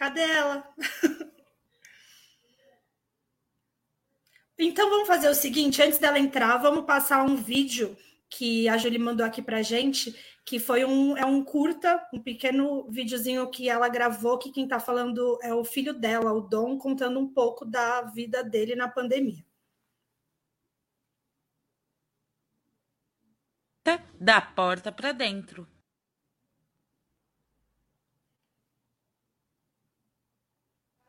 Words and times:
Cadê 0.00 0.22
ela? 0.22 0.66
então 4.58 4.88
vamos 4.88 5.06
fazer 5.06 5.28
o 5.28 5.34
seguinte: 5.34 5.82
antes 5.82 5.98
dela 5.98 6.18
entrar, 6.18 6.56
vamos 6.56 6.86
passar 6.86 7.22
um 7.22 7.36
vídeo 7.36 7.94
que 8.30 8.68
a 8.68 8.78
Julie 8.78 8.98
mandou 8.98 9.26
aqui 9.26 9.42
para 9.42 9.60
gente, 9.60 10.14
que 10.50 10.58
foi 10.58 10.84
um, 10.84 11.16
é 11.16 11.24
um 11.24 11.44
curta, 11.44 12.04
um 12.12 12.20
pequeno 12.20 12.84
videozinho 12.90 13.48
que 13.48 13.68
ela 13.68 13.88
gravou, 13.88 14.36
que 14.36 14.50
quem 14.50 14.64
está 14.64 14.80
falando 14.80 15.38
é 15.42 15.54
o 15.54 15.62
filho 15.62 15.94
dela, 15.94 16.32
o 16.32 16.40
Dom, 16.40 16.76
contando 16.76 17.20
um 17.20 17.32
pouco 17.32 17.64
da 17.64 18.02
vida 18.02 18.42
dele 18.42 18.74
na 18.74 18.88
pandemia. 18.88 19.44
Da 24.18 24.40
porta 24.40 24.90
para 24.90 25.12
dentro. 25.12 25.68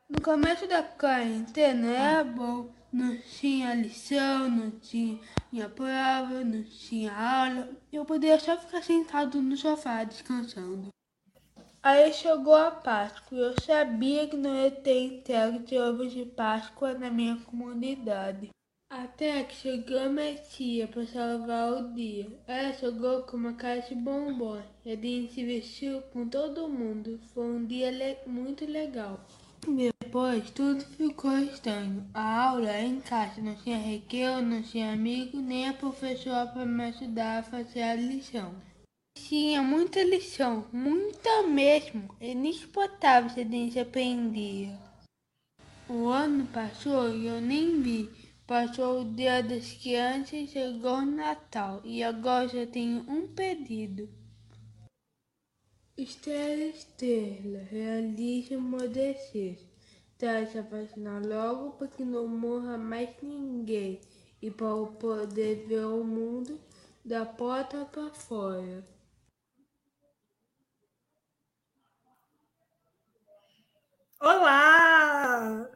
No 0.08 0.22
começo 0.22 0.68
da 0.68 0.84
quarentena 0.84 1.88
era 1.88 2.22
bom. 2.22 2.81
Não 2.92 3.16
tinha 3.16 3.74
lição, 3.74 4.50
não 4.50 4.70
tinha 4.70 5.18
prova, 5.74 6.44
não 6.44 6.62
tinha 6.62 7.10
aula. 7.10 7.70
Eu 7.90 8.04
podia 8.04 8.38
só 8.38 8.54
ficar 8.58 8.82
sentado 8.82 9.40
no 9.40 9.56
sofá 9.56 10.04
descansando. 10.04 10.88
Aí 11.82 12.12
chegou 12.12 12.54
a 12.54 12.70
Páscoa. 12.70 13.38
Eu 13.38 13.54
sabia 13.62 14.28
que 14.28 14.36
não 14.36 14.54
ia 14.54 14.70
ter 14.70 14.98
entrega 15.04 15.58
de 15.58 15.78
ovos 15.78 16.12
de 16.12 16.26
Páscoa 16.26 16.92
na 16.92 17.10
minha 17.10 17.36
comunidade. 17.36 18.50
Até 18.90 19.42
que 19.44 19.54
chegou 19.54 20.10
minha 20.10 20.34
tia 20.34 20.86
para 20.86 21.06
salvar 21.06 21.72
o 21.72 21.94
dia. 21.94 22.28
Ela 22.46 22.74
chegou 22.74 23.22
com 23.22 23.38
uma 23.38 23.54
caixa 23.54 23.88
de 23.88 23.94
bombons. 23.94 24.64
A 24.84 24.90
gente 24.90 25.32
se 25.32 25.42
vestiu 25.46 26.02
com 26.12 26.28
todo 26.28 26.68
mundo. 26.68 27.18
Foi 27.32 27.46
um 27.46 27.64
dia 27.64 27.90
le 27.90 28.18
muito 28.26 28.66
legal. 28.66 29.18
Depois 29.66 30.50
tudo 30.50 30.84
ficou 30.84 31.38
estranho. 31.38 32.04
A 32.12 32.48
aula 32.48 32.80
em 32.80 33.00
casa 33.00 33.40
não 33.40 33.54
tinha 33.54 33.78
recreio, 33.78 34.42
não 34.42 34.60
tinha 34.60 34.92
amigo, 34.92 35.40
nem 35.40 35.68
a 35.68 35.72
professora 35.72 36.46
para 36.46 36.66
me 36.66 36.84
ajudar 36.84 37.38
a 37.38 37.42
fazer 37.42 37.82
a 37.82 37.94
lição. 37.94 38.54
Tinha 39.16 39.62
muita 39.62 40.02
lição, 40.02 40.66
muita 40.72 41.44
mesmo. 41.44 42.14
É 42.20 42.34
se 43.30 43.40
a 43.40 43.44
gente 43.44 43.78
aprendia. 43.78 44.78
O 45.88 46.08
ano 46.08 46.46
passou 46.46 47.14
e 47.14 47.26
eu 47.26 47.40
nem 47.40 47.80
vi. 47.80 48.10
Passou 48.46 49.02
o 49.02 49.04
dia 49.04 49.42
das 49.42 49.72
crianças, 49.74 50.50
chegou 50.50 50.98
o 50.98 51.06
Natal 51.06 51.80
e 51.84 52.02
agora 52.02 52.48
já 52.48 52.66
tenho 52.66 53.08
um 53.08 53.28
pedido. 53.28 54.08
Estrela, 56.02 56.64
estrela, 56.64 57.60
realiza 57.70 58.58
meu 58.58 58.88
desejo. 58.88 59.64
Traz 60.18 60.56
a 60.56 60.62
vacina 60.62 61.20
logo 61.24 61.76
para 61.76 61.86
que 61.86 62.04
não 62.04 62.26
morra 62.26 62.76
mais 62.76 63.10
ninguém 63.22 64.00
e 64.42 64.50
para 64.50 64.84
poder 64.98 65.64
ver 65.68 65.84
o 65.84 66.02
mundo 66.02 66.60
da 67.04 67.24
porta 67.24 67.84
para 67.84 68.12
fora. 68.14 68.84
Olá! 74.20 75.70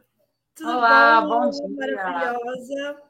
Tudo 0.55 0.69
Olá, 0.69 1.21
bom? 1.21 1.39
bom 1.39 1.49
dia. 1.49 1.95
Maravilhosa. 1.95 3.01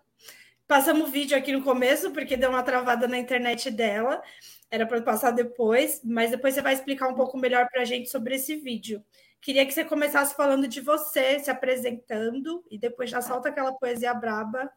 Passamos 0.67 1.09
o 1.09 1.11
vídeo 1.11 1.35
aqui 1.35 1.51
no 1.51 1.63
começo, 1.63 2.11
porque 2.11 2.37
deu 2.37 2.51
uma 2.51 2.61
travada 2.61 3.07
na 3.07 3.17
internet 3.17 3.71
dela. 3.71 4.21
Era 4.69 4.85
para 4.85 5.01
passar 5.01 5.31
depois, 5.31 6.01
mas 6.03 6.31
depois 6.31 6.53
você 6.53 6.61
vai 6.61 6.73
explicar 6.73 7.07
um 7.07 7.15
pouco 7.15 7.37
melhor 7.37 7.67
para 7.69 7.81
a 7.81 7.85
gente 7.85 8.09
sobre 8.09 8.35
esse 8.35 8.55
vídeo. 8.55 9.03
Queria 9.41 9.65
que 9.65 9.73
você 9.73 9.85
começasse 9.85 10.35
falando 10.35 10.67
de 10.67 10.81
você, 10.81 11.39
se 11.39 11.49
apresentando, 11.49 12.65
e 12.69 12.77
depois 12.77 13.09
já 13.09 13.21
solta 13.21 13.49
aquela 13.49 13.71
poesia 13.73 14.13
braba 14.13 14.69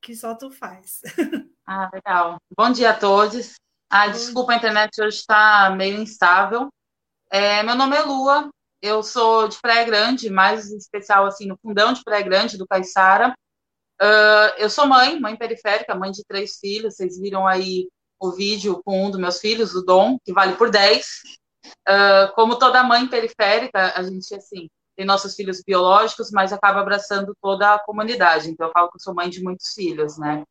que 0.00 0.14
só 0.14 0.34
tu 0.34 0.50
faz. 0.50 1.00
Ah, 1.72 1.88
legal. 1.94 2.36
Bom 2.56 2.72
dia 2.72 2.90
a 2.90 2.98
todos. 2.98 3.54
Ah, 3.88 4.08
desculpa, 4.08 4.52
a 4.52 4.56
internet 4.56 5.00
hoje 5.00 5.18
está 5.18 5.70
meio 5.70 6.02
instável. 6.02 6.68
É, 7.30 7.62
meu 7.62 7.76
nome 7.76 7.94
é 7.96 8.02
Lua, 8.02 8.50
eu 8.82 9.04
sou 9.04 9.46
de 9.46 9.60
Praia 9.60 9.84
Grande, 9.84 10.28
mais 10.30 10.68
especial 10.72 11.26
assim 11.26 11.46
no 11.46 11.56
fundão 11.58 11.92
de 11.92 12.02
Praia 12.02 12.24
Grande, 12.24 12.58
do 12.58 12.66
Caiçara. 12.66 13.32
Uh, 14.02 14.50
eu 14.58 14.68
sou 14.68 14.84
mãe, 14.86 15.20
mãe 15.20 15.36
periférica, 15.36 15.94
mãe 15.94 16.10
de 16.10 16.24
três 16.24 16.58
filhos. 16.58 16.96
Vocês 16.96 17.20
viram 17.20 17.46
aí 17.46 17.86
o 18.20 18.30
vídeo 18.32 18.82
com 18.84 19.06
um 19.06 19.10
dos 19.10 19.18
meus 19.18 19.40
filhos, 19.40 19.74
o 19.74 19.82
Dom, 19.82 20.18
que 20.24 20.32
vale 20.32 20.54
por 20.56 20.70
10. 20.70 21.06
Uh, 21.88 22.32
como 22.34 22.58
toda 22.58 22.84
mãe 22.84 23.06
periférica, 23.06 23.94
a 23.96 24.02
gente, 24.02 24.34
assim, 24.34 24.68
tem 24.96 25.06
nossos 25.06 25.34
filhos 25.34 25.62
biológicos, 25.66 26.30
mas 26.30 26.52
acaba 26.52 26.80
abraçando 26.80 27.34
toda 27.40 27.74
a 27.74 27.78
comunidade. 27.78 28.50
Então, 28.50 28.66
eu 28.66 28.72
falo 28.72 28.90
que 28.90 28.96
eu 28.96 29.00
sou 29.00 29.14
mãe 29.14 29.30
de 29.30 29.42
muitos 29.42 29.72
filhos, 29.72 30.18
né? 30.18 30.44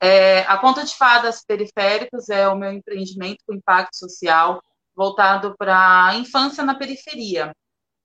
É, 0.00 0.42
a 0.42 0.56
Conta 0.56 0.84
de 0.84 0.94
Fadas 0.94 1.44
Periféricos 1.44 2.28
é 2.28 2.48
o 2.48 2.56
meu 2.56 2.72
empreendimento 2.72 3.42
com 3.44 3.54
impacto 3.54 3.96
social 3.96 4.62
voltado 4.94 5.56
para 5.58 6.06
a 6.06 6.14
infância 6.14 6.64
na 6.64 6.76
periferia. 6.76 7.52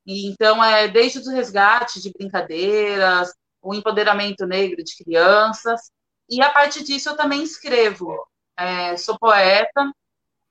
E, 0.06 0.28
então, 0.28 0.64
é 0.64 0.88
desde 0.88 1.20
o 1.20 1.32
resgate 1.32 2.02
de 2.02 2.12
brincadeiras, 2.12 3.32
o 3.62 3.74
empoderamento 3.74 4.46
negro 4.46 4.84
de 4.84 4.96
crianças, 4.98 5.92
e 6.30 6.42
a 6.42 6.52
partir 6.52 6.84
disso 6.84 7.10
eu 7.10 7.16
também 7.16 7.44
escrevo. 7.44 8.16
É, 8.58 8.96
sou 8.98 9.18
poeta, 9.18 9.92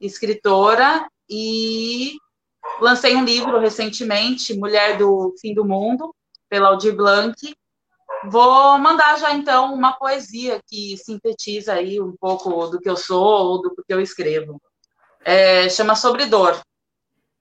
escritora 0.00 1.08
e 1.28 2.16
lancei 2.80 3.14
um 3.14 3.24
livro 3.24 3.58
recentemente, 3.58 4.58
Mulher 4.58 4.98
do 4.98 5.34
Fim 5.40 5.54
do 5.54 5.64
Mundo, 5.64 6.14
pela 6.48 6.68
Aldir 6.68 6.96
Blanc. 6.96 7.36
Vou 8.24 8.78
mandar 8.78 9.18
já 9.18 9.32
então 9.32 9.72
uma 9.72 9.92
poesia 9.92 10.60
que 10.66 10.96
sintetiza 10.96 11.74
aí 11.74 12.00
um 12.00 12.16
pouco 12.16 12.66
do 12.66 12.80
que 12.80 12.88
eu 12.88 12.96
sou 12.96 13.24
ou 13.24 13.62
do 13.62 13.74
que 13.74 13.92
eu 13.92 14.00
escrevo. 14.00 14.60
É, 15.24 15.68
chama 15.68 15.94
Sobre 15.94 16.26
Dor. 16.26 16.60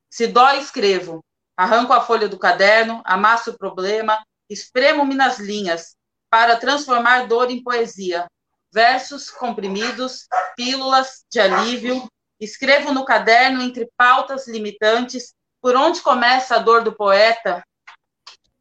Se 0.10 0.28
dói, 0.28 0.60
escrevo. 0.60 1.24
Arranco 1.58 1.94
a 1.94 2.02
folha 2.02 2.28
do 2.28 2.38
caderno, 2.38 3.02
amasso 3.04 3.52
o 3.52 3.58
problema, 3.58 4.18
espremo-me 4.50 5.16
nas 5.16 5.40
linhas 5.40 5.96
para 6.30 6.56
transformar 6.56 7.28
dor 7.28 7.50
em 7.52 7.62
poesia 7.62 8.28
versos 8.72 9.30
comprimidos, 9.30 10.28
pílulas 10.56 11.26
de 11.30 11.40
alívio. 11.40 12.08
Escrevo 12.40 12.94
no 12.94 13.06
caderno 13.06 13.62
entre 13.62 13.90
pautas 13.96 14.48
limitantes 14.48 15.34
por 15.62 15.76
onde 15.76 16.02
começa 16.02 16.56
a 16.56 16.60
dor 16.60 16.84
do 16.84 16.92
poeta, 16.92 17.64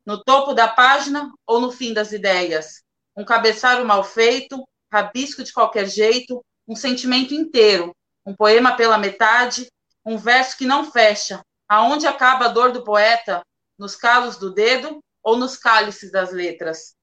no 0.04 0.22
topo 0.22 0.53
da 0.53 0.69
página 0.69 1.32
ou 1.47 1.60
no 1.60 1.72
fim 1.72 1.94
das 1.94 2.12
ideias. 2.12 2.82
Um 3.16 3.25
cabeçalho 3.25 3.87
mal 3.87 4.04
feito, 4.04 4.62
rabisco 4.93 5.43
de 5.43 5.53
qualquer 5.53 5.88
jeito, 5.88 6.44
um 6.69 6.77
sentimento 6.77 7.32
inteiro, 7.32 7.97
um 8.25 8.34
poema 8.34 8.77
pela 8.77 8.98
metade, 8.98 9.66
um 10.04 10.19
verso 10.19 10.56
que 10.56 10.66
não 10.66 10.91
fecha. 10.91 11.42
Aonde 11.69 12.06
acaba 12.06 12.47
a 12.47 12.48
dor 12.48 12.72
do 12.72 12.84
poeta? 12.84 13.42
Nos 13.78 13.97
calos 13.97 14.37
do 14.37 14.53
dedo 14.53 15.03
ou 15.22 15.37
nos 15.37 15.56
cálices 15.56 16.10
das 16.10 16.32
letras? 16.32 16.94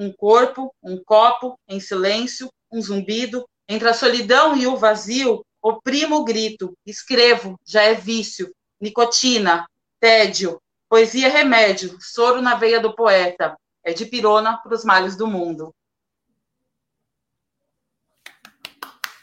Um 0.00 0.10
corpo, 0.10 0.74
um 0.82 0.96
copo, 1.04 1.60
em 1.68 1.78
silêncio, 1.78 2.50
um 2.72 2.80
zumbido, 2.80 3.46
entre 3.68 3.86
a 3.86 3.92
solidão 3.92 4.56
e 4.56 4.66
o 4.66 4.74
vazio, 4.74 5.44
oprimo 5.62 6.16
o 6.16 6.24
grito, 6.24 6.72
escrevo, 6.86 7.60
já 7.66 7.82
é 7.82 7.94
vício, 7.94 8.50
nicotina, 8.80 9.68
tédio, 10.00 10.58
poesia 10.88 11.26
é 11.26 11.30
remédio, 11.30 11.98
soro 12.00 12.40
na 12.40 12.54
veia 12.54 12.80
do 12.80 12.96
poeta, 12.96 13.54
é 13.84 13.92
de 13.92 14.06
pirona 14.06 14.56
para 14.56 14.74
os 14.74 14.84
males 14.84 15.16
do 15.16 15.26
mundo. 15.26 15.74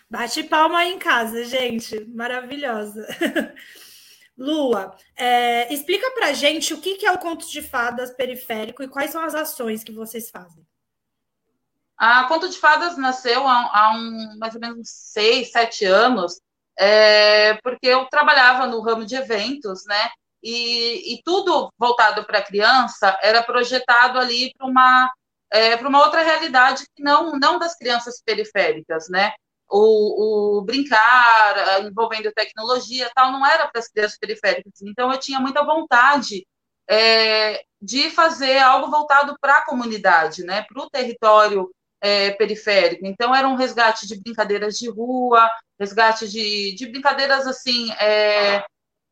Bate 0.08 0.44
palma 0.44 0.80
aí 0.80 0.94
em 0.94 1.00
casa, 1.00 1.44
gente, 1.44 2.06
maravilhosa. 2.06 3.06
Lua, 4.38 4.96
é, 5.16 5.74
explica 5.74 6.12
para 6.12 6.32
gente 6.32 6.72
o 6.72 6.80
que 6.80 7.04
é 7.04 7.12
o 7.12 7.18
conto 7.18 7.50
de 7.50 7.62
fadas 7.62 8.12
periférico 8.12 8.84
e 8.84 8.88
quais 8.88 9.10
são 9.10 9.22
as 9.22 9.34
ações 9.34 9.84
que 9.84 9.92
vocês 9.92 10.30
fazem. 10.30 10.64
A 11.98 12.26
Conto 12.26 12.48
de 12.50 12.58
Fadas 12.58 12.98
nasceu 12.98 13.48
há, 13.48 13.72
há 13.74 13.92
um, 13.96 14.38
mais 14.38 14.54
ou 14.56 14.62
menos 14.62 14.88
seis, 14.90 15.52
sete 15.52 15.86
anos, 15.86 16.40
é, 16.78 17.56
porque 17.56 17.88
eu 17.88 18.06
trabalhava 18.06 18.68
no 18.68 18.82
ramo 18.82 19.06
de 19.06 19.16
eventos, 19.16 19.84
né? 19.86 20.10
E, 20.44 21.16
e 21.16 21.22
tudo 21.24 21.74
voltado 21.78 22.24
para 22.26 22.40
a 22.40 22.44
criança 22.44 23.18
era 23.22 23.42
projetado 23.42 24.20
ali 24.20 24.54
para 24.56 24.68
uma, 24.68 25.12
é, 25.52 25.76
para 25.76 25.90
uma 25.90 26.04
outra 26.06 26.22
realidade 26.22 26.86
que 26.96 27.02
não, 27.02 27.32
não 27.32 27.58
das 27.58 27.76
crianças 27.76 28.22
periféricas, 28.24 29.10
né? 29.10 29.34
o, 29.70 30.60
o, 30.60 30.62
brincar 30.62 31.84
envolvendo 31.84 32.32
tecnologia 32.32 33.12
tal 33.14 33.32
não 33.32 33.46
era 33.46 33.68
para 33.68 33.80
as 33.80 33.88
crianças 33.90 34.18
periféricas. 34.18 34.82
Então 34.82 35.12
eu 35.12 35.20
tinha 35.20 35.40
muita 35.40 35.64
vontade 35.64 36.46
é, 36.90 37.62
de 37.82 38.10
fazer 38.10 38.60
algo 38.60 38.90
voltado 38.90 39.36
para 39.40 39.58
a 39.58 39.66
comunidade, 39.66 40.44
né, 40.44 40.64
para 40.64 40.82
o 40.82 40.90
território 40.90 41.70
é, 42.02 42.32
periférico. 42.32 43.06
Então, 43.06 43.34
era 43.36 43.48
um 43.48 43.56
resgate 43.56 44.08
de 44.08 44.20
brincadeiras 44.20 44.78
de 44.78 44.90
rua, 44.90 45.50
resgate 45.80 46.28
de, 46.28 46.76
de 46.76 46.88
brincadeiras 46.88 47.48
assim 47.48 47.92
é, 47.94 48.64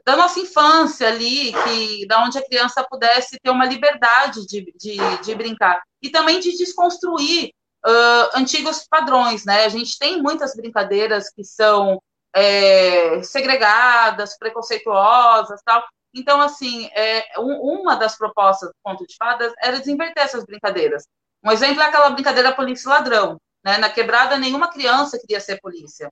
da 0.06 0.16
nossa 0.16 0.40
infância 0.40 1.08
ali, 1.08 1.52
que 1.52 2.06
da 2.08 2.24
onde 2.24 2.38
a 2.38 2.46
criança 2.46 2.86
pudesse 2.88 3.40
ter 3.42 3.50
uma 3.50 3.66
liberdade 3.66 4.46
de, 4.46 4.72
de, 4.78 4.98
de 5.24 5.36
brincar 5.36 5.82
e 6.02 6.10
também 6.10 6.40
de 6.40 6.56
desconstruir 6.56 7.50
uh, 7.86 8.38
antigos 8.38 8.86
padrões, 8.88 9.46
né? 9.46 9.66
A 9.66 9.70
gente 9.70 9.98
tem 9.98 10.22
muitas 10.22 10.56
brincadeiras 10.56 11.32
que 11.34 11.44
são 11.44 12.00
é, 12.36 13.24
segregadas, 13.24 14.38
preconceituosas, 14.38 15.60
tal. 15.66 15.84
Então, 16.14 16.40
assim, 16.40 16.88
é, 16.94 17.40
um, 17.40 17.82
uma 17.82 17.96
das 17.96 18.16
propostas 18.16 18.70
do 18.70 18.76
Conto 18.84 19.06
de 19.08 19.16
Fadas 19.18 19.54
era 19.60 19.80
desinverter 19.80 20.24
essas 20.24 20.46
brincadeiras. 20.46 21.08
Um 21.46 21.52
exemplo 21.52 21.82
é 21.82 21.86
aquela 21.86 22.10
brincadeira 22.10 22.56
polícia-ladrão. 22.56 23.40
Né? 23.64 23.78
Na 23.78 23.90
quebrada, 23.90 24.38
nenhuma 24.38 24.72
criança 24.72 25.20
queria 25.20 25.40
ser 25.40 25.60
polícia. 25.62 26.12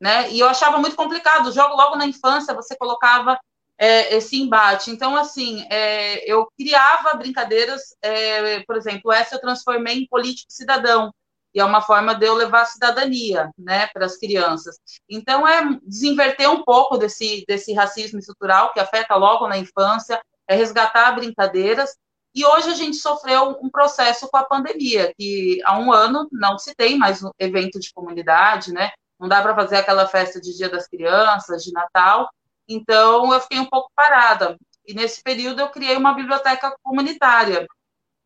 Né? 0.00 0.30
E 0.30 0.40
eu 0.40 0.48
achava 0.48 0.78
muito 0.78 0.94
complicado. 0.94 1.52
Jogo, 1.52 1.74
logo 1.74 1.96
na 1.96 2.06
infância, 2.06 2.52
você 2.52 2.76
colocava 2.76 3.38
é, 3.78 4.14
esse 4.14 4.40
embate. 4.40 4.90
Então, 4.90 5.16
assim, 5.16 5.66
é, 5.70 6.30
eu 6.30 6.46
criava 6.58 7.16
brincadeiras, 7.16 7.96
é, 8.02 8.60
por 8.64 8.76
exemplo, 8.76 9.10
essa 9.10 9.36
eu 9.36 9.40
transformei 9.40 9.98
em 9.98 10.06
político 10.06 10.52
cidadão, 10.52 11.12
e 11.54 11.60
é 11.60 11.64
uma 11.64 11.80
forma 11.80 12.14
de 12.14 12.26
eu 12.26 12.34
levar 12.34 12.62
a 12.62 12.66
cidadania, 12.66 13.50
né, 13.56 13.86
para 13.88 14.04
as 14.04 14.16
crianças. 14.16 14.76
Então, 15.08 15.46
é 15.46 15.78
desinverter 15.84 16.50
um 16.50 16.64
pouco 16.64 16.98
desse, 16.98 17.44
desse 17.46 17.72
racismo 17.72 18.18
estrutural 18.18 18.72
que 18.72 18.80
afeta 18.80 19.14
logo 19.14 19.46
na 19.46 19.56
infância, 19.56 20.20
é 20.48 20.56
resgatar 20.56 21.12
brincadeiras, 21.12 21.96
e 22.34 22.44
hoje 22.44 22.70
a 22.70 22.74
gente 22.74 22.96
sofreu 22.96 23.58
um 23.62 23.70
processo 23.70 24.28
com 24.28 24.36
a 24.36 24.44
pandemia, 24.44 25.12
que 25.16 25.60
há 25.64 25.78
um 25.78 25.92
ano 25.92 26.28
não 26.32 26.58
se 26.58 26.74
tem 26.74 26.98
mais 26.98 27.22
um 27.22 27.30
evento 27.38 27.78
de 27.78 27.92
comunidade, 27.92 28.72
né, 28.72 28.90
não 29.18 29.28
dá 29.28 29.40
para 29.42 29.54
fazer 29.54 29.76
aquela 29.76 30.06
festa 30.06 30.40
de 30.40 30.56
Dia 30.56 30.68
das 30.68 30.88
Crianças, 30.88 31.62
de 31.62 31.72
Natal, 31.72 32.28
então 32.68 33.32
eu 33.32 33.40
fiquei 33.40 33.58
um 33.58 33.66
pouco 33.66 33.90
parada. 33.94 34.56
E 34.86 34.92
nesse 34.92 35.22
período 35.22 35.60
eu 35.60 35.70
criei 35.70 35.96
uma 35.96 36.12
biblioteca 36.12 36.74
comunitária, 36.82 37.66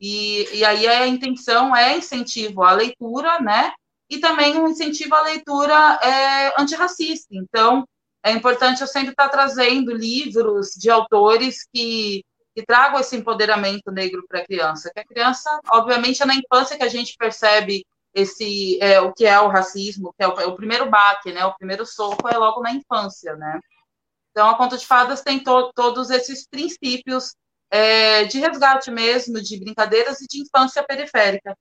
e, 0.00 0.48
e 0.56 0.64
aí 0.64 0.86
a 0.86 1.06
intenção 1.06 1.74
é 1.74 1.96
incentivo 1.96 2.62
à 2.62 2.72
leitura, 2.72 3.40
né? 3.40 3.72
E 4.08 4.18
também 4.18 4.56
um 4.56 4.68
incentivo 4.68 5.14
à 5.14 5.22
leitura 5.22 5.98
é, 6.02 6.60
antirracista. 6.60 7.28
Então, 7.32 7.84
é 8.22 8.32
importante 8.32 8.80
eu 8.80 8.86
sempre 8.86 9.10
estar 9.10 9.28
trazendo 9.28 9.92
livros 9.92 10.70
de 10.70 10.88
autores 10.88 11.66
que, 11.72 12.22
que 12.58 12.66
tragam 12.66 12.98
esse 12.98 13.14
empoderamento 13.14 13.92
negro 13.92 14.26
para 14.26 14.40
a 14.40 14.44
criança. 14.44 14.90
Que 14.92 14.98
a 14.98 15.04
criança, 15.04 15.48
obviamente, 15.70 16.20
é 16.24 16.26
na 16.26 16.34
infância 16.34 16.76
que 16.76 16.82
a 16.82 16.88
gente 16.88 17.14
percebe 17.16 17.86
esse 18.12 18.82
é, 18.82 19.00
o 19.00 19.12
que 19.12 19.24
é 19.24 19.38
o 19.38 19.46
racismo, 19.46 20.12
que 20.18 20.24
é 20.24 20.26
o, 20.26 20.40
é 20.40 20.46
o, 20.46 20.56
primeiro 20.56 20.90
baque, 20.90 21.32
né? 21.32 21.44
O 21.44 21.54
primeiro 21.54 21.86
soco 21.86 22.26
é 22.28 22.36
logo 22.36 22.60
na 22.60 22.72
infância, 22.72 23.36
né? 23.36 23.60
Então, 24.32 24.48
a 24.48 24.56
Conta 24.56 24.76
de 24.76 24.84
Fadas 24.84 25.22
tem 25.22 25.38
to, 25.38 25.72
todos 25.72 26.10
esses 26.10 26.48
princípios 26.48 27.32
é, 27.70 28.24
de 28.24 28.40
resgate 28.40 28.90
mesmo, 28.90 29.40
de 29.40 29.56
brincadeiras 29.60 30.20
e 30.20 30.26
de 30.26 30.42
infância 30.42 30.82
periférica. 30.82 31.56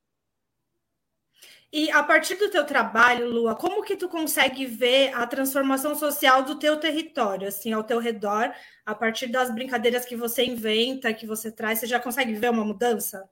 E 1.71 1.91
a 1.91 2.01
partir 2.01 2.35
do 2.35 2.49
teu 2.49 2.65
trabalho, 2.65 3.29
Lua, 3.29 3.53
como 3.53 3.83
que 3.83 3.97
tu 3.97 4.07
consegue 4.07 4.65
ver 4.65 5.13
a 5.13 5.27
transformação 5.27 5.95
social 5.95 6.43
do 6.43 6.57
teu 6.57 6.79
território, 6.79 7.47
assim, 7.47 7.73
ao 7.73 7.83
teu 7.83 7.99
redor, 7.99 8.53
a 8.85 8.95
partir 8.95 9.27
das 9.27 9.53
brincadeiras 9.53 10.05
que 10.05 10.15
você 10.15 10.45
inventa, 10.45 11.13
que 11.13 11.27
você 11.27 11.51
traz, 11.51 11.79
você 11.79 11.87
já 11.87 11.99
consegue 11.99 12.33
ver 12.33 12.51
uma 12.51 12.63
mudança? 12.63 13.29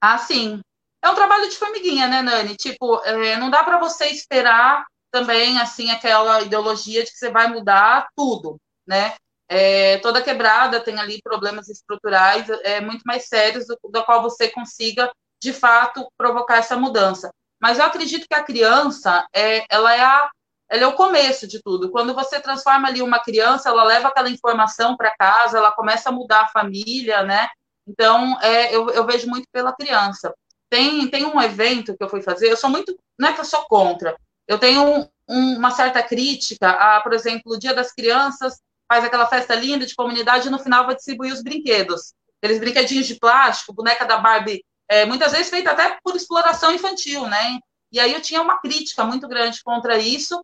Ah, 0.00 0.16
sim. 0.16 0.60
É 1.02 1.10
um 1.10 1.14
trabalho 1.14 1.48
de 1.48 1.56
formiguinha, 1.56 2.06
né, 2.06 2.22
Nani? 2.22 2.56
Tipo, 2.56 3.00
é, 3.04 3.36
não 3.36 3.50
dá 3.50 3.64
para 3.64 3.78
você 3.78 4.06
esperar 4.06 4.86
também, 5.10 5.58
assim, 5.58 5.90
aquela 5.90 6.42
ideologia 6.42 7.04
de 7.04 7.10
que 7.10 7.18
você 7.18 7.30
vai 7.30 7.48
mudar 7.48 8.08
tudo, 8.16 8.60
né? 8.86 9.14
É, 9.48 9.98
toda 9.98 10.22
quebrada 10.22 10.78
tem 10.78 10.98
ali 11.00 11.22
problemas 11.22 11.68
estruturais 11.68 12.48
é, 12.62 12.80
muito 12.80 13.02
mais 13.04 13.26
sérios 13.26 13.66
do, 13.66 13.78
do 13.90 14.04
qual 14.04 14.22
você 14.22 14.48
consiga, 14.50 15.10
de 15.40 15.52
fato, 15.52 16.06
provocar 16.16 16.58
essa 16.58 16.76
mudança. 16.76 17.30
Mas 17.60 17.78
eu 17.78 17.84
acredito 17.84 18.26
que 18.28 18.34
a 18.34 18.42
criança, 18.42 19.26
é, 19.34 19.64
ela, 19.68 19.94
é 19.94 20.00
a, 20.00 20.30
ela 20.70 20.82
é 20.82 20.86
o 20.86 20.94
começo 20.94 21.46
de 21.46 21.60
tudo. 21.62 21.90
Quando 21.90 22.14
você 22.14 22.40
transforma 22.40 22.88
ali 22.88 23.02
uma 23.02 23.20
criança, 23.20 23.68
ela 23.68 23.84
leva 23.84 24.08
aquela 24.08 24.30
informação 24.30 24.96
para 24.96 25.14
casa, 25.16 25.58
ela 25.58 25.72
começa 25.72 26.08
a 26.08 26.12
mudar 26.12 26.42
a 26.42 26.48
família, 26.48 27.22
né? 27.22 27.48
Então, 27.86 28.38
é, 28.40 28.74
eu, 28.74 28.90
eu 28.90 29.04
vejo 29.06 29.28
muito 29.28 29.46
pela 29.52 29.72
criança. 29.72 30.32
Tem, 30.70 31.08
tem 31.08 31.24
um 31.24 31.40
evento 31.40 31.96
que 31.96 32.04
eu 32.04 32.08
fui 32.08 32.20
fazer, 32.20 32.50
eu 32.50 32.56
sou 32.56 32.68
muito, 32.68 32.94
não 33.18 33.28
é 33.28 33.32
que 33.32 33.40
eu 33.40 33.44
sou 33.44 33.64
contra, 33.66 34.14
eu 34.46 34.58
tenho 34.58 34.82
um, 34.82 35.08
um, 35.26 35.56
uma 35.56 35.70
certa 35.70 36.02
crítica 36.02 36.70
a, 36.70 37.00
por 37.00 37.14
exemplo, 37.14 37.54
o 37.54 37.58
Dia 37.58 37.72
das 37.72 37.92
Crianças, 37.92 38.60
faz 38.86 39.04
aquela 39.04 39.26
festa 39.26 39.54
linda 39.54 39.84
de 39.84 39.94
comunidade 39.94 40.48
e 40.48 40.50
no 40.50 40.58
final 40.58 40.86
vai 40.86 40.94
distribuir 40.94 41.32
os 41.32 41.42
brinquedos. 41.42 42.14
Aqueles 42.40 42.60
brinquedinhos 42.60 43.06
de 43.06 43.16
plástico, 43.16 43.74
boneca 43.74 44.06
da 44.06 44.16
Barbie, 44.16 44.64
é, 44.88 45.04
muitas 45.04 45.32
vezes 45.32 45.50
feita 45.50 45.70
até 45.72 45.98
por 46.02 46.16
exploração 46.16 46.72
infantil, 46.72 47.26
né? 47.26 47.58
E 47.92 48.00
aí 48.00 48.12
eu 48.12 48.20
tinha 48.20 48.42
uma 48.42 48.60
crítica 48.60 49.04
muito 49.04 49.28
grande 49.28 49.62
contra 49.62 49.98
isso, 49.98 50.40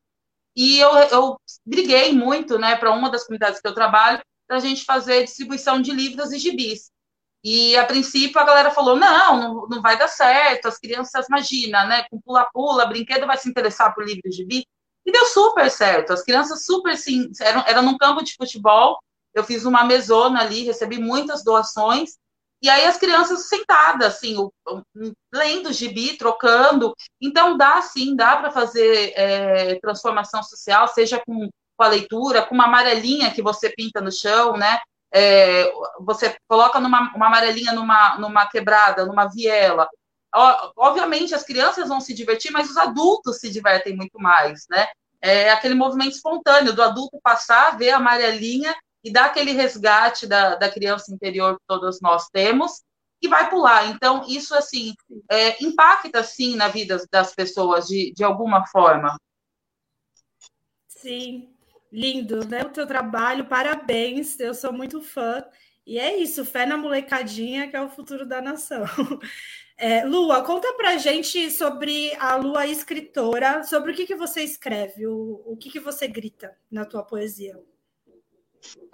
e 0.56 0.78
eu, 0.78 0.90
eu 0.96 1.40
briguei 1.66 2.12
muito, 2.12 2.58
né, 2.58 2.76
para 2.76 2.92
uma 2.92 3.10
das 3.10 3.24
comunidades 3.24 3.60
que 3.60 3.66
eu 3.66 3.74
trabalho, 3.74 4.22
para 4.46 4.58
a 4.58 4.60
gente 4.60 4.84
fazer 4.84 5.24
distribuição 5.24 5.80
de 5.80 5.90
livros 5.90 6.32
e 6.32 6.38
gibis. 6.38 6.90
E 7.42 7.76
a 7.76 7.84
princípio 7.84 8.40
a 8.40 8.44
galera 8.44 8.70
falou: 8.70 8.96
não, 8.96 9.36
não, 9.38 9.68
não 9.68 9.82
vai 9.82 9.98
dar 9.98 10.08
certo, 10.08 10.66
as 10.66 10.78
crianças, 10.78 11.26
imagina, 11.28 11.84
né, 11.84 12.06
com 12.10 12.20
pula-pula, 12.20 12.86
brinquedo 12.86 13.26
vai 13.26 13.36
se 13.36 13.48
interessar 13.48 13.94
por 13.94 14.04
livro 14.04 14.22
e 14.26 14.32
gibi. 14.32 14.66
E 15.04 15.12
deu 15.12 15.26
super 15.26 15.70
certo. 15.70 16.12
As 16.14 16.22
crianças 16.22 16.64
super 16.64 16.96
sim, 16.96 17.30
eram, 17.40 17.64
eram 17.66 17.82
num 17.82 17.98
campo 17.98 18.22
de 18.22 18.34
futebol. 18.34 18.98
Eu 19.34 19.44
fiz 19.44 19.66
uma 19.66 19.84
mesona 19.84 20.40
ali, 20.40 20.64
recebi 20.64 20.98
muitas 20.98 21.44
doações. 21.44 22.16
E 22.64 22.70
aí 22.70 22.86
as 22.86 22.96
crianças 22.96 23.46
sentadas, 23.46 24.14
assim, 24.14 24.38
o, 24.38 24.50
lendo 25.30 25.70
gibi, 25.70 26.16
trocando. 26.16 26.94
Então 27.20 27.58
dá 27.58 27.82
sim, 27.82 28.16
dá 28.16 28.38
para 28.38 28.50
fazer 28.50 29.12
é, 29.14 29.78
transformação 29.80 30.42
social, 30.42 30.88
seja 30.88 31.22
com, 31.26 31.50
com, 31.76 31.84
a 31.84 31.88
leitura, 31.88 32.40
com 32.40 32.54
uma 32.54 32.64
amarelinha 32.64 33.30
que 33.34 33.42
você 33.42 33.68
pinta 33.68 34.00
no 34.00 34.10
chão, 34.10 34.56
né? 34.56 34.78
É, 35.12 35.70
você 36.00 36.34
coloca 36.48 36.80
numa, 36.80 37.14
uma 37.14 37.26
amarelinha 37.26 37.74
numa, 37.74 38.16
numa 38.16 38.46
quebrada, 38.48 39.04
numa 39.04 39.26
viela, 39.26 39.86
obviamente 40.74 41.34
as 41.34 41.44
crianças 41.44 41.90
vão 41.90 42.00
se 42.00 42.14
divertir, 42.14 42.50
mas 42.50 42.70
os 42.70 42.78
adultos 42.78 43.40
se 43.40 43.50
divertem 43.50 43.94
muito 43.94 44.18
mais, 44.18 44.64
né? 44.70 44.88
É 45.20 45.50
aquele 45.50 45.74
movimento 45.74 46.12
espontâneo 46.12 46.72
do 46.72 46.82
adulto 46.82 47.20
passar, 47.22 47.76
ver 47.76 47.90
a 47.90 47.98
amarelinha 47.98 48.74
e 49.04 49.12
dar 49.12 49.26
aquele 49.26 49.52
resgate 49.52 50.26
da, 50.26 50.54
da 50.56 50.70
criança 50.70 51.12
interior 51.12 51.56
que 51.58 51.66
todos 51.68 52.00
nós 52.00 52.28
temos 52.30 52.82
e 53.20 53.28
vai 53.28 53.50
pular. 53.50 53.90
Então, 53.90 54.24
isso, 54.26 54.54
assim, 54.54 54.94
é, 55.30 55.62
impacta, 55.62 56.22
sim, 56.22 56.56
na 56.56 56.68
vida 56.68 57.04
das 57.12 57.34
pessoas 57.34 57.86
de, 57.86 58.12
de 58.14 58.24
alguma 58.24 58.66
forma. 58.66 59.16
Sim, 60.88 61.54
lindo, 61.92 62.46
né? 62.46 62.62
O 62.62 62.70
teu 62.70 62.86
trabalho, 62.86 63.46
parabéns, 63.46 64.40
eu 64.40 64.54
sou 64.54 64.72
muito 64.72 65.02
fã. 65.02 65.44
E 65.86 65.98
é 65.98 66.16
isso, 66.16 66.44
fé 66.44 66.64
na 66.64 66.78
molecadinha, 66.78 67.68
que 67.68 67.76
é 67.76 67.82
o 67.82 67.90
futuro 67.90 68.26
da 68.26 68.40
nação. 68.40 68.84
É, 69.76 70.04
Lua, 70.04 70.40
conta 70.44 70.72
pra 70.74 70.96
gente 70.98 71.50
sobre 71.50 72.14
a 72.20 72.36
Lua 72.36 72.64
escritora, 72.64 73.64
sobre 73.64 73.90
o 73.90 73.94
que, 73.96 74.06
que 74.06 74.14
você 74.14 74.40
escreve, 74.40 75.04
o, 75.04 75.42
o 75.44 75.56
que, 75.56 75.68
que 75.68 75.80
você 75.80 76.06
grita 76.06 76.56
na 76.70 76.84
tua 76.84 77.02
poesia. 77.02 77.60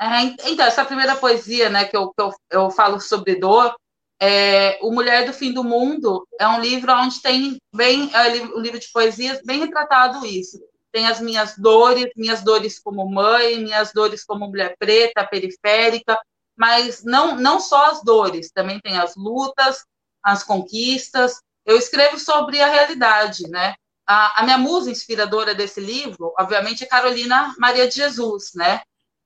É, 0.01 0.23
então, 0.51 0.67
essa 0.67 0.85
primeira 0.85 1.17
poesia 1.17 1.69
né, 1.69 1.85
que, 1.85 1.97
eu, 1.97 2.09
que 2.13 2.23
eu, 2.23 2.33
eu 2.51 2.71
falo 2.71 3.01
sobre 3.01 3.37
dor, 3.37 3.75
é, 4.21 4.79
O 4.83 4.93
Mulher 4.93 5.25
do 5.25 5.33
Fim 5.33 5.53
do 5.53 5.65
Mundo, 5.65 6.27
é 6.39 6.47
um 6.47 6.61
livro 6.61 6.93
onde 6.93 7.23
tem 7.23 7.57
bem, 7.75 8.11
é, 8.15 8.43
um 8.55 8.61
livro 8.61 8.79
de 8.79 8.91
poesias 8.93 9.41
bem 9.43 9.61
retratado 9.61 10.27
isso. 10.27 10.61
Tem 10.93 11.07
as 11.07 11.21
minhas 11.21 11.57
dores, 11.57 12.11
minhas 12.17 12.43
dores 12.43 12.79
como 12.79 13.09
mãe, 13.09 13.59
minhas 13.59 13.93
dores 13.93 14.25
como 14.25 14.47
mulher 14.47 14.75
preta, 14.79 15.27
periférica, 15.27 16.21
mas 16.57 17.03
não, 17.03 17.37
não 17.37 17.59
só 17.61 17.91
as 17.91 18.03
dores, 18.03 18.51
também 18.51 18.79
tem 18.81 18.99
as 18.99 19.17
lutas, 19.17 19.85
as 20.23 20.43
conquistas. 20.43 21.41
Eu 21.65 21.79
escrevo 21.79 22.19
sobre 22.19 22.61
a 22.61 22.67
realidade, 22.67 23.49
né? 23.49 23.75
A, 24.07 24.41
a, 24.41 24.43
minha 24.43 24.59
musa 24.59 24.91
inspiradora 24.91 25.55
desse 25.55 25.81
livro, 25.81 26.35
obviamente, 26.39 26.85
é 26.85 26.87
Carolina 26.87 27.55
Maria 27.59 27.89
de 27.89 27.95
Jesus, 27.95 28.51
né? 28.55 28.83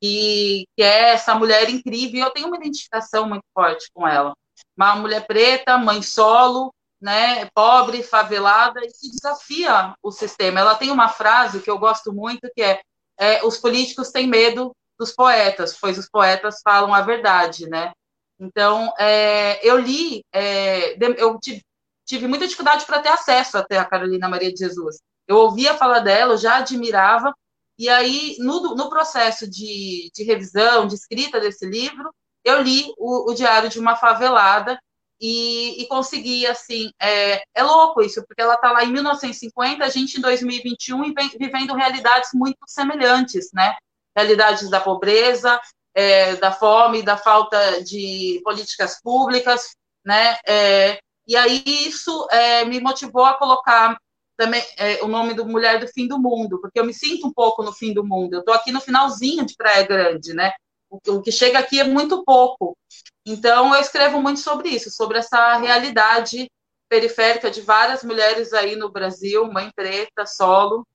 E, 0.06 0.66
que 0.76 0.82
é 0.82 1.12
essa 1.14 1.34
mulher 1.34 1.70
incrível. 1.70 2.26
Eu 2.26 2.30
tenho 2.30 2.48
uma 2.48 2.58
identificação 2.58 3.26
muito 3.26 3.44
forte 3.54 3.88
com 3.94 4.06
ela. 4.06 4.34
Uma 4.76 4.96
mulher 4.96 5.26
preta, 5.26 5.78
mãe 5.78 6.02
solo, 6.02 6.74
né? 7.00 7.48
Pobre, 7.54 8.02
favelada 8.02 8.80
e 8.80 8.88
que 8.88 9.10
desafia 9.10 9.94
o 10.02 10.10
sistema. 10.10 10.60
Ela 10.60 10.74
tem 10.74 10.90
uma 10.90 11.08
frase 11.08 11.60
que 11.60 11.70
eu 11.70 11.78
gosto 11.78 12.12
muito 12.12 12.50
que 12.54 12.62
é, 12.62 12.82
é 13.18 13.44
os 13.46 13.56
políticos 13.56 14.10
têm 14.10 14.26
medo 14.26 14.76
dos 14.98 15.12
poetas, 15.12 15.74
pois 15.80 15.96
os 15.96 16.08
poetas 16.08 16.60
falam 16.62 16.92
a 16.92 17.00
verdade, 17.00 17.66
né? 17.66 17.90
Então, 18.38 18.92
é, 18.98 19.66
eu 19.66 19.78
li, 19.78 20.22
é, 20.34 20.96
eu 21.18 21.38
tive, 21.40 21.62
tive 22.06 22.26
muita 22.26 22.44
dificuldade 22.46 22.84
para 22.84 23.00
ter 23.00 23.08
acesso 23.08 23.56
até 23.56 23.78
a 23.78 23.86
Carolina 23.86 24.28
Maria 24.28 24.52
de 24.52 24.58
Jesus. 24.58 24.98
Eu 25.26 25.36
ouvia 25.36 25.74
falar 25.74 26.00
dela, 26.00 26.34
eu 26.34 26.38
já 26.38 26.56
admirava, 26.56 27.32
e 27.78 27.88
aí, 27.88 28.36
no, 28.38 28.74
no 28.74 28.88
processo 28.88 29.48
de, 29.48 30.10
de, 30.14 30.24
revisão, 30.24 30.86
de 30.86 30.94
escrita 30.94 31.40
desse 31.40 31.66
livro, 31.66 32.14
eu 32.44 32.62
li 32.62 32.92
o, 32.98 33.30
o 33.30 33.34
Diário 33.34 33.68
de 33.68 33.78
uma 33.78 33.96
Favelada 33.96 34.78
e, 35.20 35.82
e 35.82 35.86
consegui, 35.88 36.46
assim, 36.46 36.90
é, 37.00 37.42
é 37.54 37.62
louco 37.62 38.02
isso, 38.02 38.24
porque 38.26 38.42
ela 38.42 38.54
está 38.54 38.70
lá 38.72 38.84
em 38.84 38.92
1950, 38.92 39.84
a 39.84 39.88
gente 39.88 40.18
em 40.18 40.20
2021 40.20 41.04
e 41.04 41.12
vem, 41.12 41.28
vivendo 41.30 41.74
realidades 41.74 42.30
muito 42.34 42.58
semelhantes, 42.66 43.50
né? 43.52 43.74
Realidades 44.16 44.68
da 44.70 44.80
pobreza, 44.80 45.60
é, 45.94 46.36
da 46.36 46.52
fome, 46.52 47.02
da 47.02 47.16
falta 47.16 47.82
de 47.82 48.40
políticas 48.44 49.00
públicas, 49.00 49.74
né? 50.04 50.36
É, 50.46 50.98
e 51.26 51.36
aí 51.36 51.62
isso 51.66 52.28
é, 52.30 52.64
me 52.64 52.80
motivou 52.80 53.24
a 53.24 53.34
colocar 53.34 53.96
também 54.36 54.62
é, 54.76 55.02
o 55.02 55.08
nome 55.08 55.34
do 55.34 55.46
Mulher 55.46 55.78
do 55.78 55.88
Fim 55.88 56.06
do 56.06 56.18
Mundo, 56.18 56.60
porque 56.60 56.78
eu 56.78 56.84
me 56.84 56.92
sinto 56.92 57.26
um 57.26 57.32
pouco 57.32 57.62
no 57.62 57.72
fim 57.72 57.92
do 57.92 58.04
mundo. 58.04 58.34
Eu 58.34 58.40
estou 58.40 58.54
aqui 58.54 58.72
no 58.72 58.80
finalzinho 58.80 59.46
de 59.46 59.54
Praia 59.54 59.86
Grande, 59.86 60.34
né? 60.34 60.52
O, 60.90 60.98
o, 61.12 61.22
que 61.22 61.30
chega 61.30 61.58
aqui 61.58 61.80
é 61.80 61.84
muito 61.84 62.24
pouco. 62.24 62.76
Então 63.24 63.74
eu 63.74 63.80
escrevo 63.80 64.20
muito 64.20 64.40
sobre 64.40 64.68
isso, 64.68 64.90
sobre 64.90 65.18
essa 65.18 65.56
realidade 65.56 66.50
periférica 66.88 67.50
de 67.50 67.60
várias 67.60 68.02
mulheres 68.02 68.52
aí 68.52 68.76
no 68.76 68.90
Brasil, 68.90 69.50
mãe 69.50 69.70
preta, 69.74 70.26
solo. 70.26 70.86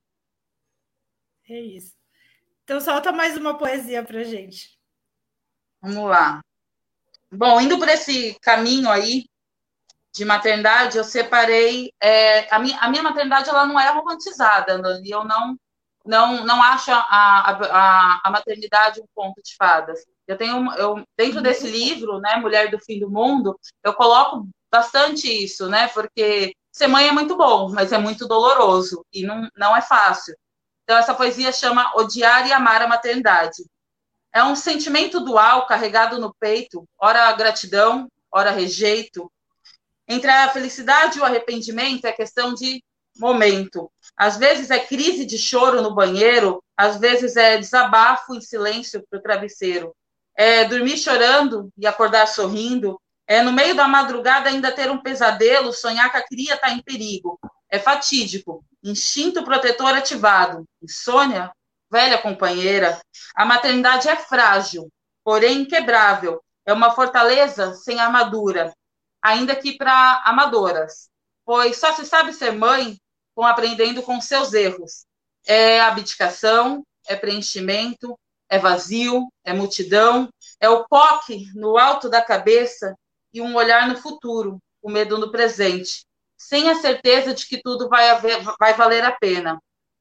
É 1.48 1.60
isso. 1.60 1.92
Então 2.64 2.80
solta 2.80 3.10
mais 3.10 3.36
uma 3.36 3.58
poesia 3.58 4.04
para 4.04 4.22
gente. 4.22 4.78
Vamos 5.82 6.08
lá. 6.08 6.40
Bom, 7.32 7.60
indo 7.60 7.78
por 7.78 7.88
esse 7.88 8.38
caminho 8.40 8.90
aí 8.90 9.24
de 10.12 10.24
maternidade, 10.24 10.98
eu 10.98 11.04
separei. 11.04 11.92
É, 12.00 12.52
a, 12.54 12.58
minha, 12.58 12.78
a 12.78 12.88
minha 12.88 13.02
maternidade 13.02 13.48
ela 13.48 13.66
não 13.66 13.78
é 13.78 13.90
romantizada, 13.90 14.80
e 15.04 15.10
eu 15.10 15.24
não 15.24 15.56
não 16.04 16.44
não 16.46 16.62
acho 16.62 16.90
a, 16.90 16.96
a, 17.00 18.20
a 18.24 18.30
maternidade 18.30 19.00
um 19.00 19.06
conto 19.14 19.42
de 19.42 19.54
fadas. 19.56 20.00
Eu 20.26 20.36
tenho 20.36 20.72
eu 20.74 21.04
dentro 21.16 21.40
desse 21.42 21.68
livro, 21.68 22.18
né, 22.20 22.36
Mulher 22.36 22.70
do 22.70 22.78
Fim 22.78 22.98
do 22.98 23.10
Mundo, 23.10 23.58
eu 23.84 23.94
coloco 23.94 24.48
bastante 24.70 25.28
isso, 25.28 25.68
né, 25.68 25.88
porque 25.88 26.54
ser 26.72 26.86
mãe 26.86 27.08
é 27.08 27.12
muito 27.12 27.36
bom, 27.36 27.70
mas 27.70 27.92
é 27.92 27.98
muito 27.98 28.26
doloroso 28.26 29.04
e 29.12 29.24
não 29.24 29.48
não 29.56 29.76
é 29.76 29.82
fácil. 29.82 30.34
Então 30.84 30.96
essa 30.98 31.14
poesia 31.14 31.52
chama 31.52 31.92
Odiar 31.96 32.48
e 32.48 32.52
Amar 32.52 32.82
a 32.82 32.88
Maternidade. 32.88 33.64
É 34.32 34.42
um 34.44 34.56
sentimento 34.56 35.20
dual 35.20 35.66
carregado 35.66 36.18
no 36.18 36.34
peito, 36.34 36.84
ora 36.98 37.32
gratidão, 37.32 38.08
ora 38.32 38.50
rejeito, 38.50 39.30
entre 40.10 40.28
a 40.28 40.48
felicidade 40.48 41.18
e 41.18 41.20
o 41.20 41.24
arrependimento 41.24 42.04
é 42.04 42.12
questão 42.12 42.52
de 42.52 42.82
momento. 43.16 43.88
Às 44.16 44.36
vezes 44.36 44.68
é 44.68 44.80
crise 44.80 45.24
de 45.24 45.38
choro 45.38 45.80
no 45.80 45.94
banheiro, 45.94 46.60
às 46.76 46.98
vezes 46.98 47.36
é 47.36 47.56
desabafo 47.56 48.34
em 48.34 48.40
silêncio 48.40 49.04
para 49.08 49.20
o 49.20 49.22
travesseiro. 49.22 49.94
É 50.36 50.64
dormir 50.64 50.98
chorando 50.98 51.70
e 51.78 51.86
acordar 51.86 52.26
sorrindo. 52.26 53.00
É 53.24 53.40
no 53.40 53.52
meio 53.52 53.76
da 53.76 53.86
madrugada 53.86 54.48
ainda 54.48 54.72
ter 54.72 54.90
um 54.90 55.00
pesadelo, 55.00 55.72
sonhar 55.72 56.10
que 56.10 56.16
a 56.16 56.26
cria 56.26 56.54
está 56.54 56.70
em 56.70 56.82
perigo. 56.82 57.38
É 57.70 57.78
fatídico. 57.78 58.64
Instinto 58.82 59.44
protetor 59.44 59.94
ativado. 59.94 60.64
Insônia, 60.82 61.52
velha 61.88 62.18
companheira. 62.18 63.00
A 63.36 63.44
maternidade 63.44 64.08
é 64.08 64.16
frágil, 64.16 64.90
porém 65.22 65.60
inquebrável. 65.60 66.42
É 66.66 66.72
uma 66.72 66.90
fortaleza 66.90 67.74
sem 67.74 68.00
armadura 68.00 68.72
ainda 69.22 69.54
que 69.54 69.76
para 69.76 70.22
amadoras, 70.24 71.10
pois 71.44 71.76
só 71.78 71.92
se 71.92 72.04
sabe 72.06 72.32
ser 72.32 72.52
mãe 72.52 72.98
com 73.34 73.44
aprendendo 73.44 74.02
com 74.02 74.20
seus 74.20 74.52
erros. 74.52 75.04
É 75.46 75.80
abdicação, 75.80 76.84
é 77.06 77.16
preenchimento, 77.16 78.18
é 78.48 78.58
vazio, 78.58 79.32
é 79.44 79.52
multidão, 79.52 80.28
é 80.60 80.68
o 80.68 80.84
coque 80.84 81.46
no 81.54 81.78
alto 81.78 82.08
da 82.08 82.22
cabeça 82.22 82.94
e 83.32 83.40
um 83.40 83.54
olhar 83.54 83.88
no 83.88 83.96
futuro, 83.96 84.58
o 84.82 84.90
medo 84.90 85.16
no 85.16 85.30
presente, 85.30 86.04
sem 86.36 86.68
a 86.68 86.74
certeza 86.74 87.32
de 87.32 87.46
que 87.46 87.62
tudo 87.62 87.88
vai, 87.88 88.10
haver, 88.10 88.42
vai 88.58 88.74
valer 88.74 89.04
a 89.04 89.12
pena. 89.12 89.60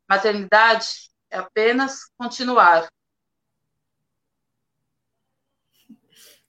Maternidade 0.10 1.10
é 1.30 1.38
apenas 1.38 2.10
continuar. 2.18 2.90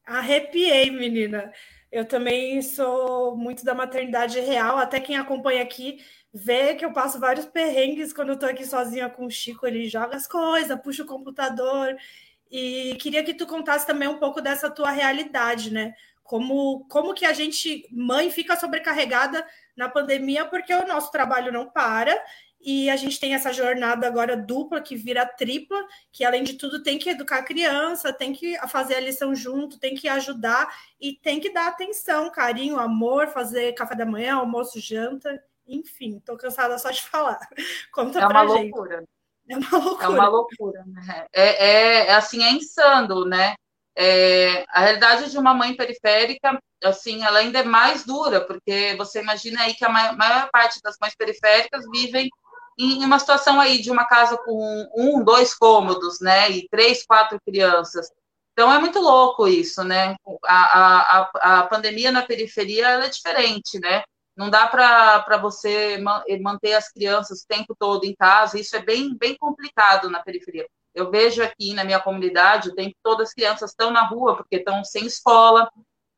Arrepiei, 0.04 0.90
menina. 0.90 1.52
Eu 1.90 2.04
também 2.04 2.62
sou 2.62 3.36
muito 3.36 3.64
da 3.64 3.74
maternidade 3.74 4.38
real, 4.40 4.78
até 4.78 5.00
quem 5.00 5.16
acompanha 5.16 5.62
aqui 5.62 6.04
vê 6.32 6.74
que 6.76 6.84
eu 6.84 6.92
passo 6.92 7.18
vários 7.18 7.46
perrengues 7.46 8.12
quando 8.12 8.30
eu 8.30 8.38
tô 8.38 8.46
aqui 8.46 8.64
sozinha 8.64 9.10
com 9.10 9.26
o 9.26 9.30
Chico, 9.30 9.66
ele 9.66 9.88
joga 9.88 10.16
as 10.16 10.26
coisas, 10.26 10.80
puxa 10.80 11.02
o 11.02 11.06
computador. 11.06 11.96
E 12.50 12.96
queria 13.00 13.24
que 13.24 13.34
tu 13.34 13.46
contasse 13.46 13.86
também 13.86 14.08
um 14.08 14.18
pouco 14.18 14.40
dessa 14.40 14.70
tua 14.70 14.90
realidade, 14.90 15.72
né? 15.72 15.94
Como, 16.22 16.86
como 16.88 17.14
que 17.14 17.24
a 17.24 17.32
gente, 17.32 17.86
mãe, 17.90 18.30
fica 18.30 18.56
sobrecarregada 18.56 19.44
na 19.76 19.88
pandemia 19.88 20.44
porque 20.44 20.72
o 20.72 20.86
nosso 20.86 21.10
trabalho 21.10 21.52
não 21.52 21.68
para 21.68 22.16
e 22.60 22.90
a 22.90 22.96
gente 22.96 23.18
tem 23.18 23.34
essa 23.34 23.52
jornada 23.52 24.06
agora 24.06 24.36
dupla 24.36 24.82
que 24.82 24.94
vira 24.94 25.24
tripla, 25.24 25.82
que 26.12 26.24
além 26.24 26.44
de 26.44 26.54
tudo 26.54 26.82
tem 26.82 26.98
que 26.98 27.08
educar 27.08 27.38
a 27.38 27.42
criança, 27.42 28.12
tem 28.12 28.34
que 28.34 28.56
fazer 28.68 28.96
a 28.96 29.00
lição 29.00 29.34
junto, 29.34 29.78
tem 29.78 29.94
que 29.94 30.08
ajudar 30.08 30.68
e 31.00 31.14
tem 31.14 31.40
que 31.40 31.50
dar 31.50 31.68
atenção, 31.68 32.30
carinho, 32.30 32.78
amor, 32.78 33.28
fazer 33.28 33.72
café 33.72 33.94
da 33.94 34.04
manhã, 34.04 34.36
almoço, 34.36 34.78
janta, 34.78 35.42
enfim, 35.66 36.20
tô 36.20 36.36
cansada 36.36 36.78
só 36.78 36.90
de 36.90 37.00
falar. 37.08 37.40
Conta 37.92 38.18
é 38.18 38.26
pra 38.26 38.42
uma 38.42 38.56
gente. 38.56 38.70
loucura. 38.70 39.04
É 39.48 39.56
uma 39.56 39.78
loucura. 39.78 40.04
É 40.04 40.08
uma 40.08 40.28
loucura, 40.28 40.84
né? 40.86 41.26
É, 41.32 41.66
é, 41.66 42.06
é 42.08 42.14
assim, 42.14 42.42
é 42.42 42.52
insano, 42.52 43.24
né? 43.24 43.54
É, 43.96 44.64
a 44.68 44.80
realidade 44.80 45.30
de 45.30 45.38
uma 45.38 45.52
mãe 45.52 45.74
periférica, 45.74 46.58
assim, 46.84 47.24
ela 47.24 47.40
ainda 47.40 47.58
é 47.58 47.64
mais 47.64 48.04
dura, 48.04 48.40
porque 48.42 48.94
você 48.96 49.20
imagina 49.20 49.62
aí 49.62 49.74
que 49.74 49.84
a 49.84 49.88
maior 49.88 50.48
parte 50.50 50.80
das 50.82 50.96
mães 51.00 51.14
periféricas 51.16 51.84
vivem 51.90 52.30
em 52.80 53.04
uma 53.04 53.18
situação 53.18 53.60
aí 53.60 53.80
de 53.80 53.90
uma 53.90 54.04
casa 54.04 54.36
com 54.38 54.90
um, 54.94 55.22
dois 55.22 55.54
cômodos, 55.54 56.20
né, 56.20 56.50
e 56.50 56.68
três, 56.68 57.04
quatro 57.04 57.38
crianças. 57.44 58.10
Então 58.52 58.72
é 58.72 58.78
muito 58.78 59.00
louco 59.00 59.46
isso, 59.48 59.82
né? 59.84 60.16
A, 60.44 61.18
a, 61.18 61.60
a 61.60 61.66
pandemia 61.66 62.12
na 62.12 62.22
periferia 62.22 62.88
ela 62.88 63.06
é 63.06 63.08
diferente, 63.08 63.78
né? 63.78 64.02
Não 64.36 64.48
dá 64.48 64.66
para 64.66 65.38
você 65.38 65.98
manter 66.40 66.74
as 66.74 66.90
crianças 66.90 67.42
o 67.42 67.46
tempo 67.46 67.74
todo 67.78 68.04
em 68.04 68.14
casa, 68.14 68.58
isso 68.58 68.74
é 68.76 68.80
bem, 68.80 69.16
bem 69.16 69.36
complicado 69.36 70.08
na 70.08 70.20
periferia. 70.20 70.66
Eu 70.94 71.10
vejo 71.10 71.42
aqui 71.42 71.72
na 71.74 71.84
minha 71.84 72.00
comunidade, 72.00 72.70
o 72.70 72.74
tempo 72.74 72.96
todo 73.02 73.22
as 73.22 73.32
crianças 73.32 73.70
estão 73.70 73.90
na 73.90 74.06
rua 74.06 74.36
porque 74.36 74.56
estão 74.56 74.84
sem 74.84 75.06
escola, 75.06 75.70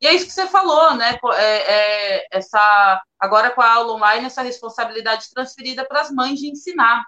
e 0.03 0.07
é 0.07 0.13
isso 0.13 0.25
que 0.25 0.33
você 0.33 0.45
falou, 0.47 0.95
né? 0.95 1.17
É, 1.35 1.73
é, 2.17 2.27
essa, 2.29 3.01
agora 3.17 3.49
com 3.51 3.61
a 3.61 3.71
aula 3.71 3.93
online, 3.93 4.25
essa 4.25 4.41
responsabilidade 4.41 5.29
transferida 5.33 5.85
para 5.85 6.01
as 6.01 6.11
mães 6.11 6.41
de 6.41 6.49
ensinar, 6.49 7.05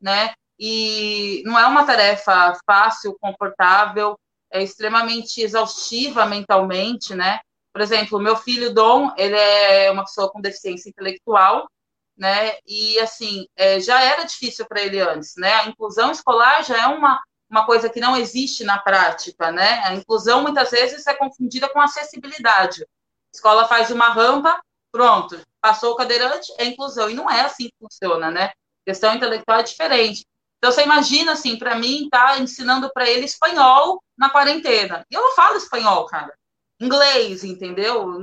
né? 0.00 0.32
E 0.56 1.42
não 1.44 1.58
é 1.58 1.66
uma 1.66 1.84
tarefa 1.84 2.56
fácil, 2.64 3.18
confortável, 3.20 4.16
é 4.48 4.62
extremamente 4.62 5.42
exaustiva 5.42 6.24
mentalmente, 6.24 7.16
né? 7.16 7.40
Por 7.72 7.82
exemplo, 7.82 8.20
meu 8.20 8.36
filho 8.36 8.72
Dom, 8.72 9.12
ele 9.16 9.36
é 9.36 9.90
uma 9.90 10.04
pessoa 10.04 10.30
com 10.30 10.40
deficiência 10.40 10.88
intelectual, 10.88 11.68
né? 12.16 12.58
E 12.64 12.96
assim, 13.00 13.48
é, 13.56 13.80
já 13.80 14.00
era 14.00 14.22
difícil 14.22 14.66
para 14.68 14.82
ele 14.82 15.00
antes, 15.00 15.34
né? 15.36 15.52
A 15.52 15.66
inclusão 15.66 16.12
escolar 16.12 16.62
já 16.64 16.80
é 16.80 16.86
uma 16.86 17.20
uma 17.48 17.64
coisa 17.64 17.88
que 17.88 18.00
não 18.00 18.16
existe 18.16 18.64
na 18.64 18.78
prática, 18.78 19.52
né? 19.52 19.80
A 19.84 19.94
inclusão 19.94 20.42
muitas 20.42 20.70
vezes 20.70 21.06
é 21.06 21.14
confundida 21.14 21.68
com 21.68 21.80
acessibilidade. 21.80 22.82
A 22.82 22.86
escola 23.34 23.68
faz 23.68 23.90
uma 23.90 24.08
rampa, 24.08 24.60
pronto, 24.90 25.40
passou 25.60 25.92
o 25.92 25.96
cadeirante, 25.96 26.52
é 26.58 26.64
inclusão. 26.64 27.08
E 27.08 27.14
não 27.14 27.30
é 27.30 27.42
assim 27.42 27.64
que 27.64 27.74
funciona, 27.80 28.30
né? 28.30 28.46
A 28.46 28.52
questão 28.86 29.14
intelectual 29.14 29.60
é 29.60 29.62
diferente. 29.62 30.24
Então, 30.58 30.72
você 30.72 30.82
imagina, 30.82 31.32
assim, 31.32 31.58
para 31.58 31.76
mim, 31.76 32.08
tá 32.10 32.38
ensinando 32.38 32.90
para 32.92 33.08
ele 33.08 33.24
espanhol 33.24 34.02
na 34.16 34.30
quarentena. 34.30 35.04
E 35.10 35.14
eu 35.14 35.22
não 35.22 35.34
falo 35.34 35.56
espanhol, 35.56 36.06
cara. 36.06 36.34
Inglês, 36.80 37.44
entendeu? 37.44 38.18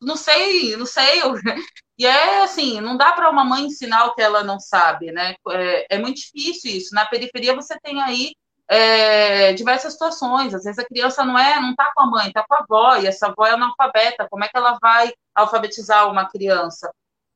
Não 0.00 0.16
sei, 0.16 0.76
não 0.76 0.86
sei. 0.86 1.20
E 1.98 2.06
é 2.06 2.42
assim, 2.42 2.80
não 2.80 2.96
dá 2.96 3.12
para 3.12 3.28
uma 3.28 3.44
mãe 3.44 3.66
ensinar 3.66 4.06
o 4.06 4.14
que 4.14 4.22
ela 4.22 4.42
não 4.42 4.58
sabe, 4.58 5.12
né? 5.12 5.34
É, 5.50 5.96
é 5.96 5.98
muito 5.98 6.16
difícil 6.16 6.72
isso. 6.72 6.94
Na 6.94 7.04
periferia 7.04 7.54
você 7.54 7.78
tem 7.78 8.00
aí 8.00 8.32
é, 8.66 9.52
diversas 9.52 9.92
situações. 9.92 10.54
Às 10.54 10.64
vezes 10.64 10.78
a 10.78 10.86
criança 10.86 11.24
não 11.26 11.38
é, 11.38 11.60
não 11.60 11.72
está 11.72 11.92
com 11.94 12.02
a 12.02 12.06
mãe, 12.06 12.28
está 12.28 12.42
com 12.48 12.54
a 12.54 12.60
avó, 12.60 12.96
e 12.96 13.06
essa 13.06 13.26
avó 13.26 13.44
é 13.44 13.50
analfabeta. 13.50 14.26
Como 14.30 14.42
é 14.42 14.48
que 14.48 14.56
ela 14.56 14.78
vai 14.80 15.12
alfabetizar 15.34 16.10
uma 16.10 16.26
criança? 16.26 16.90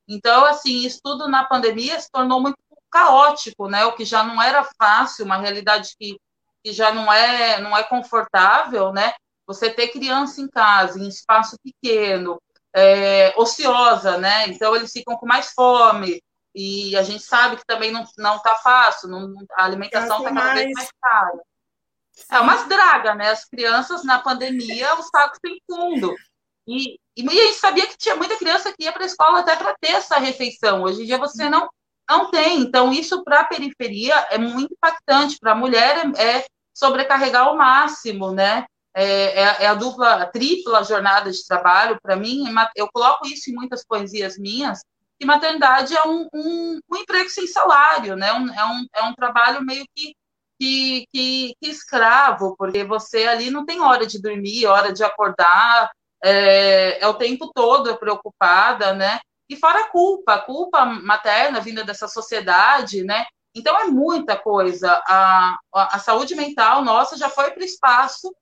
Então, 0.07 0.45
assim, 0.45 0.85
isso 0.85 0.99
tudo 1.03 1.27
na 1.27 1.43
pandemia 1.43 1.99
se 1.99 2.09
tornou 2.09 2.41
muito 2.41 2.57
caótico, 2.89 3.67
né? 3.67 3.85
O 3.85 3.93
que 3.93 4.05
já 4.05 4.23
não 4.23 4.41
era 4.41 4.67
fácil, 4.79 5.25
uma 5.25 5.37
realidade 5.37 5.95
que, 5.99 6.17
que 6.63 6.71
já 6.71 6.91
não 6.91 7.11
é, 7.11 7.59
não 7.59 7.77
é 7.77 7.83
confortável, 7.83 8.93
né? 8.93 9.13
Você 9.45 9.69
ter 9.69 9.89
criança 9.89 10.41
em 10.41 10.47
casa, 10.47 10.99
em 10.99 11.07
espaço 11.07 11.57
pequeno, 11.63 12.41
é, 12.75 13.33
ociosa, 13.37 14.17
né? 14.17 14.47
Então 14.47 14.75
eles 14.75 14.91
ficam 14.91 15.15
com 15.17 15.25
mais 15.25 15.51
fome. 15.53 16.21
E 16.53 16.95
a 16.95 17.03
gente 17.03 17.21
sabe 17.21 17.57
que 17.57 17.65
também 17.65 17.91
não 17.91 18.03
está 18.37 18.55
fácil, 18.55 19.09
não, 19.09 19.33
a 19.57 19.65
alimentação 19.65 20.19
está 20.19 20.33
cada 20.33 20.53
vez 20.53 20.71
mais 20.71 20.89
cara. 21.01 21.39
É 22.31 22.39
umas 22.39 22.65
draga, 22.67 23.13
né? 23.13 23.29
As 23.29 23.45
crianças 23.45 24.03
na 24.05 24.19
pandemia, 24.19 24.95
o 24.95 25.03
saco 25.03 25.35
sem 25.45 25.59
fundo. 25.69 26.15
E, 26.67 26.97
e, 27.15 27.27
a 27.27 27.45
gente 27.45 27.57
sabia 27.57 27.85
que 27.85 27.97
tinha 27.97 28.15
muita 28.15 28.37
criança 28.37 28.71
que 28.71 28.83
ia 28.83 28.93
para 28.93 29.03
a 29.03 29.05
escola 29.05 29.39
até 29.39 29.55
para 29.55 29.75
ter 29.79 29.91
essa 29.91 30.17
refeição. 30.17 30.83
Hoje 30.83 31.03
em 31.03 31.05
dia 31.05 31.17
você 31.17 31.49
não, 31.49 31.69
não 32.09 32.31
tem. 32.31 32.61
Então, 32.61 32.91
isso 32.91 33.23
para 33.23 33.41
a 33.41 33.45
periferia 33.45 34.15
é 34.29 34.37
muito 34.37 34.73
impactante. 34.73 35.37
Para 35.39 35.51
a 35.51 35.55
mulher 35.55 36.09
é, 36.17 36.37
é, 36.37 36.45
sobrecarregar 36.73 37.47
ao 37.47 37.57
máximo, 37.57 38.31
né? 38.31 38.65
É, 38.97 39.41
é, 39.41 39.63
é, 39.63 39.67
a 39.67 39.73
dupla, 39.73 40.23
a 40.23 40.25
tripla 40.25 40.83
jornada 40.83 41.29
de 41.29 41.45
trabalho. 41.45 41.99
Para 42.01 42.15
mim, 42.15 42.45
eu 42.75 42.87
coloco 42.93 43.27
isso 43.27 43.51
em 43.51 43.53
muitas 43.53 43.85
poesias 43.85 44.37
minhas, 44.37 44.79
que 45.19 45.25
maternidade 45.25 45.95
é 45.95 46.07
um, 46.07 46.27
um, 46.33 46.79
um 46.89 46.95
emprego 46.95 47.29
sem 47.29 47.45
salário, 47.45 48.15
né? 48.15 48.31
Um, 48.33 48.53
é, 48.53 48.65
um, 48.65 48.85
é 48.95 49.03
um 49.03 49.13
trabalho 49.13 49.61
meio 49.61 49.85
que 49.93 50.15
que, 50.57 51.05
que, 51.11 51.53
que, 51.61 51.69
escravo, 51.69 52.55
porque 52.57 52.85
você 52.85 53.25
ali 53.25 53.49
não 53.49 53.65
tem 53.65 53.81
hora 53.81 54.07
de 54.07 54.21
dormir, 54.21 54.65
hora 54.65 54.93
de 54.93 55.03
acordar, 55.03 55.91
é, 56.23 56.97
é 57.03 57.07
o 57.07 57.13
tempo 57.13 57.51
todo 57.53 57.97
preocupada, 57.97 58.93
né? 58.93 59.19
E 59.49 59.55
fora 59.55 59.81
a 59.81 59.89
culpa, 59.89 60.35
a 60.35 60.41
culpa 60.41 60.85
materna 60.85 61.59
vinda 61.59 61.83
dessa 61.83 62.07
sociedade, 62.07 63.03
né? 63.03 63.25
Então 63.53 63.77
é 63.77 63.85
muita 63.85 64.37
coisa. 64.37 65.01
A, 65.05 65.57
a, 65.73 65.95
a 65.95 65.99
saúde 65.99 66.35
mental 66.35 66.83
nossa 66.83 67.17
já 67.17 67.29
foi 67.29 67.51
para 67.51 67.61
o 67.61 67.65
espaço 67.65 68.33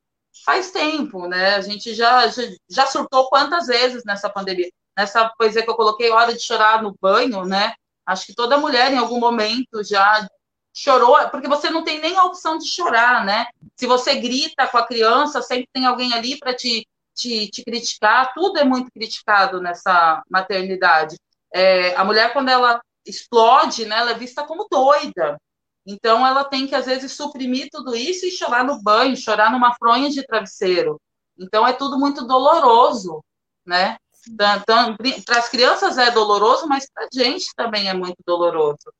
faz 0.45 0.71
tempo, 0.71 1.27
né? 1.27 1.55
A 1.55 1.61
gente 1.61 1.93
já, 1.93 2.27
já, 2.27 2.43
já 2.69 2.85
surtou 2.85 3.29
quantas 3.29 3.67
vezes 3.67 4.03
nessa 4.05 4.29
pandemia. 4.29 4.69
Nessa 4.97 5.29
poesia 5.37 5.63
que 5.63 5.69
eu 5.69 5.75
coloquei, 5.75 6.11
hora 6.11 6.33
de 6.33 6.39
chorar 6.39 6.81
no 6.81 6.95
banho, 7.01 7.45
né? 7.45 7.73
Acho 8.05 8.27
que 8.27 8.35
toda 8.35 8.57
mulher 8.57 8.91
em 8.91 8.97
algum 8.97 9.19
momento 9.19 9.83
já 9.83 10.27
chorou, 10.75 11.17
porque 11.29 11.47
você 11.47 11.69
não 11.69 11.83
tem 11.83 11.99
nem 11.99 12.17
a 12.17 12.23
opção 12.23 12.57
de 12.57 12.67
chorar, 12.67 13.25
né? 13.25 13.45
Se 13.75 13.87
você 13.87 14.15
grita 14.15 14.67
com 14.67 14.77
a 14.77 14.85
criança, 14.85 15.41
sempre 15.41 15.69
tem 15.71 15.85
alguém 15.85 16.13
ali 16.13 16.37
para 16.37 16.53
te 16.55 16.87
te, 17.13 17.47
te 17.47 17.63
criticar, 17.63 18.33
tudo 18.33 18.59
é 18.59 18.63
muito 18.63 18.91
criticado 18.91 19.61
nessa 19.61 20.23
maternidade. 20.29 21.15
É, 21.53 21.95
a 21.95 22.03
mulher, 22.03 22.33
quando 22.33 22.49
ela 22.49 22.81
explode, 23.05 23.85
né, 23.85 23.97
ela 23.97 24.11
é 24.11 24.17
vista 24.17 24.43
como 24.43 24.67
doida. 24.69 25.37
Então, 25.85 26.25
ela 26.25 26.43
tem 26.43 26.65
que, 26.65 26.75
às 26.75 26.85
vezes, 26.85 27.11
suprimir 27.11 27.67
tudo 27.71 27.95
isso 27.95 28.25
e 28.25 28.31
chorar 28.31 28.63
no 28.63 28.81
banho, 28.81 29.17
chorar 29.17 29.51
numa 29.51 29.75
fronha 29.75 30.09
de 30.09 30.25
travesseiro. 30.25 30.99
Então, 31.37 31.67
é 31.67 31.73
tudo 31.73 31.99
muito 31.99 32.25
doloroso, 32.25 33.23
né? 33.65 33.97
Para 34.37 35.39
as 35.39 35.49
crianças 35.49 35.97
é 35.97 36.09
doloroso, 36.11 36.67
mas 36.67 36.89
para 36.89 37.05
a 37.05 37.09
gente 37.11 37.47
também 37.55 37.89
é 37.89 37.93
muito 37.93 38.17
doloroso. 38.25 38.93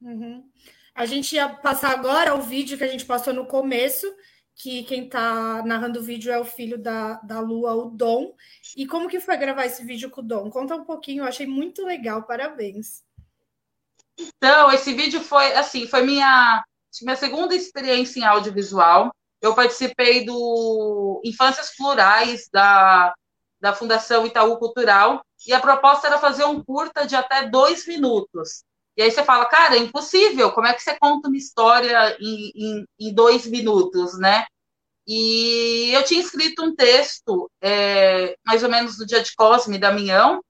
Uhum. 0.00 0.48
A 0.94 1.06
gente 1.06 1.34
ia 1.34 1.48
passar 1.48 1.90
agora 1.90 2.34
o 2.34 2.42
vídeo 2.42 2.78
que 2.78 2.84
a 2.84 2.88
gente 2.88 3.04
passou 3.04 3.32
no 3.32 3.46
começo, 3.46 4.06
que 4.54 4.84
quem 4.84 5.06
está 5.06 5.64
narrando 5.64 5.98
o 5.98 6.02
vídeo 6.02 6.30
é 6.30 6.38
o 6.38 6.44
filho 6.44 6.78
da, 6.78 7.14
da 7.14 7.40
Lua, 7.40 7.74
o 7.74 7.90
Dom. 7.90 8.34
E 8.76 8.86
como 8.86 9.08
que 9.08 9.18
foi 9.18 9.36
gravar 9.36 9.66
esse 9.66 9.84
vídeo 9.84 10.10
com 10.10 10.20
o 10.20 10.24
Dom? 10.24 10.50
Conta 10.50 10.76
um 10.76 10.84
pouquinho, 10.84 11.22
eu 11.22 11.28
achei 11.28 11.46
muito 11.46 11.84
legal, 11.84 12.22
parabéns. 12.24 13.02
Então, 14.18 14.70
esse 14.70 14.92
vídeo 14.92 15.20
foi 15.20 15.54
assim, 15.54 15.86
foi 15.86 16.02
minha, 16.02 16.64
minha 17.02 17.16
segunda 17.16 17.54
experiência 17.54 18.20
em 18.20 18.24
audiovisual. 18.24 19.12
Eu 19.40 19.54
participei 19.54 20.24
do 20.24 21.20
Infâncias 21.24 21.74
Plurais 21.76 22.48
da, 22.52 23.14
da 23.60 23.72
Fundação 23.72 24.26
Itaú 24.26 24.58
Cultural, 24.58 25.24
e 25.46 25.52
a 25.52 25.60
proposta 25.60 26.06
era 26.06 26.18
fazer 26.18 26.44
um 26.44 26.62
curta 26.62 27.06
de 27.06 27.16
até 27.16 27.48
dois 27.48 27.86
minutos. 27.86 28.64
E 28.96 29.02
aí 29.02 29.10
você 29.10 29.24
fala, 29.24 29.46
cara, 29.46 29.76
é 29.76 29.78
impossível, 29.78 30.52
como 30.52 30.66
é 30.66 30.74
que 30.74 30.82
você 30.82 30.96
conta 30.98 31.28
uma 31.28 31.36
história 31.36 32.16
em, 32.20 32.52
em, 32.54 32.84
em 33.00 33.14
dois 33.14 33.46
minutos, 33.46 34.18
né? 34.18 34.44
E 35.06 35.90
eu 35.92 36.04
tinha 36.04 36.20
escrito 36.20 36.62
um 36.62 36.74
texto, 36.74 37.50
é, 37.60 38.36
mais 38.46 38.62
ou 38.62 38.68
menos 38.68 38.98
no 38.98 39.06
dia 39.06 39.22
de 39.22 39.34
Cosme, 39.34 39.78
da 39.78 39.92
Minhão, 39.92 40.42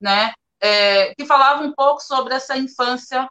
né? 0.00 0.32
É, 0.60 1.14
que 1.14 1.24
falava 1.24 1.62
um 1.62 1.72
pouco 1.72 2.00
sobre 2.00 2.34
essa 2.34 2.56
infância 2.56 3.28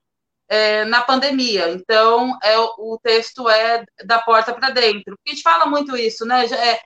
é, 0.48 0.86
na 0.86 1.02
pandemia. 1.02 1.70
Então, 1.72 2.38
é, 2.42 2.58
o 2.58 2.98
texto 3.02 3.50
é 3.50 3.84
da 4.06 4.20
porta 4.20 4.54
para 4.54 4.70
dentro. 4.70 5.16
Porque 5.16 5.32
a 5.32 5.34
gente 5.34 5.44
fala 5.44 5.66
muito 5.66 5.96
isso, 5.96 6.26
né? 6.26 6.46
É, 6.46 6.82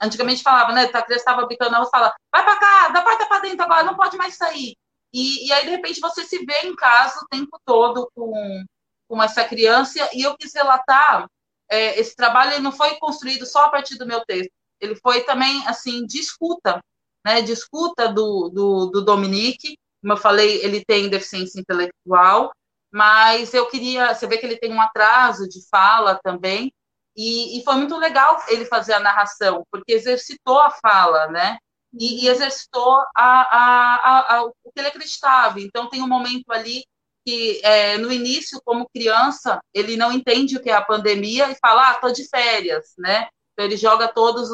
antigamente 0.00 0.42
falava, 0.42 0.72
né? 0.72 0.84
A 0.84 1.02
criança 1.02 1.14
estava 1.14 1.46
brincando 1.46 1.72
na 1.72 1.78
rua, 1.78 1.90
fala, 1.90 2.14
vai 2.32 2.44
para 2.44 2.58
cá, 2.58 2.88
da 2.88 3.02
porta 3.02 3.26
para 3.26 3.40
dentro 3.40 3.62
agora, 3.62 3.84
não 3.84 3.96
pode 3.96 4.16
mais 4.16 4.36
sair. 4.36 4.76
E, 5.12 5.46
e 5.46 5.52
aí, 5.52 5.64
de 5.64 5.70
repente, 5.70 6.00
você 6.00 6.24
se 6.24 6.44
vê 6.44 6.60
em 6.64 6.76
casa 6.76 7.20
o 7.22 7.28
tempo 7.28 7.58
todo 7.64 8.10
com, 8.14 8.64
com 9.08 9.22
essa 9.22 9.44
criança. 9.44 10.08
E 10.12 10.22
eu 10.22 10.36
quis 10.36 10.52
relatar, 10.54 11.26
é, 11.70 11.98
esse 11.98 12.14
trabalho 12.14 12.52
ele 12.52 12.62
não 12.62 12.72
foi 12.72 12.96
construído 12.96 13.46
só 13.46 13.64
a 13.66 13.70
partir 13.70 13.96
do 13.96 14.06
meu 14.06 14.24
texto. 14.24 14.50
Ele 14.80 14.94
foi 14.96 15.22
também, 15.22 15.66
assim, 15.66 16.04
de 16.06 16.18
escuta, 16.18 16.80
né? 17.24 17.40
De 17.40 17.52
escuta 17.52 18.12
do, 18.12 18.50
do, 18.50 18.86
do 18.86 19.04
Dominique. 19.04 19.78
Como 20.00 20.12
eu 20.12 20.16
falei, 20.16 20.62
ele 20.64 20.84
tem 20.84 21.08
deficiência 21.08 21.60
intelectual, 21.60 22.52
mas 22.92 23.52
eu 23.54 23.66
queria, 23.66 24.14
você 24.14 24.26
vê 24.26 24.38
que 24.38 24.46
ele 24.46 24.58
tem 24.58 24.72
um 24.72 24.80
atraso 24.80 25.48
de 25.48 25.60
fala 25.68 26.18
também, 26.22 26.72
e, 27.16 27.58
e, 27.58 27.64
foi 27.64 27.76
muito 27.76 27.96
legal 27.96 28.38
ele 28.48 28.66
fazer 28.66 28.92
a 28.92 29.00
narração, 29.00 29.64
porque 29.70 29.92
exercitou 29.92 30.60
a 30.60 30.70
fala, 30.70 31.28
né? 31.28 31.56
e, 31.98 32.24
e 32.24 32.28
exercitou 32.28 33.02
a, 33.14 33.16
a, 33.16 34.36
a, 34.36 34.44
o 34.44 34.52
que 34.72 34.78
ele 34.78 34.88
acreditava. 34.88 35.60
Então, 35.60 35.88
tem 35.88 36.02
um 36.02 36.08
momento 36.08 36.50
ali 36.50 36.84
que, 37.26 37.60
é, 37.64 37.98
no 37.98 38.12
início, 38.12 38.60
como 38.64 38.88
criança, 38.94 39.60
ele 39.74 39.96
não 39.96 40.12
entende 40.12 40.56
o 40.56 40.62
que 40.62 40.70
é 40.70 40.74
a 40.74 40.84
pandemia 40.84 41.50
e 41.50 41.56
fala, 41.56 41.90
ah, 41.90 41.94
tô 41.94 42.10
de 42.10 42.28
férias, 42.28 42.92
né? 42.98 43.28
Então, 43.52 43.64
ele 43.64 43.76
joga 43.76 44.08
todas 44.08 44.48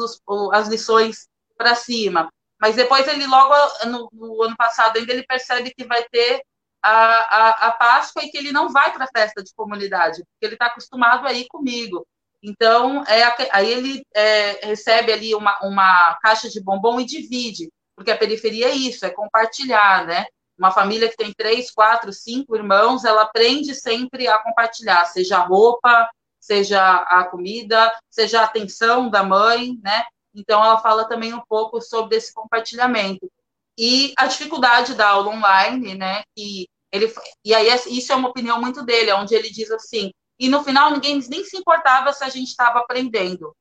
as 0.53 0.67
lições 0.67 1.27
para 1.57 1.75
cima. 1.75 2.29
Mas 2.63 2.77
depois 2.77 3.05
ele 3.09 3.27
logo, 3.27 3.53
no, 3.87 4.09
no, 4.13 4.41
ano 4.41 4.55
passado, 4.55 4.95
ainda 4.95 5.11
ele 5.11 5.25
percebe 5.27 5.73
que 5.77 5.83
vai 5.83 6.01
ter 6.05 6.41
a, 6.81 6.91
a, 6.91 7.49
a 7.67 7.71
Páscoa 7.73 8.23
e 8.23 8.29
que 8.29 8.37
ele 8.37 8.53
não 8.53 8.69
vai 8.69 8.93
para 8.93 9.03
a 9.03 9.09
festa 9.13 9.43
de 9.43 9.53
comunidade, 9.53 10.23
porque 10.23 10.45
ele 10.45 10.53
está 10.53 10.67
acostumado 10.67 11.27
a 11.27 11.33
ir 11.33 11.45
comigo. 11.49 12.07
Então, 12.41 13.03
é, 13.03 13.21
aí 13.51 13.69
ele 13.69 14.01
é, 14.15 14.65
recebe 14.65 15.11
ali 15.11 15.35
uma, 15.35 15.59
uma 15.61 16.17
caixa 16.21 16.47
de 16.47 16.63
bombom 16.63 17.01
e 17.01 17.05
divide, 17.05 17.69
porque 17.97 18.11
a 18.11 18.17
periferia 18.17 18.69
é 18.69 18.73
isso, 18.73 19.05
é 19.05 19.09
compartilhar, 19.09 20.05
né? 20.05 20.25
Uma 20.57 20.71
família 20.71 21.09
que 21.09 21.17
tem 21.17 21.33
três, 21.33 21.69
quatro, 21.69 22.13
cinco 22.13 22.55
irmãos, 22.55 23.03
ela 23.03 23.23
aprende 23.23 23.75
sempre 23.75 24.25
a 24.25 24.37
compartilhar, 24.37 25.03
seja 25.07 25.39
a 25.39 25.45
roupa, 25.45 26.09
seja 26.39 26.81
a 26.81 27.25
comida, 27.25 27.91
seja 28.09 28.39
a 28.39 28.45
atenção 28.45 29.09
da 29.09 29.21
mãe, 29.21 29.77
né? 29.83 30.05
Então, 30.33 30.63
ela 30.63 30.77
fala 30.79 31.07
também 31.07 31.33
um 31.33 31.41
pouco 31.47 31.81
sobre 31.81 32.17
esse 32.17 32.33
compartilhamento. 32.33 33.31
E 33.77 34.13
a 34.17 34.27
dificuldade 34.27 34.95
da 34.95 35.09
aula 35.09 35.29
online, 35.29 35.95
né? 35.95 36.23
E, 36.37 36.67
ele, 36.91 37.11
e 37.43 37.53
aí, 37.53 37.67
isso 37.87 38.11
é 38.11 38.15
uma 38.15 38.29
opinião 38.29 38.61
muito 38.61 38.83
dele, 38.83 39.11
onde 39.13 39.33
ele 39.33 39.49
diz 39.49 39.71
assim: 39.71 40.11
e 40.39 40.49
no 40.49 40.63
final 40.63 40.91
ninguém 40.91 41.19
nem 41.29 41.43
se 41.43 41.57
importava 41.57 42.11
se 42.11 42.23
a 42.23 42.29
gente 42.29 42.49
estava 42.49 42.79
aprendendo. 42.79 43.55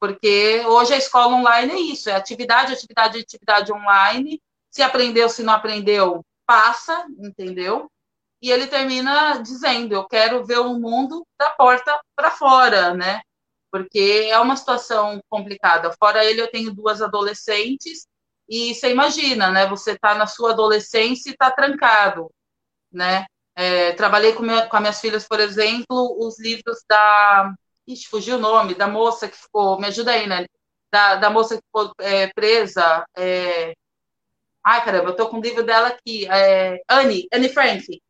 Porque 0.00 0.62
hoje 0.66 0.94
a 0.94 0.98
escola 0.98 1.34
online 1.34 1.72
é 1.72 1.80
isso, 1.80 2.08
é 2.08 2.14
atividade, 2.14 2.72
atividade, 2.72 3.18
atividade 3.18 3.72
online. 3.72 4.40
Se 4.70 4.82
aprendeu, 4.82 5.28
se 5.28 5.42
não 5.42 5.54
aprendeu, 5.54 6.24
passa, 6.46 7.06
entendeu? 7.18 7.90
E 8.40 8.50
ele 8.50 8.66
termina 8.66 9.38
dizendo: 9.42 9.94
Eu 9.94 10.06
quero 10.06 10.44
ver 10.44 10.58
o 10.58 10.78
mundo 10.78 11.26
da 11.38 11.50
porta 11.50 11.98
para 12.16 12.30
fora, 12.30 12.94
né? 12.94 13.20
Porque 13.70 14.28
é 14.30 14.38
uma 14.38 14.56
situação 14.56 15.20
complicada. 15.28 15.92
Fora 15.98 16.24
ele, 16.24 16.40
eu 16.40 16.50
tenho 16.50 16.74
duas 16.74 17.02
adolescentes, 17.02 18.06
e 18.48 18.74
você 18.74 18.90
imagina, 18.90 19.50
né? 19.50 19.66
Você 19.66 19.92
está 19.92 20.14
na 20.14 20.26
sua 20.26 20.52
adolescência 20.52 21.28
e 21.28 21.32
está 21.32 21.50
trancado, 21.50 22.30
né? 22.90 23.26
É, 23.54 23.92
trabalhei 23.92 24.32
com, 24.32 24.42
minha, 24.42 24.66
com 24.66 24.76
as 24.76 24.80
minhas 24.80 25.00
filhas, 25.00 25.28
por 25.28 25.38
exemplo, 25.38 26.16
os 26.18 26.40
livros 26.40 26.78
da. 26.88 27.52
Ixi, 27.86 28.06
fugiu 28.08 28.36
o 28.36 28.40
nome, 28.40 28.74
da 28.74 28.88
moça 28.88 29.28
que 29.28 29.36
ficou. 29.36 29.78
Me 29.78 29.88
ajuda 29.88 30.12
aí, 30.12 30.26
né? 30.26 30.46
Da, 30.90 31.16
da 31.16 31.28
moça 31.28 31.56
que 31.56 31.62
ficou 31.62 31.92
é, 32.00 32.28
presa. 32.28 33.04
É... 33.16 33.74
Ai, 34.64 34.84
caramba, 34.84 35.10
eu 35.10 35.16
tô 35.16 35.28
com 35.28 35.38
o 35.38 35.42
livro 35.42 35.62
dela 35.62 35.88
aqui. 35.88 36.26
É... 36.30 36.80
Anne, 36.88 37.26
Anne 37.32 37.48
Frank. 37.50 38.00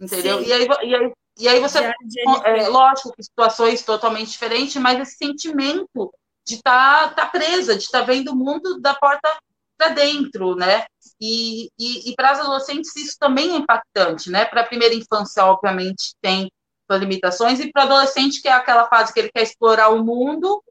Entendeu? 0.00 0.42
E 0.42 0.52
aí, 0.52 0.66
e 0.82 0.94
aí, 0.94 1.12
e 1.38 1.48
aí 1.48 1.60
você. 1.60 1.92
É, 2.44 2.68
lógico 2.68 3.12
situações 3.20 3.82
totalmente 3.82 4.30
diferentes, 4.30 4.76
mas 4.76 5.00
esse 5.00 5.16
sentimento 5.16 6.12
de 6.46 6.56
estar 6.56 7.14
tá, 7.14 7.24
tá 7.24 7.26
presa, 7.26 7.76
de 7.76 7.82
estar 7.82 8.00
tá 8.00 8.04
vendo 8.04 8.32
o 8.32 8.36
mundo 8.36 8.80
da 8.80 8.94
porta 8.94 9.28
para 9.76 9.88
dentro, 9.88 10.54
né? 10.54 10.84
E, 11.20 11.70
e, 11.78 12.10
e 12.10 12.14
para 12.14 12.30
as 12.30 12.40
adolescentes 12.40 12.94
isso 12.96 13.16
também 13.18 13.52
é 13.52 13.56
impactante, 13.56 14.30
né? 14.30 14.44
Para 14.44 14.60
a 14.60 14.66
primeira 14.66 14.94
infância, 14.94 15.44
obviamente, 15.44 16.14
tem 16.20 16.50
suas 16.88 17.00
limitações, 17.00 17.60
e 17.60 17.72
para 17.72 17.82
o 17.82 17.86
adolescente, 17.86 18.40
que 18.40 18.48
é 18.48 18.52
aquela 18.52 18.86
fase 18.88 19.12
que 19.12 19.18
ele 19.18 19.32
quer 19.34 19.42
explorar 19.42 19.88
o 19.88 20.04
mundo, 20.04 20.62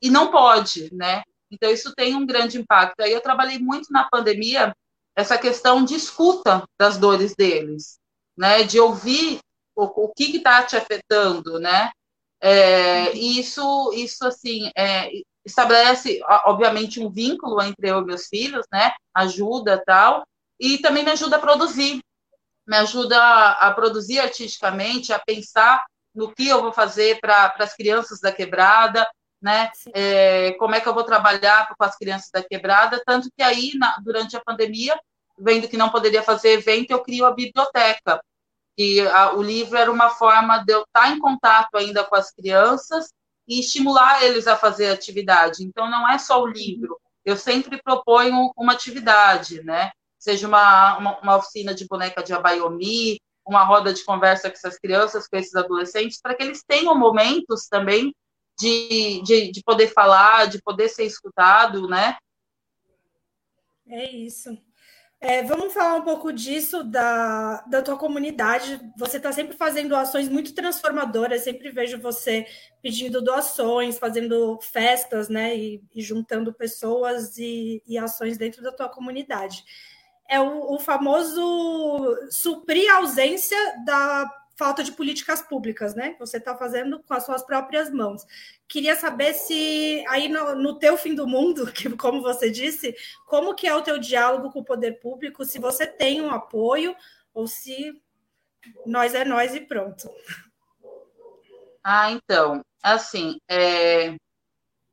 e 0.00 0.08
não 0.08 0.30
pode, 0.30 0.94
né? 0.94 1.22
Então, 1.50 1.70
isso 1.70 1.92
tem 1.94 2.14
um 2.14 2.24
grande 2.24 2.58
impacto. 2.58 3.00
Aí 3.00 3.12
eu 3.12 3.20
trabalhei 3.20 3.58
muito 3.58 3.92
na 3.92 4.08
pandemia 4.08 4.74
essa 5.16 5.36
questão 5.36 5.84
de 5.84 5.94
escuta 5.94 6.64
das 6.78 6.96
dores 6.96 7.34
deles, 7.34 7.98
né? 8.38 8.62
De 8.62 8.78
ouvir 8.78 9.40
o, 9.74 10.04
o 10.04 10.12
que 10.12 10.36
está 10.36 10.62
te 10.62 10.76
afetando, 10.76 11.58
né? 11.58 11.90
É, 12.40 13.12
isso, 13.12 13.92
isso 13.94 14.26
assim, 14.26 14.70
é, 14.76 15.10
estabelece, 15.44 16.20
obviamente, 16.46 17.00
um 17.00 17.10
vínculo 17.10 17.60
entre 17.62 17.90
eu 17.90 18.00
e 18.00 18.04
meus 18.04 18.26
filhos, 18.26 18.66
né? 18.72 18.92
Ajuda 19.14 19.82
tal, 19.84 20.24
e 20.58 20.78
também 20.78 21.04
me 21.04 21.10
ajuda 21.10 21.36
a 21.36 21.40
produzir, 21.40 22.00
me 22.66 22.76
ajuda 22.76 23.20
a, 23.20 23.68
a 23.68 23.74
produzir 23.74 24.20
artisticamente, 24.20 25.12
a 25.12 25.18
pensar 25.18 25.84
no 26.14 26.32
que 26.32 26.48
eu 26.48 26.60
vou 26.62 26.72
fazer 26.72 27.20
para 27.20 27.54
as 27.58 27.74
crianças 27.74 28.20
da 28.20 28.32
quebrada, 28.32 29.06
né? 29.40 29.70
É, 29.94 30.52
como 30.52 30.74
é 30.74 30.80
que 30.80 30.88
eu 30.88 30.94
vou 30.94 31.04
trabalhar 31.04 31.68
com 31.68 31.84
as 31.84 31.96
crianças 31.96 32.30
da 32.32 32.42
quebrada? 32.42 33.02
Tanto 33.06 33.28
que 33.36 33.42
aí, 33.42 33.72
na, 33.74 33.96
durante 34.02 34.36
a 34.36 34.42
pandemia, 34.44 34.98
vendo 35.38 35.68
que 35.68 35.76
não 35.76 35.88
poderia 35.88 36.22
fazer 36.22 36.50
evento, 36.50 36.90
eu 36.90 37.02
crio 37.02 37.24
a 37.24 37.32
biblioteca. 37.32 38.20
E 38.82 38.98
a, 39.08 39.34
o 39.34 39.42
livro 39.42 39.76
era 39.76 39.92
uma 39.92 40.08
forma 40.08 40.64
de 40.64 40.72
eu 40.72 40.84
estar 40.84 41.10
em 41.10 41.18
contato 41.18 41.74
ainda 41.74 42.02
com 42.02 42.16
as 42.16 42.30
crianças 42.30 43.12
e 43.46 43.60
estimular 43.60 44.24
eles 44.24 44.46
a 44.46 44.56
fazer 44.56 44.88
atividade. 44.88 45.62
Então, 45.62 45.90
não 45.90 46.08
é 46.08 46.16
só 46.16 46.42
o 46.42 46.46
livro. 46.46 46.98
Eu 47.22 47.36
sempre 47.36 47.82
proponho 47.82 48.50
uma 48.56 48.72
atividade, 48.72 49.62
né? 49.64 49.90
Seja 50.18 50.48
uma, 50.48 50.96
uma, 50.96 51.20
uma 51.20 51.36
oficina 51.36 51.74
de 51.74 51.86
boneca 51.86 52.22
de 52.22 52.32
abaiomi, 52.32 53.20
uma 53.46 53.64
roda 53.64 53.92
de 53.92 54.02
conversa 54.02 54.48
com 54.48 54.56
essas 54.56 54.78
crianças, 54.78 55.28
com 55.28 55.36
esses 55.36 55.54
adolescentes, 55.54 56.18
para 56.18 56.34
que 56.34 56.42
eles 56.42 56.64
tenham 56.66 56.94
momentos 56.94 57.68
também 57.68 58.14
de, 58.58 59.20
de, 59.24 59.52
de 59.52 59.62
poder 59.62 59.88
falar, 59.88 60.46
de 60.46 60.58
poder 60.62 60.88
ser 60.88 61.04
escutado, 61.04 61.86
né? 61.86 62.16
É 63.86 64.10
isso. 64.10 64.56
É, 65.22 65.42
vamos 65.42 65.74
falar 65.74 65.96
um 65.96 66.02
pouco 66.02 66.32
disso, 66.32 66.82
da, 66.82 67.60
da 67.66 67.82
tua 67.82 67.98
comunidade. 67.98 68.80
Você 68.96 69.18
está 69.18 69.30
sempre 69.30 69.54
fazendo 69.54 69.94
ações 69.94 70.30
muito 70.30 70.54
transformadoras, 70.54 71.44
sempre 71.44 71.70
vejo 71.70 72.00
você 72.00 72.46
pedindo 72.82 73.20
doações, 73.20 73.98
fazendo 73.98 74.58
festas, 74.62 75.28
né? 75.28 75.54
E, 75.54 75.82
e 75.94 76.00
juntando 76.00 76.54
pessoas 76.54 77.36
e, 77.36 77.82
e, 77.86 77.98
ações 77.98 78.38
dentro 78.38 78.62
da 78.62 78.72
tua 78.72 78.88
comunidade. 78.88 79.62
É 80.26 80.40
o, 80.40 80.74
o 80.74 80.78
famoso 80.78 82.16
suprir 82.30 82.90
a 82.90 82.98
ausência 82.98 83.58
da 83.84 84.26
falta 84.56 84.82
de 84.82 84.92
políticas 84.92 85.42
públicas, 85.42 85.94
né? 85.94 86.16
Você 86.18 86.38
está 86.38 86.56
fazendo 86.56 87.02
com 87.02 87.12
as 87.12 87.26
suas 87.26 87.42
próprias 87.42 87.90
mãos. 87.90 88.26
Queria 88.70 88.94
saber 88.94 89.34
se 89.34 90.04
aí 90.08 90.28
no, 90.28 90.54
no, 90.54 90.78
teu 90.78 90.96
fim 90.96 91.12
do 91.12 91.26
mundo, 91.26 91.66
que 91.74 91.90
como 91.96 92.22
você 92.22 92.48
disse, 92.48 92.94
como 93.26 93.52
que 93.52 93.66
é 93.66 93.74
o 93.74 93.82
teu 93.82 93.98
diálogo 93.98 94.52
com 94.52 94.60
o 94.60 94.64
poder 94.64 95.00
público, 95.00 95.44
se 95.44 95.58
você 95.58 95.88
tem 95.88 96.22
um 96.22 96.30
apoio 96.30 96.94
ou 97.34 97.48
se 97.48 98.00
nós 98.86 99.12
é 99.12 99.24
nós 99.24 99.56
e 99.56 99.60
pronto. 99.60 100.08
Ah, 101.82 102.12
então, 102.12 102.62
assim, 102.80 103.40
é, 103.48 104.14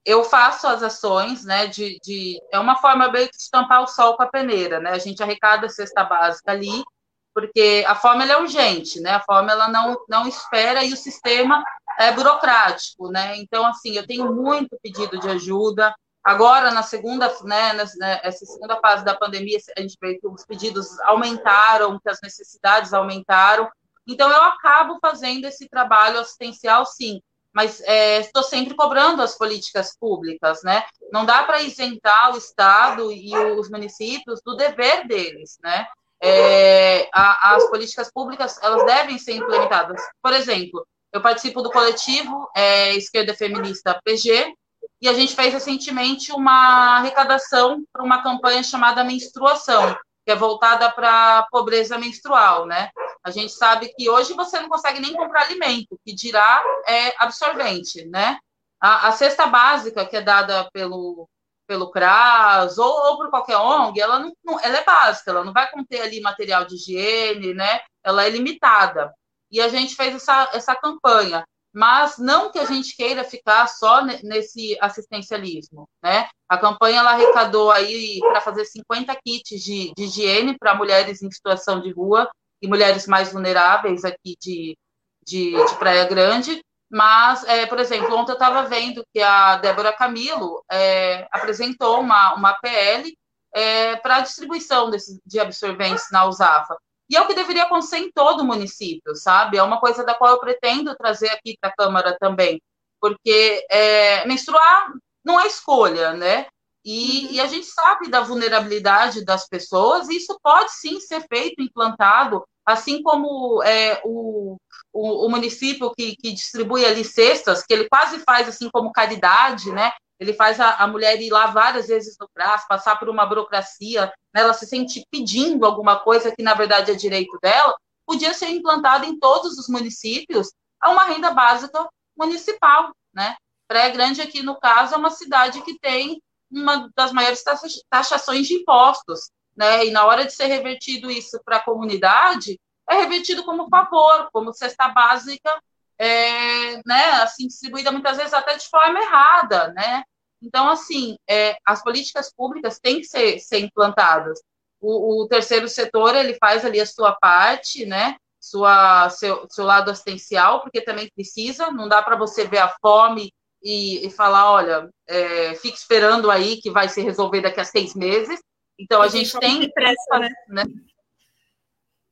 eu 0.03 0.23
faço 0.23 0.67
as 0.67 0.81
ações, 0.81 1.45
né, 1.45 1.67
de, 1.67 1.99
de, 2.03 2.41
é 2.51 2.57
uma 2.57 2.77
forma 2.77 3.09
bem 3.09 3.27
de 3.27 3.35
estampar 3.35 3.83
o 3.83 3.87
sol 3.87 4.17
com 4.17 4.23
a 4.23 4.27
peneira, 4.27 4.79
né, 4.79 4.91
a 4.91 4.97
gente 4.97 5.21
arrecada 5.21 5.67
a 5.67 5.69
cesta 5.69 6.03
básica 6.03 6.51
ali, 6.51 6.83
porque 7.31 7.85
a 7.87 7.93
forma 7.93 8.25
é 8.25 8.35
urgente, 8.35 8.99
né? 8.99 9.11
A 9.11 9.19
forma 9.19 9.51
ela 9.51 9.67
não, 9.67 9.95
não 10.09 10.27
espera 10.27 10.83
e 10.83 10.91
o 10.91 10.97
sistema 10.97 11.63
é 11.97 12.11
burocrático, 12.11 13.09
né? 13.09 13.37
Então, 13.37 13.65
assim, 13.65 13.95
eu 13.95 14.05
tenho 14.05 14.33
muito 14.33 14.77
pedido 14.81 15.19
de 15.19 15.29
ajuda. 15.29 15.93
Agora, 16.23 16.71
na 16.71 16.83
segunda, 16.83 17.33
né, 17.43 17.73
nessa 17.73 17.97
né, 17.97 18.31
segunda 18.31 18.79
fase 18.79 19.03
da 19.03 19.15
pandemia, 19.15 19.57
a 19.77 19.81
gente 19.81 19.97
vê 20.01 20.17
que 20.17 20.27
os 20.27 20.45
pedidos 20.45 20.99
aumentaram, 21.01 21.99
que 21.99 22.09
as 22.09 22.19
necessidades 22.21 22.93
aumentaram. 22.93 23.69
Então, 24.05 24.29
eu 24.29 24.41
acabo 24.43 24.97
fazendo 25.01 25.45
esse 25.45 25.67
trabalho 25.69 26.19
assistencial, 26.19 26.85
sim, 26.85 27.21
mas 27.53 27.81
é, 27.81 28.19
estou 28.19 28.43
sempre 28.43 28.75
cobrando 28.75 29.21
as 29.21 29.37
políticas 29.37 29.97
públicas, 29.97 30.61
né? 30.63 30.83
Não 31.11 31.25
dá 31.25 31.43
para 31.43 31.61
isentar 31.61 32.33
o 32.33 32.37
Estado 32.37 33.11
e 33.11 33.35
os 33.35 33.69
municípios 33.69 34.41
do 34.45 34.55
dever 34.55 35.07
deles, 35.07 35.57
né? 35.63 35.87
é, 36.21 37.07
a, 37.13 37.55
as 37.55 37.69
políticas 37.69 38.11
públicas 38.11 38.59
elas 38.61 38.85
devem 38.85 39.17
ser 39.17 39.33
implementadas. 39.33 40.01
Por 40.21 40.33
exemplo, 40.33 40.85
eu 41.13 41.21
participo 41.21 41.61
do 41.61 41.71
coletivo 41.71 42.49
é, 42.55 42.95
Esquerda 42.95 43.33
Feminista 43.33 43.99
PG 44.03 44.53
e 45.01 45.07
a 45.07 45.13
gente 45.13 45.35
fez 45.35 45.53
recentemente 45.53 46.31
uma 46.31 46.97
arrecadação 46.97 47.83
para 47.93 48.03
uma 48.03 48.21
campanha 48.23 48.63
chamada 48.63 49.03
Menstruação, 49.03 49.95
que 50.25 50.31
é 50.31 50.35
voltada 50.35 50.91
para 50.91 51.39
a 51.39 51.43
pobreza 51.43 51.97
menstrual, 51.97 52.65
né? 52.65 52.89
A 53.23 53.31
gente 53.31 53.51
sabe 53.51 53.93
que 53.95 54.09
hoje 54.09 54.33
você 54.33 54.59
não 54.59 54.69
consegue 54.69 54.99
nem 54.99 55.13
comprar 55.13 55.43
alimento, 55.43 55.99
que 56.05 56.13
dirá 56.13 56.61
é 56.87 57.13
absorvente, 57.19 58.05
né? 58.07 58.37
A, 58.81 59.07
a 59.07 59.11
cesta 59.11 59.47
básica 59.47 60.05
que 60.05 60.17
é 60.17 60.21
dada 60.21 60.69
pelo 60.71 61.27
pelo 61.67 61.91
CRAS 61.91 62.77
ou, 62.77 62.89
ou 62.89 63.17
por 63.17 63.29
qualquer 63.29 63.57
ONG, 63.57 63.99
ela, 63.99 64.19
não, 64.19 64.59
ela 64.61 64.77
é 64.77 64.85
básica, 64.85 65.31
ela 65.31 65.43
não 65.43 65.51
vai 65.51 65.69
conter 65.69 66.01
ali 66.01 66.21
material 66.21 66.63
de 66.65 66.75
higiene, 66.75 67.53
né? 67.53 67.81
Ela 68.01 68.23
é 68.23 68.29
limitada. 68.29 69.13
E 69.51 69.61
a 69.61 69.67
gente 69.67 69.95
fez 69.95 70.15
essa, 70.15 70.49
essa 70.53 70.75
campanha, 70.75 71.43
mas 71.73 72.17
não 72.17 72.51
que 72.51 72.59
a 72.59 72.65
gente 72.65 72.95
queira 72.95 73.23
ficar 73.23 73.67
só 73.67 74.03
nesse 74.03 74.77
assistencialismo, 74.81 75.87
né? 76.03 76.27
A 76.49 76.57
campanha 76.57 76.99
ela 76.99 77.11
arrecadou 77.11 77.71
aí 77.71 78.19
para 78.19 78.41
fazer 78.41 78.65
50 78.65 79.15
kits 79.23 79.63
de, 79.63 79.93
de 79.95 80.03
higiene 80.03 80.57
para 80.57 80.75
mulheres 80.75 81.21
em 81.21 81.31
situação 81.31 81.81
de 81.81 81.91
rua 81.91 82.29
e 82.61 82.67
mulheres 82.67 83.05
mais 83.05 83.31
vulneráveis 83.31 84.03
aqui 84.03 84.35
de, 84.41 84.77
de, 85.23 85.51
de 85.51 85.75
Praia 85.77 86.05
Grande, 86.05 86.61
mas, 86.89 87.43
é, 87.43 87.65
por 87.65 87.79
exemplo, 87.79 88.15
ontem 88.15 88.31
eu 88.31 88.37
estava 88.37 88.63
vendo 88.63 89.05
que 89.13 89.21
a 89.21 89.57
Débora 89.57 89.93
Camilo 89.93 90.63
é, 90.71 91.27
apresentou 91.31 91.99
uma, 91.99 92.33
uma 92.35 92.53
PL 92.59 93.13
é, 93.53 93.97
para 93.97 94.17
a 94.17 94.21
distribuição 94.21 94.89
desse, 94.89 95.19
de 95.25 95.39
absorventes 95.39 96.07
na 96.11 96.25
USAFA. 96.25 96.77
E 97.09 97.15
é 97.15 97.21
o 97.21 97.27
que 97.27 97.33
deveria 97.33 97.63
acontecer 97.63 97.97
em 97.97 98.11
todo 98.11 98.41
o 98.41 98.45
município, 98.45 99.15
sabe? 99.15 99.57
É 99.57 99.63
uma 99.63 99.79
coisa 99.79 100.03
da 100.03 100.13
qual 100.13 100.31
eu 100.31 100.39
pretendo 100.39 100.95
trazer 100.95 101.29
aqui 101.29 101.57
para 101.59 101.69
a 101.69 101.75
Câmara 101.75 102.17
também, 102.19 102.61
porque 102.99 103.65
é, 103.69 104.25
menstruar 104.25 104.91
não 105.23 105.39
é 105.39 105.47
escolha, 105.47 106.13
né? 106.13 106.47
E, 106.83 107.25
uhum. 107.25 107.31
e, 107.33 107.39
a 107.41 107.47
gente 107.47 107.65
sabe 107.67 108.09
da 108.09 108.21
vulnerabilidade 108.21 109.25
das 109.25 109.47
pessoas, 109.47 110.07
e 110.07 110.17
isso 110.17 110.39
pode 110.41 110.71
sim 110.71 111.01
ser 111.01 111.25
feito, 111.27 111.61
implantado, 111.61 112.45
assim 112.65 113.03
como 113.03 113.61
é, 113.63 114.01
o, 114.05 114.57
o, 114.93 115.25
o, 115.25 115.29
município 115.29 115.91
que, 115.93 116.15
que, 116.15 116.31
distribui 116.31 116.85
ali 116.85 117.03
cestas, 117.03 117.63
que 117.63 117.73
ele 117.73 117.89
quase 117.89 118.19
faz 118.19 118.47
assim 118.47 118.69
como 118.69 118.91
caridade, 118.91 119.69
né? 119.71 119.91
Ele 120.19 120.33
faz 120.33 120.59
a, 120.59 120.75
a 120.75 120.87
mulher 120.87 121.21
ir 121.21 121.29
lá 121.29 121.47
várias 121.47 121.87
vezes 121.87 122.15
no 122.19 122.27
prazo, 122.33 122.65
passar 122.67 122.97
por 122.97 123.09
uma 123.09 123.25
burocracia, 123.25 124.11
né? 124.37 124.43
ela 124.43 124.53
se 124.53 124.67
sente 124.67 125.03
pedindo 125.09 125.65
alguma 125.65 125.99
coisa 125.99 126.33
que 126.33 126.43
na 126.43 126.53
verdade 126.53 126.91
é 126.91 126.95
direito 126.95 127.37
dela, 127.41 127.75
podia 128.05 128.33
ser 128.33 128.49
implantado 128.49 129.05
em 129.05 129.17
todos 129.17 129.57
os 129.57 129.67
municípios 129.67 130.51
a 130.79 130.91
uma 130.91 131.05
renda 131.05 131.31
básica 131.31 131.89
municipal, 132.15 132.93
né? 133.13 133.35
Praia 133.67 133.89
Grande 133.89 134.21
aqui 134.21 134.43
no 134.43 134.55
caso 134.59 134.93
é 134.93 134.97
uma 134.97 135.09
cidade 135.09 135.61
que 135.63 135.77
tem 135.79 136.21
uma 136.49 136.89
das 136.95 137.11
maiores 137.11 137.43
taxações 137.89 138.47
de 138.47 138.53
impostos, 138.53 139.29
né? 139.55 139.87
E 139.87 139.91
na 139.91 140.05
hora 140.05 140.23
de 140.23 140.31
ser 140.31 140.45
revertido 140.45 141.09
isso 141.09 141.41
para 141.43 141.57
a 141.57 141.63
comunidade, 141.63 142.59
é 142.89 142.95
revertido 142.95 143.43
como 143.43 143.67
favor, 143.67 144.29
como 144.31 144.53
cesta 144.53 144.87
básica, 144.89 145.51
é, 145.97 146.77
né? 146.85 147.05
Assim 147.23 147.47
distribuída 147.47 147.91
muitas 147.91 148.15
vezes 148.15 148.33
até 148.33 148.55
de 148.55 148.69
forma 148.69 148.99
errada, 148.99 149.73
né? 149.73 150.03
Então, 150.41 150.69
assim, 150.69 151.17
é, 151.27 151.57
as 151.65 151.83
políticas 151.83 152.31
públicas 152.33 152.79
têm 152.79 152.99
que 152.99 153.05
ser, 153.05 153.39
ser 153.39 153.59
implantadas. 153.59 154.39
O, 154.79 155.23
o, 155.23 155.27
terceiro 155.27 155.67
setor 155.67 156.15
ele 156.15 156.35
faz 156.35 156.63
ali 156.63 156.79
a 156.79 156.85
sua 156.85 157.13
parte, 157.13 157.85
né? 157.85 158.15
Sua, 158.39 159.09
seu, 159.09 159.47
seu 159.49 159.65
lado 159.65 159.89
assistencial, 159.89 160.61
porque 160.61 160.81
também 160.81 161.09
precisa. 161.15 161.71
Não 161.71 161.87
dá 161.87 162.01
para 162.03 162.15
você 162.15 162.45
ver 162.45 162.59
a 162.59 162.69
fome 162.79 163.33
e, 163.63 164.05
e 164.05 164.11
falar, 164.11 164.51
olha, 164.51 164.89
é, 165.07 165.55
fique 165.55 165.77
esperando 165.77 166.29
aí 166.29 166.61
que 166.61 166.69
vai 166.69 166.87
se 166.87 167.01
resolver 167.01 167.41
daqui 167.41 167.59
a 167.59 167.65
seis 167.65 167.95
meses. 167.95 168.39
Então, 168.79 169.01
a 169.01 169.07
gente 169.07 169.37
tem 169.39 169.69
pressa, 169.71 170.19
né? 170.19 170.29
né? 170.49 170.63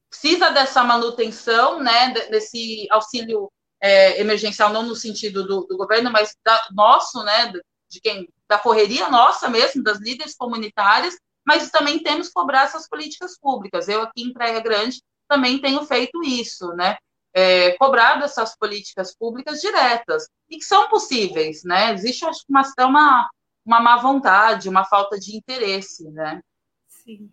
Precisa 0.09 0.49
dessa 0.49 0.83
manutenção, 0.83 1.79
né? 1.79 2.11
Desse 2.29 2.87
auxílio 2.89 3.51
é, 3.79 4.19
emergencial, 4.19 4.73
não 4.73 4.81
no 4.81 4.95
sentido 4.95 5.45
do, 5.45 5.67
do 5.67 5.77
governo, 5.77 6.09
mas 6.11 6.35
da, 6.43 6.59
nosso, 6.71 7.23
né? 7.23 7.53
De 7.89 7.99
quem, 8.01 8.27
da 8.47 8.57
correria 8.57 9.09
nossa 9.09 9.49
mesmo, 9.49 9.83
das 9.83 9.99
líderes 9.99 10.35
comunitárias, 10.35 11.17
mas 11.45 11.69
também 11.69 11.99
temos 11.99 12.27
que 12.27 12.33
cobrar 12.33 12.63
essas 12.63 12.87
políticas 12.87 13.37
públicas. 13.37 13.87
Eu 13.87 14.01
aqui 14.01 14.23
em 14.23 14.33
Praia 14.33 14.59
Grande 14.59 15.01
também 15.27 15.59
tenho 15.59 15.85
feito 15.85 16.23
isso, 16.23 16.69
né? 16.73 16.97
é, 17.35 17.73
cobrado 17.73 18.23
essas 18.23 18.55
políticas 18.57 19.13
públicas 19.13 19.59
diretas, 19.59 20.29
e 20.49 20.57
que 20.57 20.63
são 20.63 20.87
possíveis, 20.87 21.65
né? 21.65 21.93
Existe, 21.93 22.23
acho 22.23 22.45
uma, 22.47 22.63
uma, 22.79 23.29
uma 23.65 23.79
má 23.81 23.97
vontade, 23.97 24.69
uma 24.69 24.85
falta 24.85 25.19
de 25.19 25.35
interesse, 25.35 26.09
né? 26.11 26.41
Sim. 26.87 27.29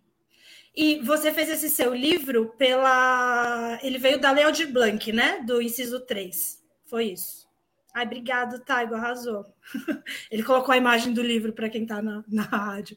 E 0.74 0.98
você 1.04 1.32
fez 1.32 1.48
esse 1.48 1.70
seu 1.70 1.94
livro 1.94 2.52
pela. 2.58 3.78
Ele 3.82 3.98
veio 3.98 4.18
da 4.18 4.32
Leo 4.32 4.50
de 4.50 4.66
Blanc, 4.66 5.12
né? 5.12 5.40
Do 5.42 5.62
inciso 5.62 6.00
3. 6.00 6.60
Foi 6.86 7.04
isso. 7.04 7.46
Ai, 7.94 8.06
obrigado, 8.06 8.58
Taigo, 8.64 8.94
arrasou. 8.94 9.44
Ele 10.30 10.42
colocou 10.42 10.72
a 10.72 10.78
imagem 10.78 11.12
do 11.12 11.22
livro 11.22 11.52
para 11.52 11.68
quem 11.68 11.82
está 11.82 12.00
na, 12.00 12.24
na 12.26 12.42
rádio. 12.42 12.96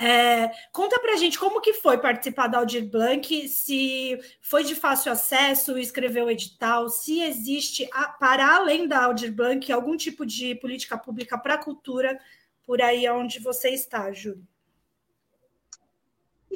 É, 0.00 0.48
conta 0.70 1.00
para 1.00 1.16
gente 1.16 1.36
como 1.36 1.60
que 1.60 1.72
foi 1.72 1.98
participar 1.98 2.46
da 2.46 2.58
Aldir 2.58 2.88
Blanc, 2.88 3.48
se 3.48 4.16
foi 4.40 4.62
de 4.62 4.76
fácil 4.76 5.10
acesso, 5.10 5.76
escreveu 5.76 6.26
o 6.26 6.30
edital, 6.30 6.88
se 6.88 7.20
existe, 7.22 7.88
para 8.20 8.54
além 8.54 8.86
da 8.86 9.04
Aldir 9.04 9.32
Blanc, 9.34 9.72
algum 9.72 9.96
tipo 9.96 10.24
de 10.24 10.54
política 10.54 10.96
pública 10.96 11.36
para 11.36 11.54
a 11.54 11.62
cultura 11.62 12.16
por 12.64 12.80
aí 12.80 13.08
onde 13.10 13.40
você 13.40 13.70
está, 13.70 14.12
Júlio. 14.12 14.46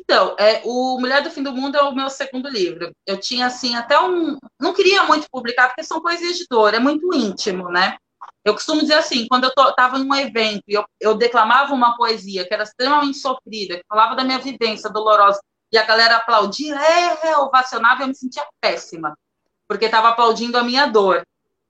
Então, 0.01 0.35
é, 0.39 0.63
o 0.65 0.99
Mulher 0.99 1.23
do 1.23 1.31
Fim 1.31 1.43
do 1.43 1.53
Mundo 1.53 1.77
é 1.77 1.83
o 1.83 1.95
meu 1.95 2.09
segundo 2.09 2.49
livro. 2.49 2.91
Eu 3.07 3.21
tinha, 3.21 3.47
assim, 3.47 3.77
até 3.77 4.01
um. 4.01 4.39
Não 4.59 4.73
queria 4.73 5.05
muito 5.05 5.29
publicar, 5.31 5.69
porque 5.69 5.85
são 5.85 6.01
poesias 6.01 6.39
de 6.39 6.47
dor, 6.49 6.73
é 6.75 6.79
muito 6.79 7.15
íntimo, 7.15 7.71
né? 7.71 7.97
Eu 8.43 8.55
costumo 8.55 8.81
dizer 8.81 8.95
assim, 8.95 9.27
quando 9.29 9.45
eu 9.45 9.69
estava 9.69 9.99
num 9.99 10.15
evento 10.15 10.63
e 10.67 10.75
eu, 10.75 10.85
eu 10.99 11.15
declamava 11.15 11.75
uma 11.75 11.97
poesia 11.97 12.47
que 12.47 12.55
era 12.55 12.63
extremamente 12.63 13.19
sofrida, 13.19 13.77
que 13.77 13.85
falava 13.87 14.17
da 14.17 14.25
minha 14.25 14.39
vivência 14.39 14.89
dolorosa, 14.89 15.41
e 15.71 15.77
a 15.77 15.85
galera 15.85 16.17
aplaudia, 16.17 16.75
é, 16.75 17.29
é, 17.29 17.37
ovacionava, 17.37 18.03
eu 18.03 18.09
me 18.09 18.15
sentia 18.15 18.45
péssima, 18.61 19.17
porque 19.69 19.85
estava 19.85 20.09
aplaudindo 20.09 20.57
a 20.57 20.65
minha 20.65 20.87
dor. 20.87 21.23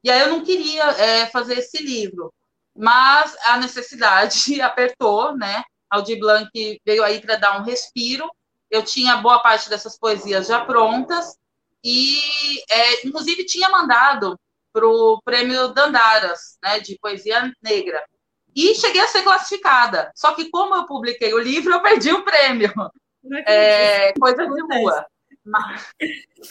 E 0.03 0.11
aí 0.11 0.21
eu 0.21 0.31
não 0.31 0.45
queria 0.45 0.85
é, 0.93 1.27
fazer 1.27 1.59
esse 1.59 1.83
livro, 1.83 2.33
mas 2.75 3.37
a 3.45 3.59
necessidade 3.59 4.61
apertou, 4.63 5.37
né? 5.37 5.65
Aldir 5.91 6.19
Blanc 6.19 6.51
veio 6.85 7.03
aí 7.03 7.21
para 7.21 7.37
dar 7.37 7.61
um 7.61 7.65
respiro. 7.65 8.31
Eu 8.71 8.85
tinha 8.85 9.17
boa 9.17 9.41
parte 9.41 9.69
dessas 9.69 9.99
poesias 9.99 10.47
já 10.47 10.65
prontas 10.65 11.37
e, 11.85 12.21
é, 12.71 13.07
inclusive, 13.07 13.45
tinha 13.45 13.69
mandado 13.69 14.39
para 14.73 14.87
o 14.87 15.21
prêmio 15.25 15.69
Dandaras, 15.69 16.59
né, 16.63 16.79
de 16.79 16.99
poesia 17.01 17.53
negra. 17.63 18.05
E 18.55 18.75
cheguei 18.75 19.01
a 19.01 19.07
ser 19.07 19.23
classificada. 19.23 20.11
Só 20.15 20.35
que, 20.35 20.51
como 20.51 20.75
eu 20.75 20.87
publiquei 20.87 21.33
o 21.33 21.39
livro, 21.39 21.73
eu 21.75 21.83
perdi 21.83 22.13
o 22.13 22.25
prêmio. 22.25 22.73
É, 23.47 24.13
coisa 24.15 24.47
de 24.47 24.63
rua. 24.63 25.07
Mas, 25.45 25.93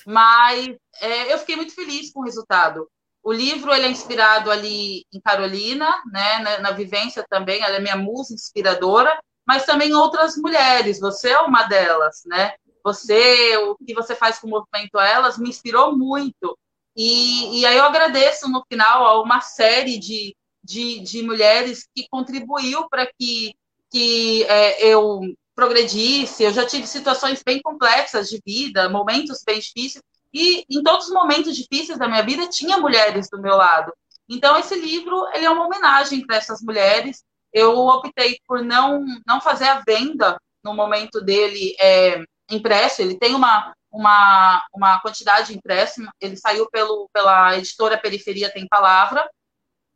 mas 0.06 0.76
é, 1.00 1.34
eu 1.34 1.38
fiquei 1.40 1.56
muito 1.56 1.74
feliz 1.74 2.12
com 2.12 2.22
o 2.22 2.26
resultado. 2.26 2.90
O 3.22 3.32
livro 3.32 3.74
ele 3.74 3.86
é 3.86 3.90
inspirado 3.90 4.50
ali 4.50 5.06
em 5.14 5.20
Carolina, 5.20 6.02
né, 6.12 6.40
na, 6.40 6.60
na, 6.60 6.72
vivência 6.72 7.24
também. 7.30 7.62
Ela 7.62 7.76
é 7.76 7.80
minha 7.80 7.98
musa 7.98 8.34
inspiradora 8.34 9.18
mas 9.50 9.66
também 9.66 9.96
outras 9.96 10.38
mulheres. 10.38 11.00
Você 11.00 11.30
é 11.30 11.40
uma 11.40 11.64
delas, 11.64 12.22
né? 12.28 12.54
Você, 12.84 13.58
o 13.58 13.76
que 13.84 13.96
você 13.96 14.16
faz 14.16 14.38
com 14.38 14.46
o 14.46 14.50
movimento 14.52 15.00
Elas 15.00 15.40
me 15.40 15.50
inspirou 15.50 15.98
muito. 15.98 16.56
E, 16.96 17.60
e 17.60 17.66
aí 17.66 17.76
eu 17.76 17.84
agradeço 17.84 18.48
no 18.48 18.64
final 18.72 19.08
a 19.08 19.20
uma 19.24 19.42
série 19.42 19.98
de, 19.98 20.36
de, 20.64 21.00
de 21.00 21.24
mulheres 21.24 21.88
que 21.96 22.08
contribuiu 22.12 22.88
para 22.90 23.08
que, 23.08 23.56
que 23.90 24.44
é, 24.44 24.86
eu 24.86 25.22
progredisse. 25.56 26.44
Eu 26.44 26.54
já 26.54 26.64
tive 26.68 26.86
situações 26.86 27.42
bem 27.44 27.60
complexas 27.60 28.30
de 28.30 28.40
vida, 28.46 28.88
momentos 28.88 29.42
bem 29.44 29.60
difíceis, 29.60 30.04
e 30.32 30.64
em 30.70 30.84
todos 30.84 31.08
os 31.08 31.14
momentos 31.14 31.58
difíceis 31.58 31.98
da 31.98 32.08
minha 32.08 32.22
vida 32.22 32.48
tinha 32.48 32.78
mulheres 32.78 33.28
do 33.32 33.42
meu 33.42 33.56
lado. 33.56 33.92
Então 34.30 34.56
esse 34.60 34.76
livro 34.76 35.28
ele 35.34 35.46
é 35.46 35.50
uma 35.50 35.66
homenagem 35.66 36.24
para 36.24 36.36
essas 36.36 36.62
mulheres 36.62 37.24
eu 37.54 37.78
optei 37.78 38.40
por 38.48 38.64
não, 38.64 39.04
não 39.26 39.42
fazer 39.42 39.68
a 39.68 39.82
venda 39.86 40.38
no 40.64 40.74
momento 40.74 41.22
dele 41.22 41.76
é, 41.80 42.22
impresso. 42.50 43.02
Ele 43.02 43.18
tem 43.18 43.34
uma, 43.34 43.74
uma, 43.92 44.66
uma 44.74 45.00
quantidade 45.02 45.56
impressa, 45.56 46.02
ele 46.20 46.38
saiu 46.38 46.70
pelo, 46.70 47.10
pela 47.14 47.58
editora 47.58 47.98
Periferia 47.98 48.52
Tem 48.52 48.68
Palavra, 48.68 49.28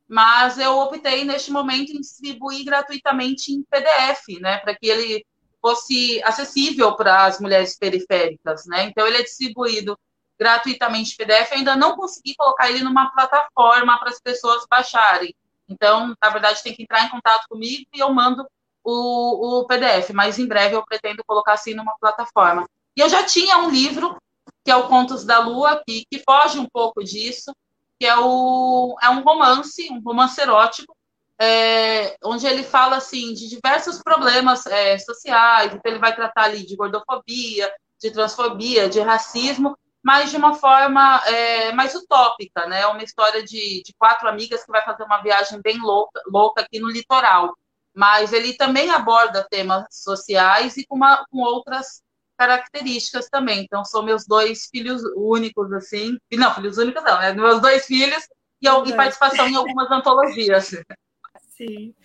mas 0.08 0.58
eu 0.58 0.78
optei 0.80 1.24
neste 1.24 1.52
momento 1.52 1.92
em 1.92 2.00
distribuir 2.00 2.66
gratuitamente 2.66 3.52
em 3.52 3.63
PDF, 3.63 4.39
né, 4.39 4.58
para 4.58 4.76
que 4.76 4.88
ele 4.88 5.26
fosse 5.62 6.22
acessível 6.24 6.96
para 6.96 7.26
as 7.26 7.39
mulheres 7.39 7.78
periféricas, 7.78 8.66
né? 8.66 8.84
Então 8.84 9.08
ele 9.08 9.18
é 9.18 9.24
distribuído 9.24 9.98
gratuitamente 10.38 11.13
em 11.13 11.16
PDF. 11.16 11.52
Eu 11.52 11.58
ainda 11.60 11.76
não 11.78 11.96
consegui 11.96 12.36
colocar 12.36 12.70
ele 12.70 12.84
numa 12.84 13.10
plataforma 13.12 13.98
para 13.98 14.10
as 14.10 14.20
pessoas 14.20 14.66
baixarem. 14.70 15.34
Então, 15.67 16.13
na 16.21 16.30
verdade, 16.30 16.63
tem 16.63 16.76
que 16.76 16.84
entrar 16.84 17.06
em 17.06 17.10
contato 17.10 17.47
comigo 17.47 17.86
e 17.93 17.99
eu 17.99 18.13
mando 18.13 18.45
o, 18.84 19.60
o 19.62 19.67
PDF, 19.67 20.12
mas 20.13 20.38
em 20.38 20.47
breve 20.47 20.76
eu 20.76 20.86
pretendo 20.86 21.23
colocar 21.26 21.54
assim 21.54 21.73
numa 21.73 21.95
plataforma. 21.99 22.65
E 22.95 23.02
eu 23.02 23.10
já 23.10 23.23
tinha 23.23 23.58
um 23.58 23.69
livro, 23.69 24.17
que 24.63 24.71
é 24.71 24.76
o 24.76 24.88
Contos 24.88 25.23
da 25.23 25.39
Lua, 25.39 25.82
que, 25.88 26.06
que 26.12 26.19
foge 26.19 26.60
um 26.60 26.67
pouco 26.71 27.04
disso, 27.04 27.54
que 27.99 28.06
é, 28.06 28.17
o, 28.17 28.95
é 29.02 29.10
um 29.10 29.23
romance, 29.23 29.89
um 29.89 30.02
romance 30.02 30.39
erótico, 30.39 30.95
é, 31.39 32.15
onde 32.23 32.45
ele 32.45 32.63
fala 32.63 32.97
assim 32.97 33.34
de 33.34 33.47
diversos 33.49 34.02
problemas 34.02 34.65
é, 34.65 34.97
sociais, 34.97 35.73
então 35.73 35.91
ele 35.91 35.99
vai 35.99 36.15
tratar 36.15 36.43
ali 36.43 36.65
de 36.65 36.76
gordofobia, 36.76 37.73
de 37.99 38.12
transfobia, 38.12 38.89
de 38.89 38.99
racismo, 38.99 39.78
mas 40.04 40.32
de 40.32 40.38
uma 40.38 40.54
forma 40.54 41.22
é, 41.26 41.72
mais 41.72 41.96
utópica, 41.96 42.68
né? 42.68 42.86
Uma 42.88 43.04
história 43.04 43.42
de, 43.42 43.82
de, 43.84 43.94
quatro 43.98 44.28
amigas 44.28 44.66
que 44.66 44.72
vai 44.72 44.84
fazer 44.84 45.04
uma 45.04 45.22
viagem 45.22 45.62
bem 45.62 45.80
louca, 45.80 46.22
louca 46.28 46.62
aqui 46.62 46.80
no 46.80 46.89
litoral. 46.89 47.56
Mas 47.96 48.34
ele 48.34 48.56
também 48.56 48.89
aborda 48.89 49.48
temas 49.50 49.86
sociais 49.89 50.76
e 50.76 50.86
com, 50.86 50.96
uma, 50.96 51.26
com 51.32 51.39
outras 51.39 52.02
características 52.38 53.30
também. 53.30 53.63
Então, 53.63 53.86
são 53.86 54.04
meus 54.04 54.26
dois 54.26 54.66
filhos 54.66 55.02
únicos, 55.16 55.72
assim. 55.72 56.18
Não, 56.34 56.54
filhos 56.54 56.78
únicos 56.78 57.04
não, 57.04 57.20
né? 57.20 57.32
Meus 57.32 57.62
dois 57.62 57.86
filhos 57.86 58.28
e, 58.62 58.68
e 58.68 58.96
participação 58.96 59.48
em 59.48 59.56
algumas 59.56 59.89
antologias. 59.89 60.72
Sim, 61.56 61.96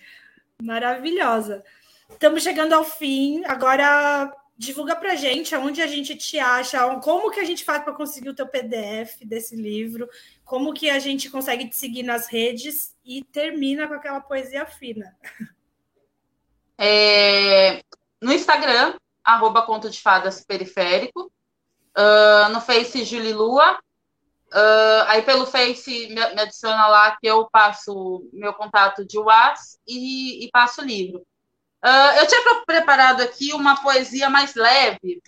maravilhosa. 0.61 1.63
Estamos 2.09 2.43
chegando 2.43 2.73
ao 2.73 2.83
fim. 2.85 3.43
Agora 3.45 4.33
divulga 4.59 4.93
para 4.93 5.15
gente 5.15 5.55
aonde 5.55 5.81
a 5.81 5.87
gente 5.87 6.17
te 6.17 6.37
acha, 6.37 6.99
como 6.99 7.31
que 7.31 7.39
a 7.39 7.45
gente 7.45 7.63
faz 7.63 7.81
para 7.81 7.93
conseguir 7.93 8.27
o 8.27 8.35
teu 8.35 8.45
PDF 8.45 9.23
desse 9.23 9.55
livro, 9.55 10.09
como 10.43 10.73
que 10.73 10.89
a 10.89 10.99
gente 10.99 11.29
consegue 11.29 11.69
te 11.69 11.77
seguir 11.77 12.03
nas 12.03 12.27
redes 12.27 12.93
e 13.05 13.23
termina 13.23 13.87
com 13.87 13.93
aquela 13.93 14.19
poesia 14.19 14.65
fina. 14.65 15.15
É, 16.77 17.81
no 18.21 18.33
Instagram, 18.33 18.95
arroba 19.23 19.61
Conto 19.61 19.89
de 19.89 20.01
Fadas 20.01 20.43
Periférico, 20.43 21.31
uh, 21.97 22.49
no 22.51 22.59
Face 22.59 23.05
Julilua, 23.05 23.73
uh, 23.73 25.03
aí 25.07 25.21
pelo 25.21 25.45
Face 25.45 26.07
me, 26.09 26.15
me, 26.15 26.41
adiciona 26.41 26.85
lá 26.87 27.15
que 27.15 27.27
eu 27.27 27.49
passo 27.49 28.29
meu 28.33 28.53
contato 28.53 29.05
de 29.05 29.17
WhatsApp 29.17 29.79
e, 29.87 30.45
e 30.45 30.51
passo 30.51 30.81
o 30.81 30.85
livro. 30.85 31.25
Uh, 31.83 32.19
eu 32.19 32.27
tinha 32.27 32.41
preparado 32.65 33.21
aqui 33.21 33.53
uma 33.53 33.81
poesia 33.81 34.29
mais 34.29 34.53
leve, 34.53 35.21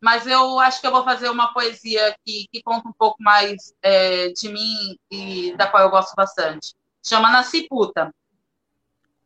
mas 0.00 0.26
eu 0.26 0.58
acho 0.60 0.80
que 0.80 0.86
eu 0.86 0.92
vou 0.92 1.02
fazer 1.02 1.28
uma 1.30 1.52
poesia 1.52 2.14
que, 2.24 2.46
que 2.52 2.62
conta 2.62 2.88
um 2.88 2.92
pouco 2.92 3.16
mais 3.20 3.74
é, 3.82 4.28
de 4.28 4.48
mim 4.48 4.98
e 5.10 5.54
da 5.56 5.66
qual 5.66 5.82
eu 5.82 5.90
gosto 5.90 6.14
bastante. 6.14 6.74
Chama 7.02 7.30
Nasci 7.30 7.66
Puta. 7.68 8.14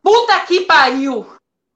Puta 0.02 0.40
que 0.40 0.62
pariu! 0.62 1.26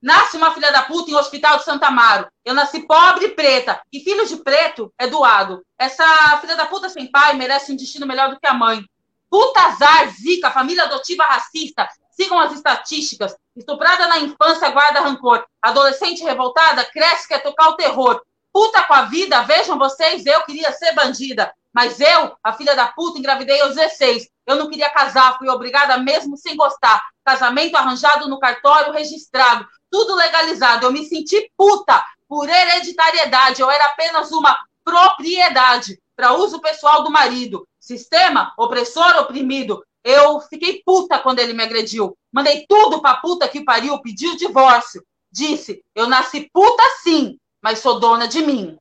Nasce 0.00 0.36
uma 0.36 0.52
filha 0.54 0.70
da 0.70 0.82
puta 0.82 1.10
em 1.10 1.14
um 1.14 1.18
hospital 1.18 1.58
de 1.58 1.64
Santa 1.64 1.88
Amaro. 1.88 2.28
Eu 2.44 2.54
nasci 2.54 2.86
pobre 2.86 3.26
e 3.26 3.30
preta. 3.30 3.80
E 3.92 4.00
filho 4.00 4.26
de 4.26 4.36
preto 4.36 4.92
é 4.98 5.06
doado. 5.06 5.64
Essa 5.78 6.38
filha 6.40 6.54
da 6.54 6.66
puta 6.66 6.88
sem 6.88 7.10
pai 7.10 7.34
merece 7.34 7.72
um 7.72 7.76
destino 7.76 8.06
melhor 8.06 8.30
do 8.30 8.38
que 8.38 8.46
a 8.46 8.54
mãe. 8.54 8.84
Puta 9.28 9.60
azar, 9.62 10.08
zica, 10.10 10.50
família 10.50 10.84
adotiva 10.84 11.24
racista, 11.24 11.88
Sigam 12.10 12.38
as 12.38 12.52
estatísticas. 12.52 13.36
Estuprada 13.56 14.06
na 14.06 14.18
infância 14.18 14.68
guarda 14.70 15.00
rancor. 15.00 15.42
Adolescente 15.62 16.22
revoltada 16.22 16.84
cresce 16.84 17.26
quer 17.26 17.42
tocar 17.42 17.70
o 17.70 17.76
terror. 17.76 18.20
Puta 18.52 18.82
com 18.82 18.92
a 18.92 19.02
vida, 19.02 19.42
vejam 19.42 19.78
vocês, 19.78 20.26
eu 20.26 20.42
queria 20.42 20.70
ser 20.72 20.92
bandida. 20.94 21.52
Mas 21.72 22.00
eu, 22.00 22.36
a 22.42 22.52
filha 22.52 22.74
da 22.76 22.86
puta, 22.86 23.18
engravidei 23.18 23.60
aos 23.60 23.74
16. 23.74 24.28
Eu 24.46 24.56
não 24.56 24.68
queria 24.68 24.90
casar, 24.90 25.38
fui 25.38 25.48
obrigada 25.48 25.96
mesmo 25.98 26.36
sem 26.36 26.56
gostar. 26.56 27.02
Casamento 27.24 27.76
arranjado 27.76 28.28
no 28.28 28.38
cartório 28.38 28.92
registrado. 28.92 29.66
Tudo 29.90 30.14
legalizado. 30.14 30.86
Eu 30.86 30.92
me 30.92 31.04
senti 31.04 31.50
puta 31.56 32.04
por 32.28 32.48
hereditariedade. 32.48 33.60
Eu 33.60 33.70
era 33.70 33.86
apenas 33.86 34.32
uma 34.32 34.56
propriedade 34.84 36.00
para 36.14 36.34
uso 36.34 36.60
pessoal 36.60 37.02
do 37.04 37.10
marido. 37.10 37.66
Sistema 37.78 38.52
opressor 38.56 39.16
oprimido. 39.18 39.84
Eu 40.06 40.40
fiquei 40.40 40.82
puta 40.84 41.18
quando 41.18 41.40
ele 41.40 41.52
me 41.52 41.64
agrediu. 41.64 42.16
Mandei 42.30 42.64
tudo 42.68 43.02
pra 43.02 43.16
puta 43.16 43.48
que 43.48 43.64
pariu, 43.64 44.00
pedi 44.00 44.28
o 44.28 44.36
divórcio. 44.36 45.04
Disse: 45.32 45.84
eu 45.96 46.06
nasci 46.06 46.48
puta 46.52 46.84
sim, 47.02 47.40
mas 47.60 47.80
sou 47.80 47.98
dona 47.98 48.28
de 48.28 48.40
mim. 48.40 48.78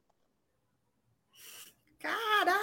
Caralho! 1.99 2.59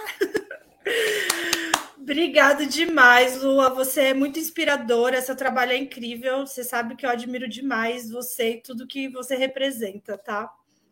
Obrigado 1.99 2.65
demais, 2.65 3.43
Lua. 3.43 3.69
Você 3.71 4.03
é 4.03 4.15
muito 4.15 4.39
inspiradora, 4.39 5.21
seu 5.21 5.35
trabalho 5.35 5.73
é 5.73 5.77
incrível. 5.77 6.47
Você 6.47 6.63
sabe 6.63 6.95
que 6.95 7.05
eu 7.05 7.11
admiro 7.11 7.49
demais 7.49 8.13
você 8.13 8.53
e 8.53 8.63
tudo 8.63 8.87
que 8.87 9.09
você 9.09 9.35
representa, 9.35 10.17
tá? 10.17 10.49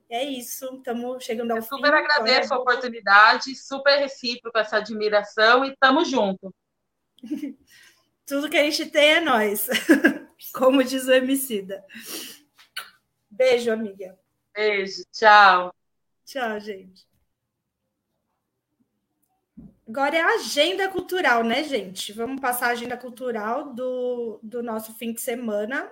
É 0.09 0.25
isso, 0.25 0.75
estamos 0.75 1.23
chegando 1.23 1.53
ao 1.53 1.59
eu 1.59 1.63
fim. 1.63 1.69
Super 1.69 1.95
agradeço 1.95 2.53
agora. 2.53 2.71
a 2.71 2.73
oportunidade, 2.73 3.55
super 3.55 3.97
recíproco 4.01 4.59
essa 4.59 4.79
admiração 4.79 5.65
e 5.65 5.71
estamos 5.71 6.09
juntos. 6.09 6.51
tudo 8.27 8.49
que 8.49 8.57
a 8.57 8.63
gente 8.63 8.87
tem 8.91 9.11
é 9.13 9.21
nós, 9.21 9.69
como 10.55 10.83
diz 10.85 11.07
o 11.07 11.13
Emicida. 11.13 11.85
Beijo, 13.31 13.73
amiga. 13.73 14.19
Beijo, 14.55 15.03
tchau. 15.13 15.75
Tchau, 16.25 16.61
gente. 16.61 17.09
Agora 19.89 20.17
é 20.17 20.21
a 20.21 20.35
agenda 20.35 20.89
cultural, 20.89 21.43
né, 21.43 21.65
gente? 21.65 22.13
Vamos 22.13 22.41
passar 22.41 22.69
a 22.69 22.71
agenda 22.71 22.97
cultural 22.97 23.75
do, 23.75 24.39
do 24.41 24.63
nosso 24.63 24.95
fim 24.95 25.13
de 25.13 25.21
semana. 25.21 25.91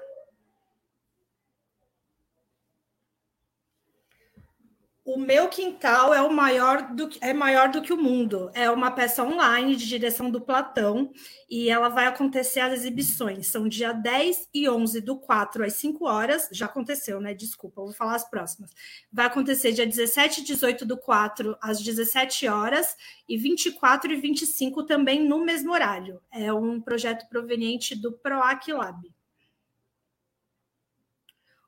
O 5.11 5.19
meu 5.19 5.49
quintal 5.49 6.13
é 6.13 6.21
o 6.21 6.31
maior 6.31 6.95
do 6.95 7.09
é 7.23 7.33
maior 7.33 7.71
do 7.71 7.81
que 7.81 7.95
o 7.95 7.97
mundo. 7.97 8.51
É 8.53 8.71
uma 8.71 8.91
peça 8.91 9.25
online 9.25 9.75
de 9.75 9.89
direção 9.89 10.31
do 10.31 10.39
Platão 10.39 11.11
e 11.49 11.71
ela 11.71 11.89
vai 11.89 12.05
acontecer 12.05 12.61
as 12.61 12.75
exibições. 12.75 13.47
São 13.47 13.67
dia 13.67 13.95
10 13.95 14.51
e 14.53 14.69
11 14.69 15.01
do 15.01 15.17
4 15.17 15.65
às 15.65 15.73
5 15.73 16.05
horas. 16.07 16.51
Já 16.53 16.67
aconteceu, 16.67 17.23
né? 17.23 17.33
Desculpa, 17.33 17.81
vou 17.81 17.95
falar 17.95 18.17
as 18.17 18.29
próximas. 18.29 18.71
Vai 19.11 19.25
acontecer 19.25 19.73
dia 19.73 19.87
17 19.87 20.43
e 20.43 20.45
18 20.45 20.85
do 20.85 20.99
4 20.99 21.57
às 21.59 21.81
17 21.81 22.47
horas 22.47 22.95
e 23.27 23.39
24 23.39 24.13
e 24.13 24.17
25 24.17 24.83
também 24.83 25.27
no 25.27 25.43
mesmo 25.43 25.73
horário. 25.73 26.21
É 26.31 26.53
um 26.53 26.83
projeto 26.83 27.27
proveniente 27.31 27.95
do 27.97 28.13
PROAC 28.13 28.71
Lab. 28.75 29.11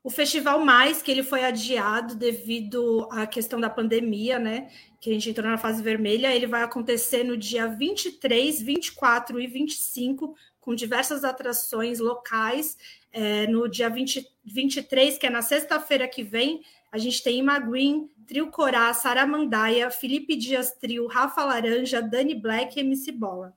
O 0.03 0.09
Festival 0.09 0.65
Mais, 0.65 1.01
que 1.01 1.11
ele 1.11 1.21
foi 1.21 1.43
adiado 1.43 2.15
devido 2.15 3.07
à 3.11 3.27
questão 3.27 3.59
da 3.59 3.69
pandemia, 3.69 4.39
né? 4.39 4.67
Que 4.99 5.11
a 5.11 5.13
gente 5.13 5.29
entrou 5.29 5.47
na 5.47 5.59
fase 5.59 5.83
vermelha, 5.83 6.35
ele 6.35 6.47
vai 6.47 6.63
acontecer 6.63 7.23
no 7.23 7.37
dia 7.37 7.67
23, 7.67 8.61
24 8.61 9.39
e 9.39 9.45
25, 9.45 10.35
com 10.59 10.73
diversas 10.73 11.23
atrações 11.23 11.99
locais. 11.99 12.77
É, 13.13 13.45
no 13.45 13.67
dia 13.67 13.89
20, 13.89 14.27
23, 14.43 15.17
que 15.19 15.27
é 15.27 15.29
na 15.29 15.43
sexta-feira 15.43 16.07
que 16.07 16.23
vem, 16.23 16.63
a 16.91 16.97
gente 16.97 17.21
tem 17.21 17.39
Ima 17.39 17.61
Trio 18.25 18.49
Corá, 18.49 18.91
Sara 18.93 19.27
Mandaia, 19.27 19.91
Felipe 19.91 20.35
Dias 20.35 20.71
Trio, 20.71 21.05
Rafa 21.07 21.43
Laranja, 21.43 22.01
Dani 22.01 22.33
Black 22.33 22.77
e 22.77 22.81
MC 22.81 23.11
Bola. 23.11 23.55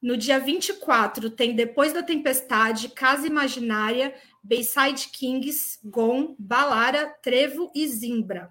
No 0.00 0.16
dia 0.16 0.38
24, 0.38 1.30
tem 1.30 1.54
Depois 1.54 1.92
da 1.92 2.02
Tempestade, 2.02 2.88
Casa 2.88 3.26
Imaginária, 3.26 4.14
Bayside 4.42 5.08
Kings, 5.08 5.78
Gon, 5.84 6.34
Balara, 6.38 7.06
Trevo 7.22 7.70
e 7.74 7.86
Zimbra. 7.86 8.50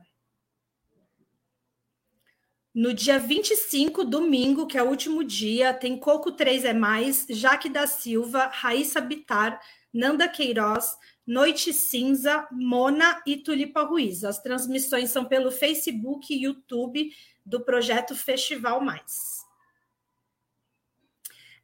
No 2.73 2.93
dia 2.93 3.17
25, 3.17 4.05
domingo, 4.05 4.67
que 4.67 4.77
é 4.77 4.83
o 4.83 4.89
último 4.89 5.23
dia, 5.23 5.73
tem 5.73 5.97
Coco 5.97 6.31
3 6.31 6.65
é 6.65 6.73
Mais, 6.73 7.25
Jaque 7.27 7.67
da 7.67 7.88
Silva, 7.88 8.45
Raíssa 8.53 9.01
Bitar, 9.01 9.59
Nanda 9.91 10.27
Queiroz, 10.27 10.95
Noite 11.25 11.73
Cinza, 11.73 12.47
Mona 12.51 13.21
e 13.25 13.38
Tulipa 13.38 13.81
Ruiz. 13.81 14.23
As 14.23 14.39
transmissões 14.39 15.09
são 15.09 15.25
pelo 15.25 15.51
Facebook 15.51 16.31
e 16.31 16.43
YouTube 16.43 17.12
do 17.43 17.59
projeto 17.62 18.15
Festival 18.15 18.81
Mais. 18.81 19.38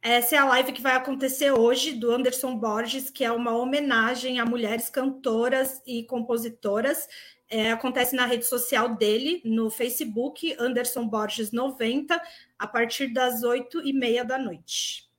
Essa 0.08 0.36
é 0.36 0.38
a 0.38 0.44
live 0.44 0.70
que 0.70 0.80
vai 0.80 0.94
acontecer 0.94 1.50
hoje 1.50 1.92
do 1.92 2.12
Anderson 2.12 2.56
Borges, 2.56 3.10
que 3.10 3.24
é 3.24 3.32
uma 3.32 3.56
homenagem 3.56 4.38
a 4.38 4.44
mulheres 4.46 4.88
cantoras 4.88 5.82
e 5.84 6.04
compositoras. 6.04 7.08
É, 7.50 7.72
acontece 7.72 8.14
na 8.14 8.24
rede 8.24 8.46
social 8.46 8.94
dele, 8.94 9.42
no 9.44 9.68
Facebook, 9.68 10.54
Anderson 10.60 11.08
Borges 11.08 11.50
90, 11.50 12.22
a 12.56 12.66
partir 12.68 13.12
das 13.12 13.42
8 13.42 13.84
e 13.84 13.92
meia 13.92 14.24
da 14.24 14.38
noite. 14.38 15.10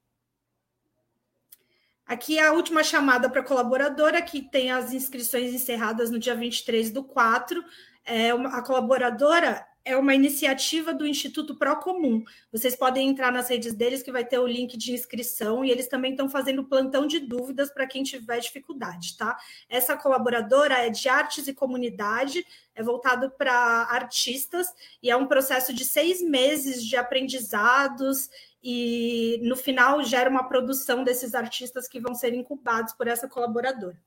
Aqui 2.06 2.40
é 2.40 2.48
a 2.48 2.54
última 2.54 2.82
chamada 2.82 3.30
para 3.30 3.44
colaboradora, 3.44 4.22
que 4.22 4.42
tem 4.42 4.72
as 4.72 4.94
inscrições 4.94 5.54
encerradas 5.54 6.10
no 6.10 6.18
dia 6.18 6.34
23 6.34 6.92
do 6.92 7.04
4. 7.04 7.62
É, 8.06 8.34
uma, 8.34 8.58
a 8.58 8.64
colaboradora 8.64 9.68
é 9.88 9.96
uma 9.96 10.14
iniciativa 10.14 10.94
do 10.94 11.08
Instituto 11.08 11.56
Procomum. 11.56 12.22
Vocês 12.52 12.76
podem 12.76 13.08
entrar 13.08 13.32
nas 13.32 13.50
redes 13.50 13.74
deles, 13.74 14.04
que 14.04 14.12
vai 14.12 14.26
ter 14.26 14.38
o 14.38 14.46
link 14.46 14.78
de 14.78 14.92
inscrição, 14.92 15.64
e 15.64 15.72
eles 15.72 15.88
também 15.88 16.12
estão 16.12 16.30
fazendo 16.30 16.66
plantão 16.66 17.08
de 17.08 17.20
dúvidas 17.20 17.72
para 17.72 17.88
quem 17.88 18.04
tiver 18.04 18.38
dificuldade, 18.40 19.16
tá? 19.16 19.38
Essa 19.70 19.96
colaboradora 19.96 20.76
é 20.76 20.90
de 20.90 21.08
artes 21.08 21.48
e 21.48 21.54
comunidade, 21.54 22.46
é 22.76 22.84
voltado 22.84 23.32
para 23.32 23.54
artistas, 23.90 24.68
e 25.02 25.10
é 25.10 25.16
um 25.16 25.26
processo 25.26 25.74
de 25.74 25.86
seis 25.86 26.22
meses 26.22 26.84
de 26.84 26.98
aprendizados, 26.98 28.30
e 28.62 29.40
no 29.42 29.56
final 29.56 30.04
gera 30.04 30.30
uma 30.30 30.50
produção 30.50 31.02
desses 31.02 31.34
artistas 31.34 31.88
que 31.88 32.02
vão 32.02 32.14
ser 32.14 32.34
incubados 32.34 32.92
por 32.92 33.08
essa 33.08 33.26
colaboradora. 33.26 33.98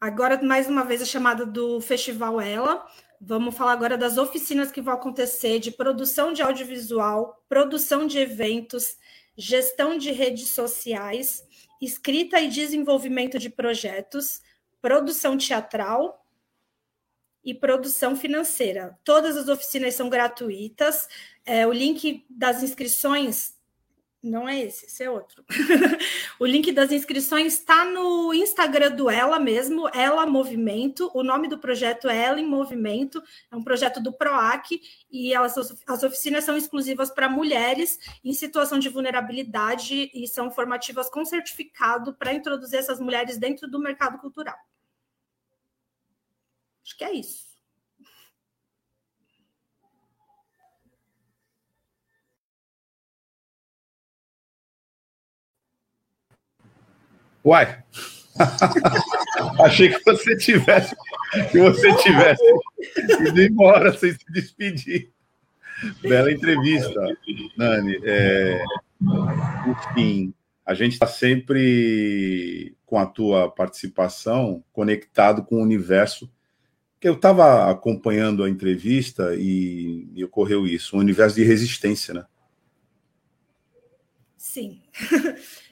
Agora, 0.00 0.40
mais 0.40 0.68
uma 0.68 0.84
vez, 0.84 1.02
a 1.02 1.04
chamada 1.04 1.44
do 1.44 1.80
Festival 1.80 2.40
Ela. 2.40 2.86
Vamos 3.20 3.56
falar 3.56 3.72
agora 3.72 3.98
das 3.98 4.16
oficinas 4.16 4.70
que 4.70 4.80
vão 4.80 4.94
acontecer 4.94 5.58
de 5.58 5.72
produção 5.72 6.32
de 6.32 6.40
audiovisual, 6.40 7.44
produção 7.48 8.06
de 8.06 8.16
eventos, 8.16 8.96
gestão 9.36 9.98
de 9.98 10.12
redes 10.12 10.50
sociais, 10.50 11.42
escrita 11.82 12.40
e 12.40 12.48
desenvolvimento 12.48 13.40
de 13.40 13.50
projetos, 13.50 14.40
produção 14.80 15.36
teatral 15.36 16.24
e 17.44 17.52
produção 17.52 18.14
financeira. 18.14 18.96
Todas 19.02 19.36
as 19.36 19.48
oficinas 19.48 19.94
são 19.94 20.08
gratuitas. 20.08 21.08
É, 21.44 21.66
o 21.66 21.72
link 21.72 22.24
das 22.30 22.62
inscrições 22.62 23.57
não 24.22 24.48
é 24.48 24.60
esse, 24.60 24.86
esse 24.86 25.02
é 25.04 25.10
outro. 25.10 25.44
o 26.40 26.46
link 26.46 26.72
das 26.72 26.90
inscrições 26.90 27.54
está 27.54 27.84
no 27.84 28.34
Instagram 28.34 28.90
do 28.90 29.08
Ela 29.08 29.38
mesmo, 29.38 29.88
Ela 29.88 30.26
Movimento. 30.26 31.10
O 31.14 31.22
nome 31.22 31.48
do 31.48 31.58
projeto 31.58 32.08
é 32.08 32.24
Ela 32.24 32.40
em 32.40 32.46
Movimento, 32.46 33.22
é 33.50 33.56
um 33.56 33.62
projeto 33.62 34.02
do 34.02 34.12
PROAC 34.12 34.80
e 35.10 35.32
elas, 35.32 35.54
as 35.86 36.02
oficinas 36.02 36.44
são 36.44 36.56
exclusivas 36.56 37.10
para 37.10 37.28
mulheres 37.28 37.98
em 38.24 38.32
situação 38.32 38.78
de 38.78 38.88
vulnerabilidade 38.88 40.10
e 40.12 40.26
são 40.26 40.50
formativas 40.50 41.08
com 41.08 41.24
certificado 41.24 42.14
para 42.14 42.32
introduzir 42.34 42.78
essas 42.78 43.00
mulheres 43.00 43.38
dentro 43.38 43.70
do 43.70 43.78
mercado 43.78 44.18
cultural. 44.18 44.56
Acho 46.84 46.96
que 46.96 47.04
é 47.04 47.12
isso. 47.12 47.47
Uai! 57.48 57.82
Achei 59.64 59.88
que 59.88 60.04
você 60.04 60.36
tivesse 60.36 60.94
que 61.50 61.58
você 61.58 61.96
tivesse 61.96 62.44
ido 63.26 63.42
embora 63.42 63.96
sem 63.96 64.12
se 64.12 64.24
despedir. 64.30 65.10
Bela 66.02 66.30
entrevista, 66.30 67.00
Nani. 67.56 67.98
É, 68.04 68.62
enfim, 69.66 70.34
a 70.64 70.74
gente 70.74 70.92
está 70.92 71.06
sempre 71.06 72.76
com 72.84 72.98
a 72.98 73.06
tua 73.06 73.50
participação 73.50 74.62
conectado 74.70 75.42
com 75.42 75.56
o 75.56 75.62
universo. 75.62 76.30
Eu 77.00 77.14
estava 77.14 77.70
acompanhando 77.70 78.44
a 78.44 78.50
entrevista 78.50 79.34
e 79.34 80.22
ocorreu 80.22 80.66
isso, 80.66 80.96
um 80.96 81.00
universo 81.00 81.36
de 81.36 81.44
resistência, 81.44 82.12
né? 82.12 82.26
Sim. 84.36 84.82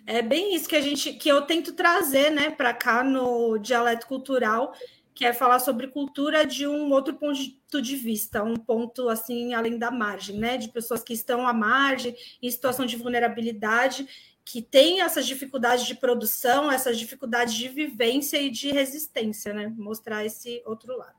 É 0.07 0.23
bem 0.23 0.55
isso 0.55 0.69
que 0.69 0.77
a 0.77 0.81
gente 0.81 1.15
que 1.15 1.29
eu 1.29 1.43
tento 1.43 1.73
trazer, 1.73 2.31
né, 2.31 2.51
para 2.51 2.73
cá 2.73 3.03
no 3.03 3.59
dialeto 3.59 4.07
cultural, 4.07 4.73
que 5.13 5.25
é 5.25 5.33
falar 5.33 5.59
sobre 5.59 5.89
cultura 5.89 6.47
de 6.47 6.67
um 6.67 6.93
outro 6.93 7.15
ponto 7.15 7.83
de 7.83 7.97
vista, 7.97 8.43
um 8.45 8.55
ponto 8.55 9.09
assim 9.09 9.53
além 9.53 9.77
da 9.79 9.91
margem, 9.91 10.39
né, 10.39 10.57
de 10.57 10.69
pessoas 10.69 11.03
que 11.03 11.13
estão 11.13 11.47
à 11.49 11.53
margem, 11.53 12.15
em 12.41 12.51
situação 12.51 12.87
de 12.87 12.97
vulnerabilidade, 12.97 14.07
que 14.45 14.63
têm 14.63 15.01
essas 15.01 15.27
dificuldades 15.27 15.85
de 15.85 15.97
produção, 15.97 16.71
essas 16.71 16.97
dificuldades 16.97 17.55
de 17.55 17.69
vivência 17.69 18.41
e 18.41 18.49
de 18.49 18.71
resistência, 18.71 19.53
né? 19.53 19.75
Mostrar 19.77 20.25
esse 20.25 20.63
outro 20.65 20.97
lado. 20.97 21.17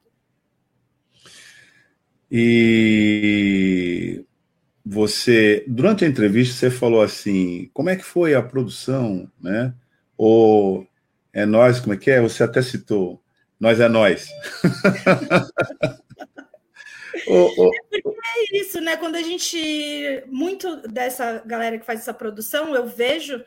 E 2.31 4.25
você, 4.89 5.65
durante 5.67 6.05
a 6.05 6.07
entrevista, 6.07 6.55
você 6.55 6.71
falou 6.71 7.01
assim, 7.01 7.69
como 7.73 7.89
é 7.89 7.95
que 7.95 8.03
foi 8.03 8.33
a 8.33 8.41
produção, 8.41 9.29
né? 9.39 9.73
Ou 10.17 10.87
é 11.33 11.45
nós, 11.45 11.79
como 11.81 11.93
é 11.93 11.97
que 11.97 12.09
é? 12.09 12.21
Você 12.21 12.41
até 12.41 12.61
citou, 12.61 13.21
Nós 13.59 13.81
é 13.81 13.89
nós. 13.89 14.29
é 17.27 18.57
isso, 18.57 18.79
né? 18.79 18.95
Quando 18.95 19.15
a 19.15 19.21
gente. 19.21 20.23
Muito 20.27 20.87
dessa 20.87 21.43
galera 21.45 21.77
que 21.77 21.85
faz 21.85 21.99
essa 21.99 22.13
produção, 22.13 22.73
eu 22.73 22.87
vejo, 22.87 23.43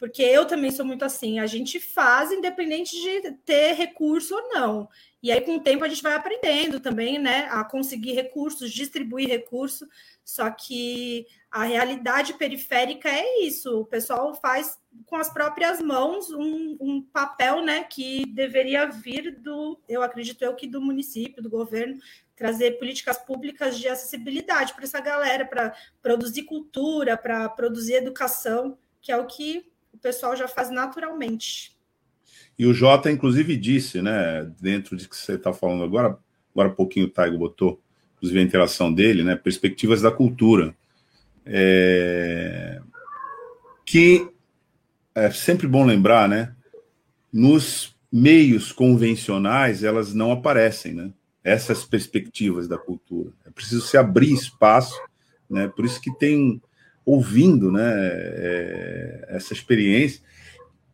porque 0.00 0.22
eu 0.22 0.46
também 0.46 0.70
sou 0.70 0.86
muito 0.86 1.04
assim, 1.04 1.38
a 1.38 1.46
gente 1.46 1.78
faz 1.78 2.32
independente 2.32 2.98
de 2.98 3.32
ter 3.44 3.74
recurso 3.74 4.34
ou 4.34 4.48
não. 4.48 4.88
E 5.22 5.30
aí, 5.30 5.42
com 5.42 5.56
o 5.56 5.62
tempo, 5.62 5.84
a 5.84 5.88
gente 5.88 6.02
vai 6.02 6.14
aprendendo 6.14 6.80
também, 6.80 7.18
né? 7.18 7.46
A 7.50 7.62
conseguir 7.62 8.12
recursos, 8.12 8.72
distribuir 8.72 9.28
recurso. 9.28 9.86
Só 10.24 10.50
que 10.50 11.26
a 11.50 11.64
realidade 11.64 12.32
periférica 12.32 13.10
é 13.10 13.42
isso. 13.42 13.80
O 13.80 13.84
pessoal 13.84 14.34
faz 14.34 14.78
com 15.04 15.16
as 15.16 15.30
próprias 15.30 15.82
mãos 15.82 16.30
um, 16.30 16.78
um, 16.80 17.02
papel, 17.02 17.62
né? 17.62 17.84
Que 17.84 18.24
deveria 18.24 18.86
vir 18.86 19.38
do, 19.38 19.78
eu 19.86 20.02
acredito 20.02 20.42
eu, 20.42 20.54
que 20.54 20.66
do 20.66 20.80
município, 20.80 21.42
do 21.42 21.50
governo, 21.50 22.00
trazer 22.34 22.78
políticas 22.78 23.18
públicas 23.18 23.78
de 23.78 23.86
acessibilidade 23.86 24.72
para 24.72 24.84
essa 24.84 25.00
galera, 25.00 25.44
para 25.44 25.74
produzir 26.00 26.44
cultura, 26.44 27.18
para 27.18 27.46
produzir 27.50 27.96
educação, 27.96 28.78
que 29.02 29.12
é 29.12 29.16
o 29.18 29.26
que 29.26 29.69
o 29.92 29.98
pessoal 29.98 30.36
já 30.36 30.48
faz 30.48 30.70
naturalmente. 30.70 31.76
E 32.58 32.66
o 32.66 32.74
Jota, 32.74 33.10
inclusive, 33.10 33.56
disse, 33.56 34.02
né, 34.02 34.50
dentro 34.60 34.96
de 34.96 35.08
que 35.08 35.16
você 35.16 35.34
está 35.34 35.52
falando 35.52 35.82
agora, 35.84 36.18
agora 36.54 36.68
há 36.68 36.72
pouquinho 36.72 37.06
o 37.06 37.10
Taigo 37.10 37.38
botou, 37.38 37.80
inclusive 38.16 38.38
a 38.38 38.42
interação 38.42 38.92
dele, 38.92 39.22
né, 39.22 39.36
perspectivas 39.36 40.02
da 40.02 40.10
cultura, 40.10 40.74
é... 41.46 42.80
que 43.84 44.28
é 45.14 45.30
sempre 45.30 45.66
bom 45.66 45.84
lembrar, 45.86 46.28
né, 46.28 46.54
nos 47.32 47.96
meios 48.12 48.72
convencionais 48.72 49.82
elas 49.84 50.12
não 50.12 50.32
aparecem, 50.32 50.92
né? 50.92 51.12
essas 51.42 51.84
perspectivas 51.84 52.68
da 52.68 52.78
cultura. 52.78 53.32
É 53.44 53.50
preciso 53.50 53.86
se 53.86 53.96
abrir 53.96 54.32
espaço, 54.32 55.00
né? 55.48 55.68
Por 55.68 55.84
isso 55.84 56.00
que 56.00 56.14
tem 56.16 56.60
ouvindo, 57.10 57.72
né? 57.72 57.82
É, 57.84 59.26
essa 59.30 59.52
experiência, 59.52 60.20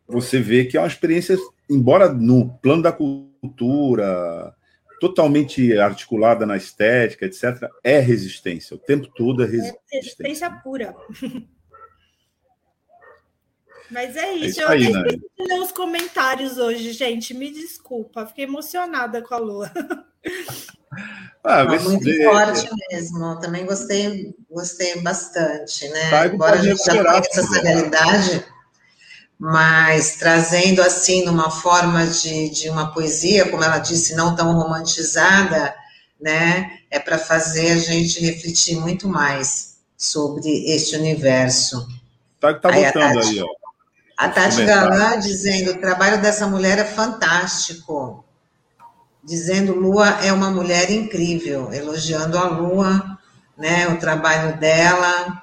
você 0.06 0.40
vê 0.40 0.64
que 0.64 0.76
é 0.76 0.80
uma 0.80 0.86
experiência, 0.86 1.36
embora 1.68 2.12
no 2.12 2.48
plano 2.58 2.82
da 2.82 2.92
cultura, 2.92 4.54
totalmente 5.00 5.76
articulada 5.76 6.46
na 6.46 6.56
estética, 6.56 7.26
etc., 7.26 7.68
é 7.82 7.98
resistência. 7.98 8.76
O 8.76 8.78
tempo 8.78 9.08
todo 9.14 9.42
é 9.42 9.46
resistência. 9.46 9.80
É 9.92 9.96
resistência 9.96 10.50
pura. 10.62 10.94
Mas 13.91 14.16
é 14.16 14.32
isso. 14.34 14.61
É 14.61 14.62
isso 14.62 14.66
aí, 14.66 14.84
eu 14.84 14.93
né? 14.93 15.05
ler 15.39 15.61
os 15.61 15.72
comentários 15.72 16.59
hoje, 16.59 16.93
gente. 16.93 17.32
Me 17.34 17.51
desculpa, 17.51 18.26
fiquei 18.26 18.45
emocionada 18.45 19.22
com 19.22 19.34
a 19.34 19.39
Lua. 19.39 19.72
Ah, 21.45 21.62
Não, 21.62 21.80
muito 21.84 22.22
forte 22.24 22.68
mesmo. 22.91 23.39
Também 23.39 23.64
gostei, 23.64 24.34
gostei 24.51 25.01
bastante, 25.01 25.89
né? 25.89 26.11
Tá, 26.11 26.22
Agora 26.22 26.59
a 26.59 26.62
gente 26.62 26.84
já 26.84 27.05
conhece 27.05 27.39
essa 27.39 27.62
realidade, 27.62 28.45
mas 29.39 30.16
trazendo 30.16 30.82
assim 30.82 31.24
numa 31.24 31.51
forma 31.51 32.05
de, 32.07 32.51
de 32.51 32.68
uma 32.68 32.93
poesia, 32.93 33.49
como 33.49 33.62
ela 33.62 33.78
disse, 33.78 34.16
não 34.16 34.34
tão 34.34 34.53
romantizada, 34.55 35.72
né? 36.20 36.80
É 36.91 36.99
para 36.99 37.16
fazer 37.16 37.70
a 37.70 37.78
gente 37.78 38.20
refletir 38.20 38.76
muito 38.80 39.09
mais 39.09 39.76
sobre 39.97 40.49
este 40.74 40.97
universo. 40.97 41.87
Tá, 42.41 42.55
tá 42.55 42.70
aí, 42.70 43.41
ó. 43.41 43.65
A 44.16 44.28
Tati 44.28 44.64
Galan 44.64 45.18
dizendo: 45.18 45.72
o 45.72 45.80
trabalho 45.80 46.20
dessa 46.22 46.46
mulher 46.46 46.78
é 46.78 46.84
fantástico. 46.84 48.24
Dizendo 49.22 49.74
Lua 49.74 50.08
é 50.24 50.32
uma 50.32 50.50
mulher 50.50 50.90
incrível, 50.90 51.72
elogiando 51.72 52.38
a 52.38 52.44
Lua, 52.44 53.18
né, 53.58 53.88
o 53.88 53.98
trabalho 53.98 54.56
dela, 54.58 55.42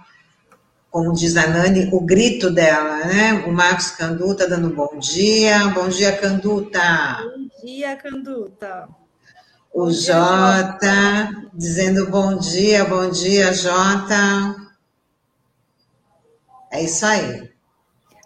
como 0.89 1.11
diz 1.11 1.35
a 1.35 1.47
Nani, 1.47 1.89
o 1.91 1.99
grito 1.99 2.49
dela, 2.49 3.05
né? 3.05 3.43
O 3.47 3.51
Marcos 3.51 3.91
Canduta 3.91 4.47
dando 4.47 4.69
bom 4.69 4.97
dia. 4.99 5.67
Bom 5.69 5.89
dia, 5.89 6.15
Canduta. 6.15 7.17
Bom 7.35 7.49
dia, 7.65 7.95
Canduta. 7.97 8.87
O 9.73 9.91
Jota 9.91 11.49
dizendo 11.53 12.09
bom 12.11 12.37
dia, 12.37 12.85
bom 12.85 13.09
dia, 13.09 13.51
Jota. 13.53 14.55
É 16.71 16.83
isso 16.83 17.05
aí. 17.05 17.52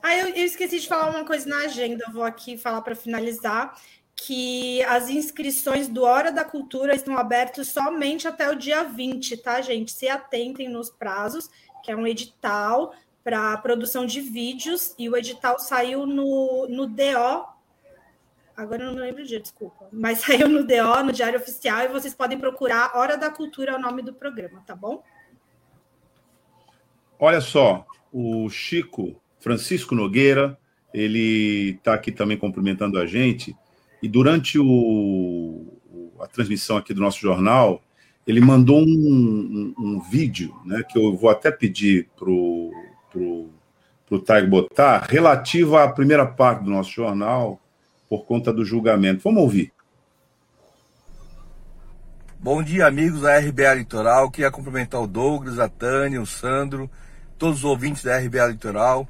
Ah, 0.07 0.15
eu, 0.15 0.29
eu 0.29 0.45
esqueci 0.45 0.79
de 0.79 0.87
falar 0.87 1.09
uma 1.09 1.25
coisa 1.25 1.49
na 1.49 1.65
agenda, 1.65 2.05
vou 2.13 2.23
aqui 2.23 2.57
falar 2.57 2.81
para 2.81 2.95
finalizar 2.95 3.77
que 4.15 4.81
as 4.83 5.09
inscrições 5.09 5.89
do 5.89 6.03
Hora 6.03 6.31
da 6.31 6.45
Cultura 6.45 6.95
estão 6.95 7.17
abertas 7.17 7.67
somente 7.67 8.25
até 8.25 8.49
o 8.49 8.55
dia 8.55 8.85
20, 8.85 9.35
tá, 9.35 9.59
gente? 9.59 9.91
Se 9.91 10.07
atentem 10.07 10.69
nos 10.69 10.89
prazos, 10.89 11.49
que 11.83 11.91
é 11.91 11.95
um 11.95 12.07
edital 12.07 12.93
para 13.21 13.57
produção 13.57 14.05
de 14.05 14.21
vídeos, 14.21 14.95
e 14.97 15.09
o 15.09 15.17
edital 15.17 15.59
saiu 15.59 16.05
no, 16.05 16.69
no 16.69 16.87
DO. 16.87 17.45
Agora 18.55 18.85
eu 18.85 18.93
não 18.93 19.01
lembro 19.01 19.23
o 19.23 19.25
dia, 19.25 19.41
desculpa. 19.41 19.89
Mas 19.91 20.19
saiu 20.23 20.47
no 20.47 20.65
DO, 20.65 21.03
no 21.03 21.11
Diário 21.11 21.37
Oficial, 21.37 21.81
e 21.81 21.89
vocês 21.89 22.13
podem 22.13 22.39
procurar 22.39 22.95
Hora 22.95 23.17
da 23.17 23.29
Cultura, 23.29 23.73
é 23.73 23.75
o 23.75 23.81
nome 23.81 24.01
do 24.01 24.13
programa, 24.13 24.63
tá 24.65 24.73
bom? 24.73 25.03
Olha 27.19 27.41
só, 27.41 27.85
o 28.09 28.49
Chico 28.49 29.21
Francisco 29.47 29.95
Nogueira, 29.95 30.57
ele 30.93 31.77
está 31.77 31.93
aqui 31.93 32.11
também 32.11 32.35
cumprimentando 32.35 32.99
a 32.99 33.05
gente. 33.05 33.55
E 34.03 34.07
durante 34.09 34.59
o, 34.59 35.65
a 36.19 36.27
transmissão 36.27 36.75
aqui 36.75 36.93
do 36.93 36.99
nosso 36.99 37.21
jornal, 37.21 37.81
ele 38.27 38.41
mandou 38.41 38.81
um, 38.81 38.83
um, 38.83 39.73
um 39.77 40.01
vídeo, 40.01 40.53
né, 40.65 40.83
que 40.83 40.99
eu 40.99 41.15
vou 41.15 41.29
até 41.29 41.49
pedir 41.49 42.09
para 42.17 42.29
o 42.29 42.73
pro, 43.09 43.49
pro 44.05 44.19
Taigo 44.19 44.49
botar, 44.49 45.07
relativo 45.09 45.77
à 45.77 45.87
primeira 45.87 46.25
parte 46.25 46.65
do 46.65 46.69
nosso 46.69 46.91
jornal, 46.91 47.61
por 48.09 48.25
conta 48.25 48.51
do 48.51 48.65
julgamento. 48.65 49.21
Vamos 49.23 49.43
ouvir. 49.43 49.71
Bom 52.37 52.61
dia, 52.61 52.85
amigos 52.85 53.21
da 53.21 53.39
RBA 53.39 53.75
Litoral. 53.75 54.29
Queria 54.29 54.51
cumprimentar 54.51 55.01
o 55.01 55.07
Douglas, 55.07 55.57
a 55.57 55.69
Tânia, 55.69 56.21
o 56.21 56.25
Sandro, 56.25 56.89
todos 57.37 57.59
os 57.59 57.63
ouvintes 57.63 58.03
da 58.03 58.17
RBA 58.19 58.47
Litoral. 58.47 59.07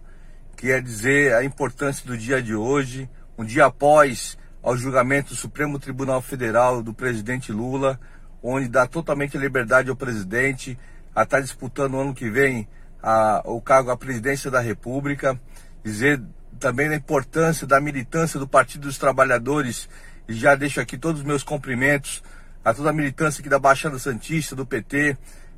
Quer 0.58 0.82
dizer 0.82 1.36
a 1.36 1.44
importância 1.44 2.04
do 2.04 2.18
dia 2.18 2.42
de 2.42 2.56
hoje, 2.56 3.08
um 3.38 3.46
dia 3.46 3.68
após 3.68 4.36
ao 4.64 4.76
julgamento 4.76 5.30
do 5.30 5.36
Supremo 5.36 5.78
Tribunal 5.78 6.20
Federal 6.20 6.82
do 6.82 6.96
presidente 6.96 7.52
Lula, 7.52 8.00
onde 8.42 8.68
dá 8.68 8.88
totalmente 8.88 9.38
liberdade 9.38 9.92
ao 9.92 9.96
presidente 9.96 10.76
a 11.16 11.22
estar 11.22 11.42
disputando 11.42 11.92
no 11.92 12.02
ano 12.02 12.14
que 12.14 12.28
vem 12.28 12.68
a, 13.04 13.44
o 13.46 13.62
cargo 13.62 13.92
à 13.92 13.98
presidência 13.98 14.50
da 14.50 14.60
República, 14.60 15.40
dizer 15.84 16.20
também 16.60 16.90
a 16.90 16.96
importância 16.96 17.68
da 17.68 17.80
militância 17.80 18.40
do 18.40 18.48
Partido 18.48 18.88
dos 18.88 18.98
Trabalhadores, 18.98 19.88
e 20.28 20.34
já 20.34 20.56
deixo 20.56 20.82
aqui 20.82 20.98
todos 20.98 21.22
os 21.22 21.28
meus 21.28 21.44
cumprimentos 21.44 22.24
a 22.66 22.74
toda 22.74 22.90
a 22.90 22.94
militância 22.94 23.42
aqui 23.42 23.50
da 23.50 23.60
Baixada 23.60 24.00
Santista, 24.00 24.56
do 24.56 24.66
PT 24.66 25.18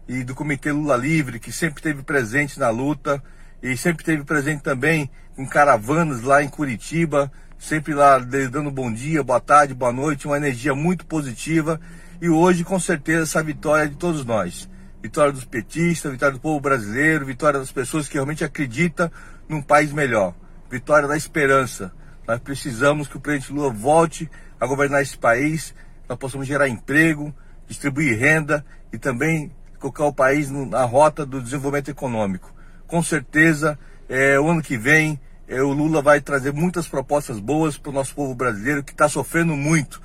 e 0.09 0.25
do 0.25 0.35
Comitê 0.35 0.73
Lula 0.73 0.97
Livre, 0.97 1.39
que 1.39 1.53
sempre 1.53 1.79
esteve 1.79 2.03
presente 2.03 2.59
na 2.59 2.69
luta 2.69 3.23
e 3.61 3.75
sempre 3.75 4.03
teve 4.03 4.23
presente 4.23 4.63
também 4.63 5.09
com 5.35 5.45
caravanas 5.45 6.21
lá 6.21 6.41
em 6.41 6.47
Curitiba, 6.47 7.31
sempre 7.57 7.93
lá 7.93 8.17
dando 8.19 8.71
bom 8.71 8.91
dia, 8.91 9.21
boa 9.21 9.39
tarde, 9.39 9.73
boa 9.73 9.91
noite, 9.91 10.27
uma 10.27 10.37
energia 10.37 10.73
muito 10.73 11.05
positiva. 11.05 11.79
E 12.21 12.29
hoje, 12.29 12.63
com 12.63 12.79
certeza, 12.79 13.23
essa 13.23 13.43
vitória 13.43 13.83
é 13.83 13.87
de 13.87 13.95
todos 13.95 14.25
nós. 14.25 14.69
Vitória 15.01 15.31
dos 15.31 15.45
petistas, 15.45 16.11
vitória 16.11 16.33
do 16.33 16.41
povo 16.41 16.59
brasileiro, 16.59 17.25
vitória 17.25 17.59
das 17.59 17.71
pessoas 17.71 18.07
que 18.07 18.15
realmente 18.15 18.43
acreditam 18.43 19.11
num 19.47 19.61
país 19.61 19.91
melhor. 19.91 20.33
Vitória 20.69 21.07
da 21.07 21.15
esperança. 21.15 21.91
Nós 22.27 22.39
precisamos 22.39 23.07
que 23.07 23.17
o 23.17 23.19
presidente 23.19 23.53
Lula 23.53 23.71
volte 23.71 24.29
a 24.59 24.65
governar 24.65 25.01
esse 25.01 25.17
país, 25.17 25.73
nós 26.07 26.17
possamos 26.17 26.47
gerar 26.47 26.67
emprego, 26.67 27.33
distribuir 27.67 28.19
renda 28.19 28.65
e 28.91 28.97
também 28.97 29.51
colocar 29.79 30.05
o 30.05 30.13
país 30.13 30.49
na 30.49 30.83
rota 30.83 31.25
do 31.25 31.41
desenvolvimento 31.41 31.89
econômico 31.89 32.58
com 32.89 33.03
certeza, 33.03 33.77
é, 34.09 34.39
o 34.39 34.49
ano 34.49 34.61
que 34.61 34.77
vem, 34.77 35.19
é, 35.47 35.61
o 35.61 35.71
Lula 35.71 36.01
vai 36.01 36.19
trazer 36.19 36.51
muitas 36.51 36.87
propostas 36.87 37.39
boas 37.39 37.77
para 37.77 37.91
o 37.91 37.93
nosso 37.93 38.15
povo 38.15 38.33
brasileiro 38.33 38.83
que 38.83 38.91
está 38.91 39.07
sofrendo 39.07 39.55
muito. 39.55 40.01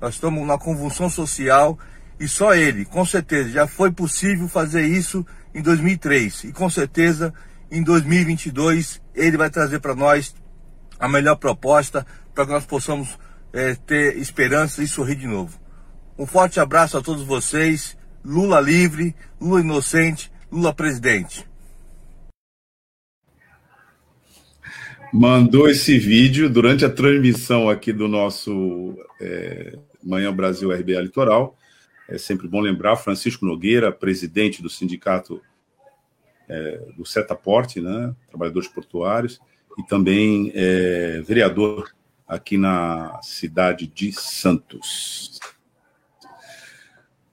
Nós 0.00 0.14
estamos 0.14 0.46
na 0.46 0.56
convulsão 0.56 1.10
social 1.10 1.76
e 2.18 2.28
só 2.28 2.54
ele, 2.54 2.84
com 2.84 3.04
certeza, 3.04 3.50
já 3.50 3.66
foi 3.66 3.90
possível 3.90 4.48
fazer 4.48 4.86
isso 4.86 5.26
em 5.52 5.60
2003 5.60 6.44
e 6.44 6.52
com 6.52 6.70
certeza 6.70 7.34
em 7.70 7.82
2022 7.82 9.02
ele 9.14 9.36
vai 9.36 9.50
trazer 9.50 9.80
para 9.80 9.96
nós 9.96 10.34
a 10.98 11.08
melhor 11.08 11.36
proposta 11.36 12.06
para 12.32 12.46
que 12.46 12.52
nós 12.52 12.64
possamos 12.64 13.18
é, 13.52 13.74
ter 13.74 14.16
esperança 14.16 14.82
e 14.82 14.86
sorrir 14.86 15.16
de 15.16 15.26
novo. 15.26 15.58
Um 16.16 16.26
forte 16.26 16.60
abraço 16.60 16.96
a 16.96 17.02
todos 17.02 17.24
vocês. 17.24 17.96
Lula 18.24 18.60
livre, 18.60 19.14
Lula 19.40 19.60
inocente, 19.60 20.30
Lula 20.50 20.72
presidente. 20.72 21.47
Mandou 25.12 25.68
esse 25.68 25.98
vídeo 25.98 26.48
durante 26.50 26.84
a 26.84 26.90
transmissão 26.90 27.68
aqui 27.68 27.92
do 27.92 28.08
nosso 28.08 28.96
é, 29.20 29.78
Manhã 30.02 30.34
Brasil 30.34 30.70
RBA 30.72 31.00
Litoral. 31.00 31.56
É 32.08 32.18
sempre 32.18 32.48
bom 32.48 32.60
lembrar, 32.60 32.96
Francisco 32.96 33.44
Nogueira, 33.44 33.92
presidente 33.92 34.62
do 34.62 34.70
sindicato 34.70 35.40
é, 36.48 36.80
do 36.96 37.04
Setaporte, 37.04 37.80
né, 37.80 38.14
trabalhadores 38.28 38.68
portuários, 38.68 39.40
e 39.78 39.82
também 39.82 40.50
é, 40.54 41.20
vereador 41.24 41.90
aqui 42.26 42.56
na 42.56 43.18
cidade 43.22 43.86
de 43.86 44.12
Santos. 44.12 45.38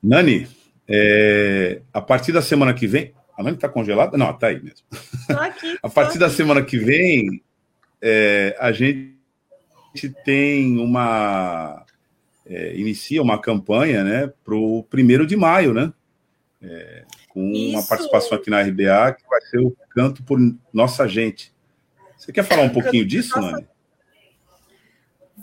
Nani, 0.01 0.47
é, 0.87 1.81
a 1.93 2.01
partir 2.01 2.31
da 2.31 2.41
semana 2.41 2.73
que 2.73 2.85
vem. 2.85 3.13
A 3.37 3.43
Nani 3.43 3.55
está 3.55 3.67
congelada? 3.67 4.17
Não, 4.17 4.29
está 4.31 4.47
aí 4.47 4.61
mesmo. 4.61 4.85
Aqui, 5.29 5.77
a 5.81 5.89
partir 5.89 6.17
da 6.17 6.29
semana 6.29 6.61
que 6.61 6.77
vem, 6.77 7.41
é, 8.07 8.55
a 8.59 8.71
gente 8.71 9.15
tem 10.23 10.77
uma. 10.77 11.83
É, 12.45 12.75
inicia 12.75 13.19
uma 13.19 13.41
campanha 13.41 14.03
né, 14.03 14.31
para 14.43 14.53
o 14.53 14.83
primeiro 14.83 15.25
de 15.25 15.35
maio, 15.35 15.73
né? 15.73 15.91
É, 16.61 17.03
com 17.29 17.51
Isso. 17.51 17.71
uma 17.71 17.83
participação 17.83 18.37
aqui 18.37 18.51
na 18.51 18.61
RBA, 18.61 19.13
que 19.13 19.27
vai 19.27 19.41
ser 19.41 19.57
o 19.57 19.75
Canto 19.89 20.21
por 20.21 20.37
Nossa 20.71 21.07
Gente. 21.07 21.51
Você 22.15 22.31
quer 22.31 22.43
falar 22.43 22.61
um 22.61 22.69
pouquinho 22.73 23.03
disso, 23.03 23.35
Nossa... 23.35 23.51
Nani? 23.53 23.67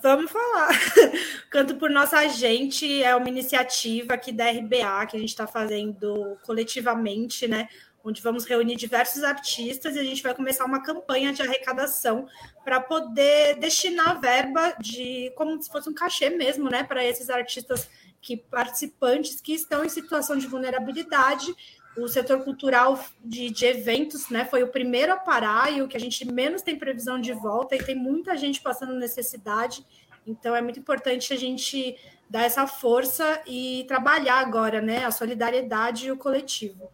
Vamos 0.01 0.31
falar. 0.31 0.71
Canto 1.51 1.75
por 1.75 1.91
Nossa 1.91 2.29
Gente 2.29 3.03
é 3.03 3.15
uma 3.17 3.29
iniciativa 3.29 4.15
aqui 4.15 4.31
da 4.31 4.49
RBA 4.49 5.07
que 5.07 5.17
a 5.17 5.21
gente 5.21 5.31
está 5.31 5.49
fazendo 5.49 6.39
coletivamente, 6.45 7.49
né? 7.49 7.69
Onde 8.05 8.21
vamos 8.21 8.45
reunir 8.45 8.77
diversos 8.77 9.23
artistas 9.23 9.95
e 9.95 9.99
a 9.99 10.05
gente 10.05 10.23
vai 10.23 10.35
começar 10.35 10.65
uma 10.65 10.83
campanha 10.83 11.33
de 11.33 11.43
arrecadação 11.43 12.27
para 12.65 12.81
poder 12.81 13.57
destinar 13.57 14.21
verba 14.21 14.75
de 14.81 15.33
como 15.37 15.61
se 15.63 15.71
fosse 15.71 15.89
um 15.89 15.95
cachê 15.95 16.31
mesmo, 16.31 16.69
né? 16.69 16.83
Para 16.83 17.05
esses 17.05 17.31
artistas 17.31 17.89
que 18.21 18.37
participantes 18.37 19.41
que 19.41 19.53
estão 19.53 19.85
em 19.85 19.89
situação 19.89 20.37
de 20.37 20.47
vulnerabilidade 20.47 21.55
o 21.97 22.09
setor 22.09 22.43
cultural 22.43 22.99
de, 23.23 23.51
de, 23.51 23.67
eventos 23.67 24.29
né, 24.31 24.45
foi 24.45 24.63
o 24.63 24.69
primeiro 24.69 25.13
a 25.13 25.17
parar 25.17 25.71
e 25.73 25.83
o 25.83 25.89
que 25.89 25.97
a 25.97 26.01
gente 26.01 26.25
menos 26.25 26.63
tem 26.63 26.79
previsão 26.79 27.21
de 27.21 27.33
volta, 27.33 27.77
e 27.77 27.83
tem 27.83 27.95
muita 27.95 28.37
gente 28.37 28.61
passando 28.61 28.95
necessidade. 28.95 29.85
Então, 30.27 30.55
é 30.55 30.63
muito 30.63 30.79
importante 30.79 31.33
a 31.33 31.37
gente 31.37 31.97
dar 32.31 32.45
essa 32.45 32.67
força 32.67 33.43
e 33.47 33.85
trabalhar 33.87 34.39
agora 34.39 34.81
né, 34.81 35.05
a 35.05 35.11
solidariedade 35.11 36.07
e 36.07 36.13
o 36.13 36.17
coletivo. 36.17 36.91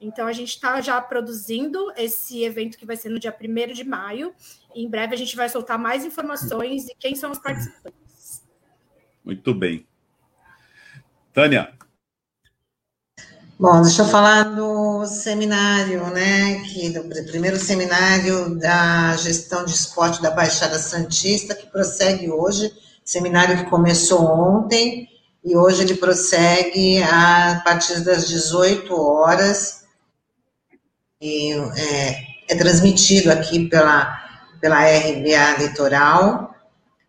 Então, 0.00 0.26
a 0.26 0.32
gente 0.32 0.50
está 0.50 0.80
já 0.80 1.00
produzindo 1.00 1.92
esse 1.96 2.42
evento 2.42 2.78
que 2.78 2.86
vai 2.86 2.96
ser 2.96 3.10
no 3.10 3.18
dia 3.18 3.36
1 3.38 3.72
de 3.72 3.84
maio. 3.84 4.34
E 4.74 4.82
em 4.82 4.88
breve 4.88 5.14
a 5.14 5.18
gente 5.18 5.36
vai 5.36 5.48
soltar 5.48 5.78
mais 5.78 6.04
informações 6.04 6.88
e 6.88 6.94
quem 6.98 7.14
são 7.14 7.30
os 7.30 7.38
participantes. 7.38 8.42
Muito 9.24 9.52
bem. 9.52 9.86
Tânia, 11.32 11.72
Bom, 13.60 13.82
deixa 13.82 14.00
eu 14.00 14.06
falar 14.06 14.44
do 14.44 15.04
seminário, 15.04 16.06
né, 16.14 16.60
que 16.60 16.88
do 16.88 17.02
primeiro 17.26 17.58
seminário 17.58 18.58
da 18.58 19.14
gestão 19.18 19.66
de 19.66 19.72
esporte 19.72 20.22
da 20.22 20.30
Baixada 20.30 20.78
Santista, 20.78 21.54
que 21.54 21.66
prossegue 21.66 22.30
hoje, 22.30 22.72
seminário 23.04 23.58
que 23.58 23.68
começou 23.68 24.24
ontem, 24.24 25.06
e 25.44 25.54
hoje 25.54 25.82
ele 25.82 25.96
prossegue 25.96 27.02
a 27.02 27.60
partir 27.62 28.00
das 28.00 28.26
18 28.28 28.94
horas, 28.98 29.79
é, 31.20 32.16
é 32.48 32.54
transmitido 32.56 33.30
aqui 33.30 33.68
pela, 33.68 34.18
pela 34.60 34.80
RBA 34.80 35.58
Litoral, 35.58 36.54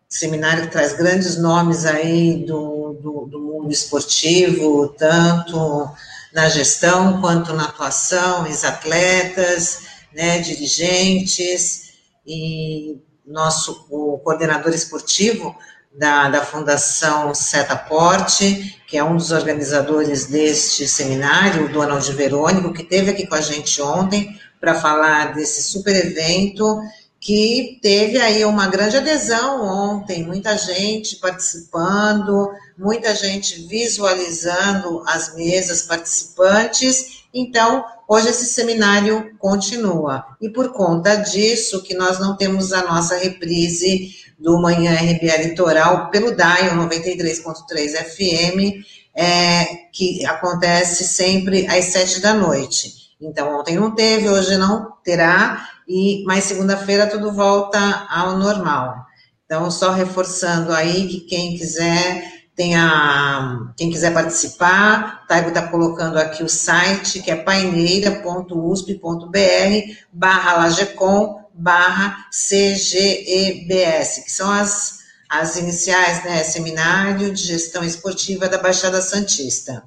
seminário 0.09 0.64
que 0.64 0.72
traz 0.72 0.93
grandes 0.93 1.38
nomes 1.38 1.86
aí 1.86 2.43
do, 2.45 2.93
do, 3.01 3.26
do 3.28 3.39
mundo 3.39 3.72
esportivo, 3.72 4.89
tanto 4.89 5.89
na 6.34 6.49
gestão 6.49 7.22
quanto 7.22 7.53
na 7.53 7.66
atuação, 7.66 8.45
ex-atletas, 8.45 9.84
né, 10.14 10.39
dirigentes, 10.39 11.91
e 12.26 12.99
nosso 13.26 13.86
o 13.89 14.20
coordenador 14.20 14.74
esportivo 14.74 15.55
da, 15.98 16.30
da 16.30 16.42
Fundação 16.42 17.34
Setaporte, 17.34 18.82
que 18.88 18.98
é 18.98 19.04
um 19.04 19.18
dos 19.18 19.32
organizadores 19.32 20.28
deste 20.28 20.88
seminário, 20.88 21.66
o 21.66 21.70
Donald 21.70 22.12
Verônico, 22.14 22.74
que 22.74 22.82
esteve 22.82 23.12
aqui 23.12 23.28
com 23.28 23.36
a 23.36 23.42
gente 23.42 23.82
ontem 23.82 24.39
para 24.60 24.76
falar 24.76 25.34
desse 25.34 25.64
super 25.64 25.96
evento 25.96 26.82
que 27.22 27.78
teve 27.84 28.20
aí 28.20 28.44
uma 28.44 28.66
grande 28.66 28.98
adesão 28.98 29.64
ontem, 29.64 30.24
muita 30.24 30.58
gente 30.58 31.18
participando, 31.18 32.50
muita 32.76 33.14
gente 33.14 33.68
visualizando 33.68 35.04
as 35.06 35.36
mesas 35.36 35.84
participantes. 35.84 37.22
Então, 37.32 37.86
hoje 38.08 38.30
esse 38.30 38.46
seminário 38.46 39.36
continua. 39.38 40.26
E 40.42 40.50
por 40.50 40.74
conta 40.74 41.16
disso, 41.16 41.84
que 41.84 41.94
nós 41.94 42.20
não 42.20 42.36
temos 42.36 42.74
a 42.74 42.82
nossa 42.88 43.16
reprise 43.16 44.21
do 44.42 44.60
Manhã 44.60 44.94
RBA 44.94 45.38
Litoral 45.44 46.10
pelo 46.10 46.36
DAIO 46.36 46.76
93.3 46.76 47.96
FM, 47.96 48.84
é, 49.16 49.66
que 49.94 50.26
acontece 50.26 51.04
sempre 51.04 51.68
às 51.68 51.86
sete 51.86 52.20
da 52.20 52.34
noite. 52.34 53.12
Então, 53.22 53.60
ontem 53.60 53.76
não 53.76 53.94
teve, 53.94 54.28
hoje 54.28 54.58
não 54.58 54.94
terá, 55.04 55.70
e 55.88 56.24
mais 56.26 56.46
segunda-feira 56.46 57.06
tudo 57.06 57.32
volta 57.32 58.08
ao 58.10 58.38
normal. 58.38 59.06
Então, 59.46 59.70
só 59.70 59.92
reforçando 59.92 60.74
aí 60.74 61.08
que 61.08 61.20
quem 61.22 61.56
quiser 61.56 62.24
tenha, 62.56 63.72
quem 63.78 63.92
quiser 63.92 64.14
participar, 64.14 65.26
Taigo 65.28 65.50
está 65.50 65.68
colocando 65.68 66.18
aqui 66.18 66.44
o 66.44 66.50
site, 66.50 67.22
que 67.22 67.30
é 67.30 67.36
paineira.usp.br 67.36 69.96
barra 70.12 70.54
lagecom 70.54 71.41
barra 71.62 72.26
CGEBS, 72.32 74.24
que 74.24 74.32
são 74.32 74.49
as, 74.51 74.99
as 75.30 75.55
iniciais, 75.57 76.24
né, 76.24 76.43
Seminário 76.43 77.34
de 77.34 77.43
Gestão 77.43 77.84
Esportiva 77.84 78.49
da 78.49 78.57
Baixada 78.57 79.01
Santista. 79.01 79.84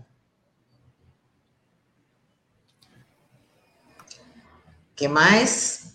que 4.94 5.08
mais? 5.08 5.92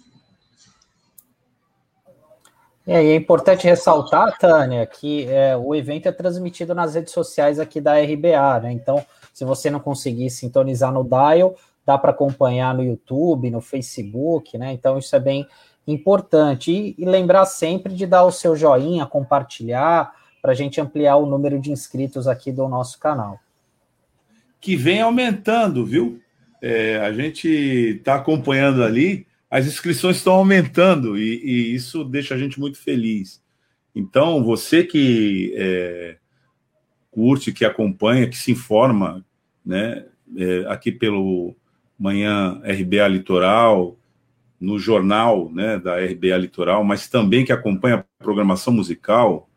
É, 2.86 3.03
e 3.03 3.09
é 3.09 3.15
importante 3.15 3.65
ressaltar, 3.65 4.38
Tânia, 4.38 4.86
que 4.86 5.27
é, 5.27 5.55
o 5.55 5.75
evento 5.75 6.07
é 6.07 6.11
transmitido 6.11 6.73
nas 6.73 6.95
redes 6.95 7.13
sociais 7.13 7.59
aqui 7.59 7.80
da 7.80 7.99
RBA, 7.99 8.59
né? 8.63 8.71
Então, 8.71 9.05
se 9.34 9.45
você 9.45 9.69
não 9.69 9.80
conseguir 9.80 10.30
sintonizar 10.32 10.91
no 10.91 11.03
Dial, 11.03 11.55
dá 11.86 11.97
para 11.97 12.11
acompanhar 12.11 12.73
no 12.73 12.84
YouTube, 12.84 13.51
no 13.51 13.61
Facebook, 13.61 14.57
né? 14.57 14.73
Então, 14.73 14.97
isso 14.97 15.15
é 15.15 15.19
bem 15.19 15.47
importante. 15.92 16.72
E, 16.72 16.96
e 16.98 17.06
lembrar 17.06 17.46
sempre 17.46 17.94
de 17.94 18.06
dar 18.06 18.24
o 18.24 18.32
seu 18.32 18.56
joinha, 18.56 19.06
compartilhar, 19.06 20.14
para 20.42 20.52
a 20.52 20.56
gente 20.56 20.80
ampliar 20.80 21.18
o 21.18 21.26
número 21.26 21.60
de 21.60 21.72
inscritos 21.72 22.28
aqui 22.28 22.52
do 22.52 22.68
nosso 22.68 23.00
canal. 23.00 23.40
Que 24.62 24.76
vem 24.76 25.02
aumentando, 25.02 25.86
viu? 25.86 26.22
É, 26.62 26.98
a 26.98 27.12
gente 27.14 27.48
está 27.48 28.16
acompanhando 28.16 28.84
ali 28.84 29.26
as 29.50 29.66
inscrições 29.66 30.18
estão 30.18 30.34
aumentando 30.34 31.18
e, 31.18 31.42
e, 31.44 31.74
isso 31.74 32.04
deixa 32.04 32.36
a 32.36 32.38
gente 32.38 32.60
muito 32.60 32.78
feliz. 32.78 33.42
Então, 33.96 34.44
você 34.44 34.84
que 34.84 35.54
é, 35.58 36.18
curte, 37.10 37.52
que 37.52 37.66
acompanha, 37.66 38.30
que 38.30 38.38
se 38.38 38.52
informa, 38.52 39.26
né, 39.66 40.06
é, 40.38 40.66
aqui 40.68 40.92
pelo 40.92 41.56
Manhã 41.98 42.62
RBA 42.64 43.08
Litoral, 43.08 43.98
no 44.60 44.78
jornal 44.78 45.49
né, 45.51 45.80
da 45.80 45.97
RBA 45.97 46.38
Litoral, 46.38 46.84
mas 46.84 47.07
também 47.07 47.45
que 47.45 47.51
acompanha 47.51 47.95
a 47.97 48.24
programação 48.24 48.74
musical, 48.74 49.49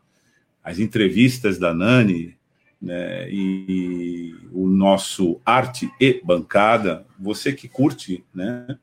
as 0.63 0.79
entrevistas 0.79 1.57
da 1.59 1.73
Nani, 1.73 2.35
né, 2.81 3.29
e 3.29 4.35
o 4.51 4.67
nosso 4.67 5.39
Arte 5.45 5.89
e 5.99 6.21
Bancada, 6.23 7.05
você 7.19 7.51
que 7.51 7.67
curte, 7.67 8.23
né, 8.33 8.77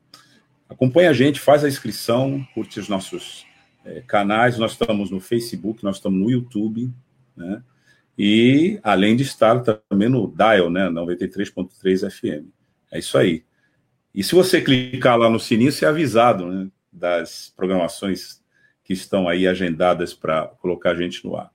Acompanhe 0.71 1.09
a 1.09 1.13
gente, 1.13 1.37
faz 1.37 1.65
a 1.65 1.67
inscrição, 1.67 2.47
curte 2.53 2.79
os 2.79 2.87
nossos 2.87 3.45
é, 3.83 4.01
canais. 4.07 4.57
Nós 4.57 4.71
estamos 4.71 5.11
no 5.11 5.19
Facebook, 5.19 5.83
nós 5.83 5.97
estamos 5.97 6.17
no 6.17 6.31
YouTube, 6.31 6.89
né? 7.35 7.61
E 8.17 8.79
além 8.81 9.17
de 9.17 9.23
estar 9.23 9.59
também 9.59 10.07
no 10.07 10.33
Dial, 10.33 10.69
né? 10.69 10.87
93.3 10.89 12.09
FM. 12.09 12.47
É 12.89 12.99
isso 12.99 13.17
aí. 13.17 13.43
E 14.13 14.23
se 14.23 14.35
você 14.35 14.61
clicar 14.61 15.17
lá 15.17 15.29
no 15.29 15.39
sininho, 15.39 15.71
você 15.71 15.85
é 15.85 15.87
avisado 15.87 16.45
né, 16.45 16.67
das 16.91 17.51
programações 17.55 18.41
que 18.83 18.93
estão 18.93 19.27
aí 19.27 19.47
agendadas 19.47 20.13
para 20.13 20.47
colocar 20.59 20.91
a 20.91 20.95
gente 20.95 21.23
no 21.25 21.35
ar. 21.35 21.49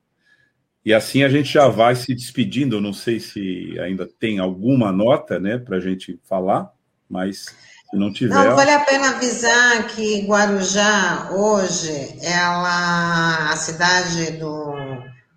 E 0.85 0.95
assim 0.95 1.25
a 1.25 1.29
gente 1.29 1.53
já 1.53 1.69
vai 1.69 1.97
se 1.97 2.15
despedindo. 2.15 2.77
Eu 2.77 2.81
não 2.81 2.93
sei 2.93 3.19
se 3.21 3.77
ainda 3.81 4.07
tem 4.07 4.39
alguma 4.39 4.93
nota 4.93 5.39
né, 5.39 5.59
para 5.59 5.77
a 5.77 5.81
gente 5.81 6.19
falar, 6.23 6.73
mas 7.11 7.47
Se 7.91 7.97
não 7.97 8.13
tiver. 8.13 8.35
Não, 8.35 8.57
vale 8.57 8.71
a 8.71 8.81
pena 8.81 9.11
avisar 9.11 9.87
que 9.89 10.23
Guarujá, 10.27 11.31
hoje, 11.33 12.19
ela, 12.23 13.51
a 13.51 13.57
cidade 13.57 14.39
do, 14.39 14.75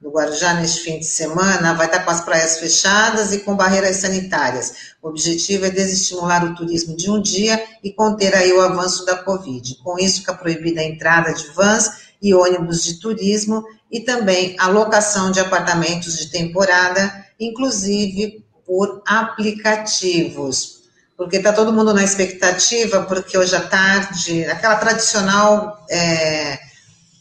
do 0.02 0.12
Guarujá, 0.12 0.54
neste 0.54 0.82
fim 0.82 1.00
de 1.00 1.06
semana, 1.06 1.74
vai 1.74 1.86
estar 1.88 2.06
com 2.06 2.12
as 2.12 2.22
praias 2.22 2.58
fechadas 2.58 3.34
e 3.34 3.40
com 3.40 3.56
barreiras 3.56 3.98
sanitárias. 3.98 4.94
O 5.02 5.10
objetivo 5.10 5.66
é 5.66 5.70
desestimular 5.70 6.46
o 6.46 6.56
turismo 6.56 6.96
de 6.96 7.12
um 7.12 7.22
dia 7.22 7.62
e 7.84 7.92
conter 7.92 8.34
aí 8.34 8.54
o 8.54 8.62
avanço 8.62 9.06
da 9.06 9.18
Covid. 9.18 9.76
Com 9.84 10.00
isso, 10.00 10.22
fica 10.22 10.34
proibida 10.34 10.80
a 10.80 10.86
entrada 10.86 11.34
de 11.34 11.48
vans 11.48 12.10
e 12.22 12.34
ônibus 12.34 12.84
de 12.84 13.00
turismo 13.00 13.64
e 13.92 14.00
também 14.00 14.56
a 14.58 14.68
locação 14.68 15.32
de 15.32 15.40
apartamentos 15.42 16.18
de 16.18 16.28
temporada, 16.28 17.26
inclusive 17.38 18.46
por 18.66 19.02
aplicativos. 19.06 20.80
Porque 21.18 21.38
está 21.38 21.52
todo 21.52 21.74
mundo 21.74 21.94
na 21.94 22.04
expectativa, 22.04 23.04
porque 23.04 23.38
hoje 23.38 23.54
à 23.54 23.62
tarde, 23.62 24.46
aquela 24.46 24.76
tradicional 24.78 25.86
é, 25.90 26.58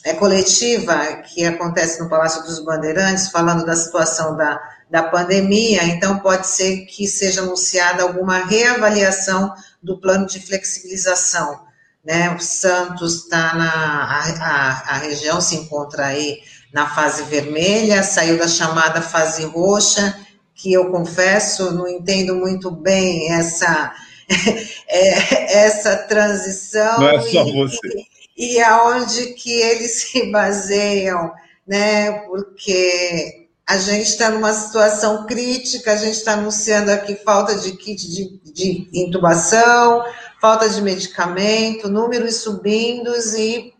é, 0.09 0.15
coletiva 0.15 1.23
que 1.23 1.45
acontece 1.45 2.01
no 2.01 2.09
Palácio 2.09 2.43
dos 2.43 2.65
Bandeirantes, 2.65 3.31
falando 3.31 3.67
da 3.67 3.77
situação 3.77 4.37
da, 4.37 4.59
da 4.91 5.03
pandemia, 5.03 5.85
então 5.85 6.19
pode 6.19 6.47
ser 6.47 6.87
que 6.87 7.07
seja 7.07 7.43
anunciada 7.43 8.03
alguma 8.03 8.39
reavaliação 8.39 9.53
do 9.83 10.01
plano 10.01 10.27
de 10.27 10.41
flexibilização. 10.41 11.61
Né? 12.03 12.35
O 12.35 12.41
Santos 12.41 13.25
está 13.25 13.55
na. 13.55 13.71
A, 13.71 14.29
a, 14.41 14.95
a 14.95 14.99
região 14.99 15.43
se 15.43 15.57
encontra 15.57 16.07
aí 16.07 16.39
na 16.73 16.89
fase 16.89 17.25
vermelha, 17.25 18.03
saiu 18.03 18.39
da 18.39 18.49
chamada 18.49 19.03
fase 19.03 19.45
roxa, 19.45 20.17
que 20.55 20.73
eu 20.73 20.91
confesso, 20.91 21.71
não 21.73 21.87
entendo 21.87 22.35
muito 22.35 22.71
bem 22.71 23.31
essa, 23.33 23.93
é, 24.89 25.65
essa 25.67 25.97
transição. 25.97 26.99
Não 26.99 27.11
é 27.11 27.21
só 27.21 27.45
você. 27.45 28.18
E, 28.39 28.63
aonde 28.63 29.35
que 29.35 29.51
eles 29.51 30.03
se 30.07 30.31
baseiam, 30.31 31.33
né? 31.67 32.13
Porque 32.21 33.49
a 33.67 33.77
gente 33.77 34.09
está 34.09 34.31
numa 34.31 34.55
situação 34.55 35.27
crítica, 35.27 35.93
a 35.93 35.97
gente 35.97 36.15
está 36.15 36.33
anunciando 36.33 36.91
aqui 36.91 37.17
falta 37.17 37.55
de 37.57 37.73
kit 37.73 38.09
de, 38.09 38.41
de 38.51 38.89
intubação, 38.95 40.03
falta 40.41 40.71
de 40.71 40.81
medicamento, 40.81 41.89
números 41.91 42.37
subindo 42.37 43.13
e 43.37 43.75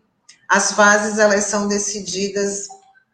as 0.47 0.73
fases 0.73 1.17
elas 1.17 1.45
são 1.45 1.67
decididas 1.67 2.67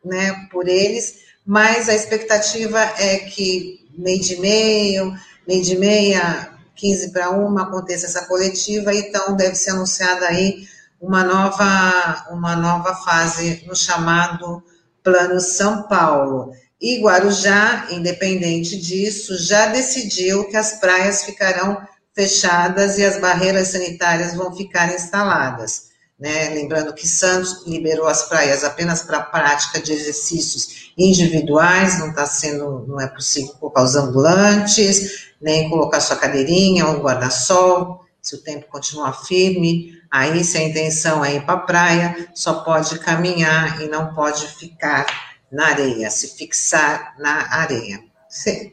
né, 0.03 0.47
por 0.51 0.67
eles, 0.67 1.19
mas 1.45 1.87
a 1.87 1.95
expectativa 1.95 2.79
é 2.97 3.19
que 3.19 3.85
meio 3.97 4.19
de 4.19 4.39
meio, 4.41 5.13
meio 5.47 5.63
de 5.63 5.77
meia, 5.77 6.53
15 6.75 7.11
para 7.11 7.29
uma, 7.29 7.63
aconteça 7.63 8.05
essa 8.05 8.25
coletiva, 8.25 8.93
então 8.93 9.35
deve 9.35 9.55
ser 9.55 9.71
anunciada 9.71 10.27
aí 10.27 10.67
uma 10.99 11.23
nova, 11.23 12.27
uma 12.31 12.55
nova 12.55 12.95
fase 12.95 13.63
no 13.67 13.75
chamado 13.75 14.63
Plano 15.03 15.39
São 15.39 15.83
Paulo. 15.83 16.51
E 16.81 17.01
Guarujá, 17.01 17.87
independente 17.91 18.77
disso, 18.77 19.37
já 19.37 19.67
decidiu 19.67 20.47
que 20.49 20.57
as 20.57 20.79
praias 20.79 21.23
ficarão 21.23 21.77
fechadas 22.13 22.97
e 22.97 23.05
as 23.05 23.19
barreiras 23.19 23.69
sanitárias 23.69 24.35
vão 24.35 24.55
ficar 24.55 24.93
instaladas. 24.93 25.89
Né? 26.17 26.49
Lembrando 26.49 26.93
que 26.93 27.07
Santos 27.07 27.65
liberou 27.67 28.07
as 28.07 28.23
praias 28.23 28.63
apenas 28.63 29.03
para 29.03 29.21
prática 29.21 29.81
de 29.81 29.91
exercícios 29.91 30.91
individuais, 30.97 31.99
não 31.99 32.09
está 32.09 32.25
sendo, 32.25 32.85
não 32.87 33.01
é 33.01 33.07
possível 33.07 33.53
colocar 33.59 33.83
os 33.83 33.95
ambulantes, 33.95 35.33
nem 35.41 35.69
colocar 35.69 35.99
sua 35.99 36.15
cadeirinha 36.15 36.87
ou 36.87 37.01
guarda-sol, 37.01 38.05
se 38.21 38.35
o 38.35 38.41
tempo 38.41 38.67
continuar 38.69 39.25
firme, 39.25 39.93
aí 40.15 40.43
se 40.45 40.57
a 40.57 40.63
intenção 40.63 41.25
é 41.25 41.35
ir 41.35 41.45
para 41.45 41.55
a 41.55 41.59
praia, 41.59 42.27
só 42.33 42.61
pode 42.61 42.97
caminhar 42.99 43.81
e 43.81 43.87
não 43.89 44.13
pode 44.13 44.47
ficar 44.47 45.05
na 45.51 45.67
areia, 45.67 46.09
se 46.09 46.37
fixar 46.37 47.15
na 47.19 47.53
areia. 47.53 47.99
Sim. 48.29 48.71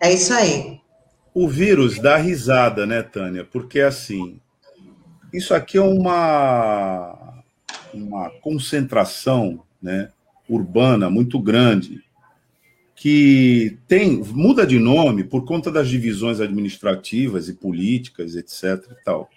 É 0.00 0.12
isso 0.12 0.32
aí. 0.32 0.80
O 1.34 1.48
vírus 1.48 1.98
dá 1.98 2.16
risada, 2.16 2.86
né, 2.86 3.02
Tânia? 3.02 3.44
Porque 3.44 3.80
assim, 3.80 4.40
isso 5.32 5.52
aqui 5.52 5.76
é 5.76 5.82
uma, 5.82 7.42
uma 7.92 8.30
concentração 8.40 9.62
né, 9.82 10.10
urbana 10.48 11.10
muito 11.10 11.38
grande 11.40 12.04
que 12.94 13.76
tem 13.86 14.22
muda 14.22 14.66
de 14.66 14.78
nome 14.78 15.24
por 15.24 15.44
conta 15.44 15.70
das 15.70 15.88
divisões 15.88 16.40
administrativas 16.40 17.48
e 17.48 17.54
políticas, 17.54 18.34
etc. 18.36 18.90
E 18.92 19.04
tal. 19.04 19.28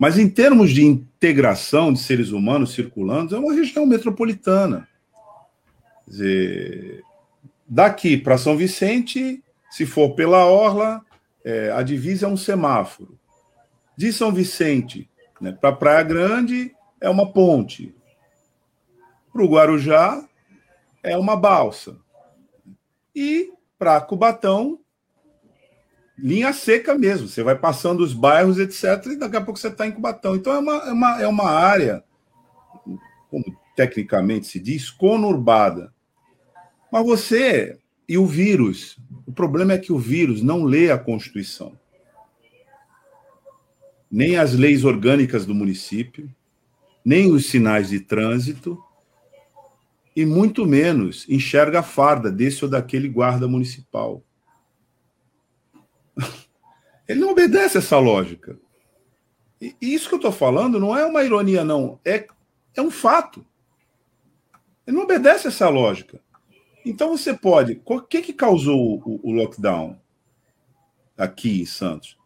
Mas 0.00 0.16
em 0.16 0.30
termos 0.30 0.70
de 0.70 0.82
integração 0.82 1.92
de 1.92 1.98
seres 1.98 2.30
humanos 2.30 2.72
circulando, 2.72 3.36
é 3.36 3.38
uma 3.38 3.52
região 3.52 3.84
metropolitana. 3.84 4.88
Quer 6.06 6.10
dizer, 6.10 7.02
daqui 7.68 8.16
para 8.16 8.38
São 8.38 8.56
Vicente, 8.56 9.44
se 9.70 9.84
for 9.84 10.14
pela 10.14 10.46
orla, 10.46 11.04
é, 11.44 11.70
a 11.72 11.82
divisa 11.82 12.24
é 12.24 12.28
um 12.30 12.36
semáforo. 12.36 13.18
De 13.94 14.10
São 14.10 14.32
Vicente 14.32 15.06
né, 15.38 15.52
para 15.52 15.70
Praia 15.70 16.02
Grande 16.02 16.74
é 16.98 17.10
uma 17.10 17.30
ponte. 17.30 17.94
Para 19.30 19.42
o 19.42 19.48
Guarujá 19.48 20.26
é 21.02 21.14
uma 21.14 21.36
balsa. 21.36 21.98
E 23.14 23.52
para 23.78 24.00
Cubatão, 24.00 24.79
linha 26.22 26.52
seca 26.52 26.96
mesmo. 26.96 27.28
Você 27.28 27.42
vai 27.42 27.56
passando 27.56 28.00
os 28.02 28.12
bairros, 28.12 28.58
etc., 28.58 29.12
e 29.12 29.16
daqui 29.16 29.36
a 29.36 29.40
pouco 29.40 29.58
você 29.58 29.68
está 29.68 29.86
em 29.86 29.92
Cubatão. 29.92 30.36
Então 30.36 30.52
é 30.52 30.58
uma, 30.58 30.74
é 30.74 30.92
uma, 30.92 31.22
é 31.22 31.26
uma 31.26 31.50
área, 31.50 32.04
como 33.30 33.44
tecnicamente 33.76 34.46
se 34.46 34.58
diz, 34.58 34.90
conurbada. 34.90 35.92
Mas 36.92 37.04
você 37.04 37.78
e 38.08 38.18
o 38.18 38.26
vírus, 38.26 38.98
o 39.26 39.32
problema 39.32 39.72
é 39.72 39.78
que 39.78 39.92
o 39.92 39.98
vírus 39.98 40.42
não 40.42 40.64
lê 40.64 40.90
a 40.90 40.98
Constituição 40.98 41.78
nem 44.10 44.36
as 44.36 44.54
leis 44.54 44.84
orgânicas 44.84 45.46
do 45.46 45.54
município, 45.54 46.28
nem 47.04 47.30
os 47.30 47.46
sinais 47.46 47.90
de 47.90 48.00
trânsito, 48.00 48.82
e 50.16 50.26
muito 50.26 50.66
menos 50.66 51.24
enxerga 51.28 51.78
a 51.78 51.84
farda 51.84 52.30
desse 52.30 52.64
ou 52.64 52.70
daquele 52.70 53.08
guarda 53.08 53.46
municipal. 53.46 54.22
Ele 57.08 57.20
não 57.20 57.30
obedece 57.30 57.78
essa 57.78 57.98
lógica. 57.98 58.58
E 59.60 59.74
isso 59.80 60.08
que 60.08 60.14
eu 60.14 60.18
estou 60.18 60.32
falando 60.32 60.78
não 60.78 60.96
é 60.96 61.04
uma 61.04 61.22
ironia, 61.22 61.64
não. 61.64 62.00
É, 62.04 62.26
é 62.74 62.80
um 62.80 62.90
fato. 62.90 63.44
Ele 64.86 64.96
não 64.96 65.04
obedece 65.04 65.48
essa 65.48 65.68
lógica. 65.68 66.20
Então 66.84 67.16
você 67.16 67.34
pode. 67.34 67.80
O 67.84 68.00
que, 68.00 68.22
que 68.22 68.32
causou 68.32 69.02
o, 69.04 69.20
o 69.22 69.32
lockdown 69.32 70.00
aqui 71.16 71.60
em 71.60 71.66
Santos? 71.66 72.18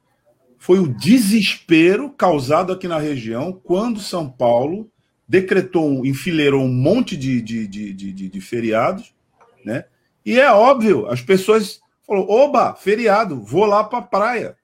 foi 0.64 0.78
o 0.78 0.88
desespero 0.88 2.09
causado 2.09 2.72
aqui 2.72 2.88
na 2.88 2.99
região 2.99 3.53
quando 3.53 4.01
São 4.01 4.30
Paulo 4.30 4.90
decretou, 5.28 6.07
enfileirou 6.07 6.64
um 6.64 6.72
monte 6.72 7.18
de, 7.18 7.42
de, 7.42 7.68
de, 7.68 7.92
de, 7.92 8.28
de 8.30 8.40
feriados, 8.40 9.14
né? 9.62 9.84
E 10.24 10.40
é 10.40 10.51
óbvio, 10.51 11.07
as 11.07 11.20
pessoas 11.20 11.82
falaram: 12.07 12.29
oba, 12.29 12.75
feriado, 12.75 13.41
vou 13.41 13.67
lá 13.67 13.85
para 13.85 13.99
a 13.99 14.03
praia. 14.03 14.57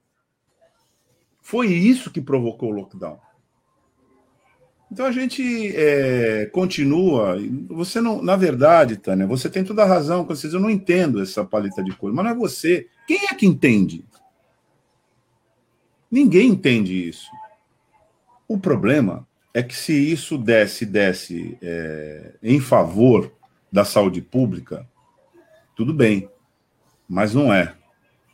Foi 1.41 1.67
isso 1.67 2.11
que 2.11 2.21
provocou 2.21 2.69
o 2.69 2.73
lockdown. 2.73 3.19
Então 4.91 5.05
a 5.05 5.11
gente 5.11 5.73
é, 5.75 6.47
continua. 6.47 7.37
Você 7.69 8.01
não, 8.01 8.21
na 8.21 8.35
verdade, 8.35 8.97
Tânia, 8.97 9.25
você 9.25 9.49
tem 9.49 9.63
toda 9.63 9.83
a 9.83 9.87
razão. 9.87 10.25
Vocês, 10.25 10.53
eu 10.53 10.59
não 10.59 10.69
entendo 10.69 11.21
essa 11.21 11.45
paleta 11.45 11.81
de 11.81 11.95
cores, 11.95 12.15
mas 12.15 12.25
não 12.25 12.31
é 12.31 12.35
você. 12.35 12.87
Quem 13.07 13.25
é 13.29 13.33
que 13.33 13.45
entende? 13.45 14.03
Ninguém 16.11 16.49
entende 16.49 17.07
isso. 17.07 17.31
O 18.47 18.59
problema 18.59 19.25
é 19.53 19.63
que 19.63 19.75
se 19.75 19.93
isso 19.93 20.37
desse, 20.37 20.85
desse 20.85 21.57
é, 21.61 22.33
em 22.43 22.59
favor 22.59 23.31
da 23.71 23.85
saúde 23.85 24.21
pública, 24.21 24.85
tudo 25.73 25.93
bem, 25.93 26.29
mas 27.11 27.33
não 27.33 27.53
é. 27.53 27.73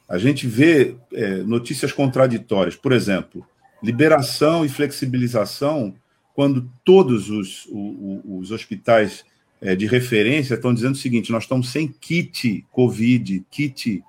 A 0.07 0.19
gente 0.19 0.45
vê 0.45 0.95
é, 1.11 1.37
notícias 1.37 1.91
contraditórias, 1.91 2.75
por 2.75 2.91
exemplo, 2.91 3.43
liberação 3.81 4.63
e 4.63 4.69
flexibilização, 4.69 5.95
quando 6.35 6.69
todos 6.85 7.27
os, 7.31 7.65
os, 7.65 8.21
os 8.23 8.51
hospitais 8.51 9.25
é, 9.59 9.75
de 9.75 9.87
referência 9.87 10.53
estão 10.53 10.73
dizendo 10.73 10.93
o 10.93 10.97
seguinte: 10.97 11.31
nós 11.31 11.43
estamos 11.43 11.71
sem 11.71 11.87
kit 11.87 12.63
COVID, 12.71 13.43
kit, 13.49 14.03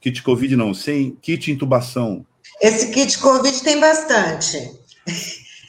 kit 0.00 0.22
COVID 0.22 0.56
não, 0.56 0.74
sem 0.74 1.12
kit 1.22 1.52
intubação, 1.52 2.26
esse 2.60 2.90
kit 2.90 3.16
Covid 3.18 3.62
tem 3.62 3.78
bastante. 3.78 4.70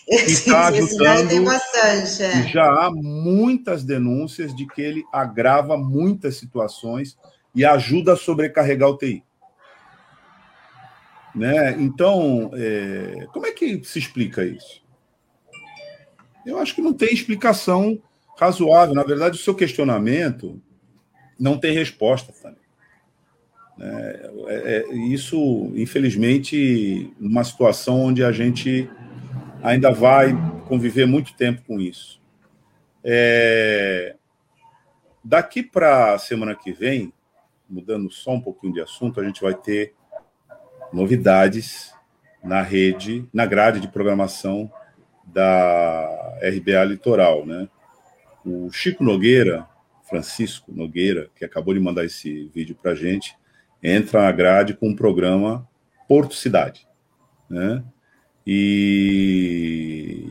Esse, 0.08 0.34
está 0.34 0.68
ajudando, 0.68 1.30
tem 1.30 1.44
bastante. 1.44 2.24
É. 2.24 2.48
Já 2.50 2.66
há 2.66 2.92
muitas 2.92 3.84
denúncias 3.84 4.54
de 4.54 4.68
que 4.68 4.82
ele 4.82 5.06
agrava 5.14 5.78
muitas 5.78 6.36
situações 6.36 7.16
e 7.54 7.66
ajuda 7.66 8.14
a 8.14 8.18
sobrecarregar 8.18 8.89
o 8.89 8.97
TI. 8.97 9.24
Né? 11.36 11.72
Então, 11.80 12.52
é, 12.54 13.28
como 13.34 13.45
é 13.45 13.52
que 13.52 13.84
se 13.84 13.99
explica 13.99 14.43
isso? 14.43 14.82
Eu 16.45 16.58
acho 16.58 16.76
que 16.76 16.82
não 16.82 16.93
tem 16.93 17.14
explicação 17.14 18.02
razoável. 18.38 18.95
Na 18.95 19.04
verdade, 19.04 19.38
o 19.38 19.41
seu 19.41 19.54
questionamento 19.56 20.62
não 21.39 21.58
tem 21.58 21.74
resposta, 21.74 22.34
Tânia. 22.34 22.62
É, 23.80 24.32
é, 24.47 24.78
é, 24.78 24.95
isso, 24.95 25.72
infelizmente, 25.76 27.14
numa 27.20 27.43
situação 27.43 28.02
onde 28.02 28.24
a 28.24 28.32
gente 28.32 28.89
ainda 29.64 29.91
vai 29.91 30.36
conviver 30.68 31.06
muito 31.06 31.34
tempo 31.36 31.62
com 31.66 31.80
isso. 31.80 32.22
É, 33.04 34.16
daqui 35.24 35.64
para 35.64 36.14
a 36.14 36.20
semana 36.20 36.56
que 36.56 36.72
vem, 36.72 37.12
mudando 37.72 38.12
só 38.12 38.32
um 38.32 38.42
pouquinho 38.42 38.74
de 38.74 38.82
assunto, 38.82 39.20
a 39.20 39.24
gente 39.24 39.42
vai 39.42 39.54
ter 39.54 39.94
novidades 40.92 41.94
na 42.44 42.62
rede, 42.62 43.26
na 43.34 43.46
grade 43.46 43.80
de 43.80 43.88
programação 43.88 44.70
da 45.26 46.38
RBA 46.42 46.84
Litoral, 46.84 47.46
né? 47.46 47.70
O 48.46 48.70
Chico 48.72 49.04
Nogueira, 49.04 49.66
Francisco 50.04 50.72
Nogueira, 50.74 51.30
que 51.36 51.46
acabou 51.46 51.74
de 51.74 51.80
mandar 51.80 52.04
esse 52.04 52.52
vídeo 52.54 52.76
para 52.76 52.92
a 52.92 52.96
gente, 52.96 53.38
entra 53.82 54.24
na 54.24 54.32
grade 54.32 54.74
com 54.74 54.90
o 54.90 54.96
programa 54.96 55.68
Porto 56.08 56.36
Cidade, 56.36 56.86
né? 57.50 57.84
E 58.46 60.26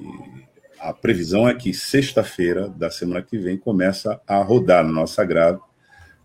a 0.78 0.92
previsão 0.92 1.48
é 1.48 1.54
que 1.54 1.72
sexta-feira 1.72 2.68
da 2.68 2.90
semana 2.90 3.22
que 3.22 3.38
vem 3.38 3.56
começa 3.56 4.20
a 4.26 4.42
rodar 4.42 4.84
na 4.84 4.90
nossa 4.90 5.24
grade 5.24 5.60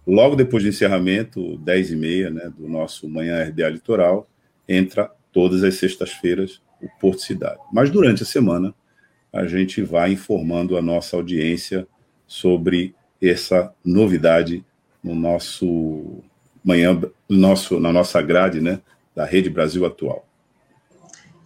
Logo 0.05 0.35
depois 0.35 0.63
do 0.63 0.69
encerramento, 0.69 1.57
10 1.57 1.91
e 1.91 1.95
meia, 1.95 2.29
né, 2.29 2.51
do 2.55 2.67
nosso 2.67 3.09
Manhã 3.09 3.43
RBA 3.43 3.69
Litoral, 3.69 4.29
entra 4.67 5.11
todas 5.31 5.63
as 5.63 5.75
sextas-feiras 5.75 6.61
o 6.81 6.87
Porto 6.99 7.21
Cidade. 7.21 7.59
Mas 7.71 7.89
durante 7.89 8.23
a 8.23 8.25
semana, 8.25 8.73
a 9.33 9.45
gente 9.47 9.81
vai 9.81 10.11
informando 10.11 10.77
a 10.77 10.81
nossa 10.81 11.15
audiência 11.15 11.87
sobre 12.27 12.95
essa 13.21 13.73
novidade 13.83 14.63
no 15.03 15.15
nosso 15.15 16.23
manhã, 16.63 16.93
no 17.29 17.37
nosso, 17.37 17.79
na 17.79 17.91
nossa 17.91 18.21
grade, 18.21 18.61
né, 18.61 18.81
da 19.15 19.25
Rede 19.25 19.49
Brasil 19.49 19.85
Atual. 19.85 20.27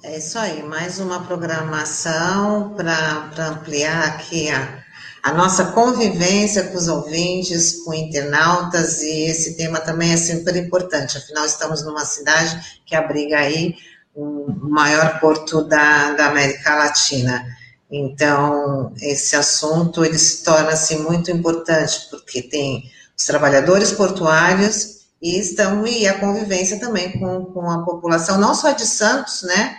É 0.02 0.18
isso 0.18 0.40
aí, 0.40 0.64
mais 0.64 1.00
uma 1.00 1.26
programação 1.26 2.74
para 2.76 3.50
ampliar 3.50 4.08
aqui 4.08 4.50
a, 4.50 4.84
a 5.22 5.34
nossa 5.34 5.66
convivência 5.72 6.64
com 6.64 6.78
os 6.78 6.88
ouvintes, 6.88 7.84
com 7.84 7.94
internautas, 7.94 9.02
e 9.02 9.26
esse 9.26 9.56
tema 9.56 9.80
também 9.80 10.14
é 10.14 10.18
super 10.18 10.56
importante, 10.56 11.18
afinal 11.18 11.46
estamos 11.46 11.84
numa 11.84 12.06
cidade 12.06 12.82
que 12.86 12.96
abriga 12.96 13.38
aí 13.38 13.76
o 14.16 14.48
maior 14.70 15.20
porto 15.20 15.64
da, 15.64 16.12
da 16.14 16.28
América 16.28 16.76
Latina. 16.76 17.46
Então, 17.92 18.94
esse 19.02 19.36
assunto, 19.36 20.06
ele 20.06 20.18
se 20.18 20.44
torna-se 20.44 20.98
muito 20.98 21.32
importante, 21.32 22.08
porque 22.10 22.42
tem 22.42 22.84
os 23.18 23.26
trabalhadores 23.26 23.92
portuários 23.92 25.00
e, 25.22 25.40
estão, 25.40 25.86
e 25.86 26.08
a 26.08 26.20
convivência 26.20 26.80
também 26.80 27.20
com, 27.20 27.46
com 27.46 27.70
a 27.70 27.84
população, 27.84 28.38
não 28.38 28.54
só 28.54 28.72
de 28.72 28.86
Santos, 28.86 29.42
né, 29.44 29.78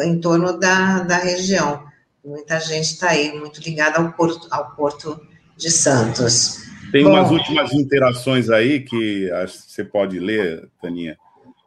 em 0.00 0.20
torno 0.20 0.58
da, 0.58 1.00
da 1.00 1.16
região. 1.16 1.87
Muita 2.28 2.60
gente 2.60 2.92
está 2.92 3.08
aí 3.08 3.32
muito 3.32 3.58
ligada 3.62 3.98
ao 3.98 4.12
Porto, 4.12 4.46
ao 4.50 4.72
Porto 4.72 5.18
de 5.56 5.70
Santos. 5.70 6.58
Tem 6.92 7.02
Bom, 7.02 7.12
umas 7.12 7.30
últimas 7.30 7.72
interações 7.72 8.50
aí 8.50 8.80
que 8.80 9.30
você 9.46 9.82
pode 9.82 10.18
ler, 10.20 10.68
Taninha. 10.82 11.16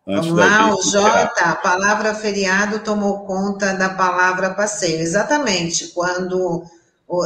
Vamos 0.05 0.32
lá, 0.32 0.72
o 0.72 0.80
Jota, 0.84 1.45
a 1.45 1.55
palavra 1.55 2.14
feriado 2.14 2.78
tomou 2.80 3.26
conta 3.26 3.74
da 3.74 3.89
palavra 3.89 4.51
passeio. 4.51 4.99
Exatamente, 4.99 5.88
quando 5.88 6.64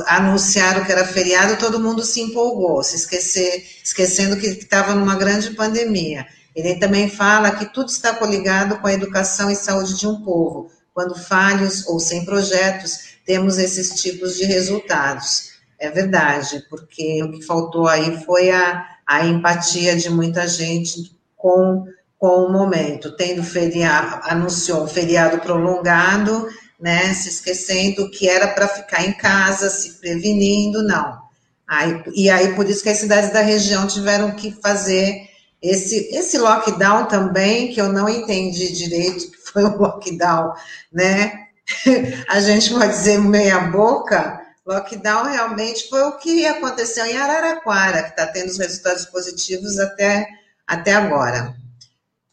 anunciaram 0.07 0.85
que 0.85 0.91
era 0.93 1.05
feriado, 1.05 1.57
todo 1.57 1.79
mundo 1.79 2.03
se 2.03 2.21
empolgou, 2.21 2.81
se 2.83 2.95
esquecer, 2.95 3.65
esquecendo 3.83 4.37
que 4.37 4.47
estava 4.47 4.95
numa 4.95 5.15
grande 5.15 5.51
pandemia. 5.51 6.25
Ele 6.55 6.75
também 6.75 7.09
fala 7.09 7.51
que 7.51 7.65
tudo 7.65 7.89
está 7.89 8.13
coligado 8.13 8.77
com 8.77 8.87
a 8.87 8.93
educação 8.93 9.51
e 9.51 9.55
saúde 9.55 9.99
de 9.99 10.07
um 10.07 10.21
povo. 10.21 10.71
Quando 10.93 11.13
falhos 11.15 11.85
ou 11.87 11.99
sem 11.99 12.23
projetos, 12.23 13.04
temos 13.25 13.57
esses 13.57 14.01
tipos 14.01 14.37
de 14.37 14.45
resultados. 14.45 15.55
É 15.77 15.89
verdade, 15.89 16.65
porque 16.69 17.21
o 17.23 17.31
que 17.31 17.41
faltou 17.43 17.87
aí 17.87 18.23
foi 18.23 18.51
a, 18.51 18.87
a 19.05 19.25
empatia 19.25 19.95
de 19.95 20.09
muita 20.09 20.47
gente 20.47 21.15
com, 21.35 21.85
com 22.17 22.45
o 22.45 22.51
momento, 22.51 23.15
tendo 23.15 23.43
feriado, 23.43 24.21
anunciou 24.23 24.83
um 24.83 24.87
feriado 24.87 25.39
prolongado, 25.39 26.47
né, 26.79 27.13
se 27.13 27.29
esquecendo 27.29 28.09
que 28.09 28.29
era 28.29 28.47
para 28.47 28.67
ficar 28.67 29.05
em 29.05 29.13
casa, 29.13 29.69
se 29.69 29.99
prevenindo, 29.99 30.83
não. 30.83 31.25
Aí, 31.67 32.03
e 32.13 32.29
aí, 32.29 32.53
por 32.55 32.69
isso 32.69 32.83
que 32.83 32.89
as 32.89 32.97
cidades 32.97 33.33
da 33.33 33.41
região 33.41 33.87
tiveram 33.87 34.31
que 34.31 34.51
fazer 34.61 35.29
esse, 35.61 36.15
esse 36.15 36.37
lockdown 36.37 37.07
também, 37.07 37.73
que 37.73 37.81
eu 37.81 37.91
não 37.91 38.07
entendi 38.07 38.71
direito, 38.71 39.31
que 39.31 39.37
foi 39.51 39.65
um 39.65 39.77
lockdown, 39.77 40.53
né, 40.91 41.44
a 42.29 42.39
gente 42.39 42.71
pode 42.71 42.89
dizer 42.89 43.19
meia 43.19 43.59
boca, 43.59 44.41
lockdown 44.65 45.25
realmente 45.25 45.87
foi 45.89 46.01
o 46.03 46.17
que 46.17 46.45
aconteceu 46.45 47.05
em 47.05 47.17
Araraquara, 47.17 48.03
que 48.03 48.09
está 48.09 48.27
tendo 48.27 48.49
os 48.49 48.57
resultados 48.57 49.05
positivos 49.05 49.79
até, 49.79 50.27
até 50.65 50.93
agora. 50.93 51.55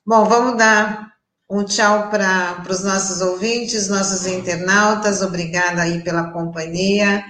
Bom, 0.05 0.25
vamos 0.25 0.57
dar 0.57 1.13
um 1.49 1.65
tchau 1.65 2.09
para 2.09 2.63
os 2.69 2.83
nossos 2.83 3.21
ouvintes, 3.21 3.89
nossos 3.89 4.27
internautas, 4.27 5.21
obrigada 5.21 5.83
aí 5.83 6.03
pela 6.03 6.31
companhia, 6.31 7.23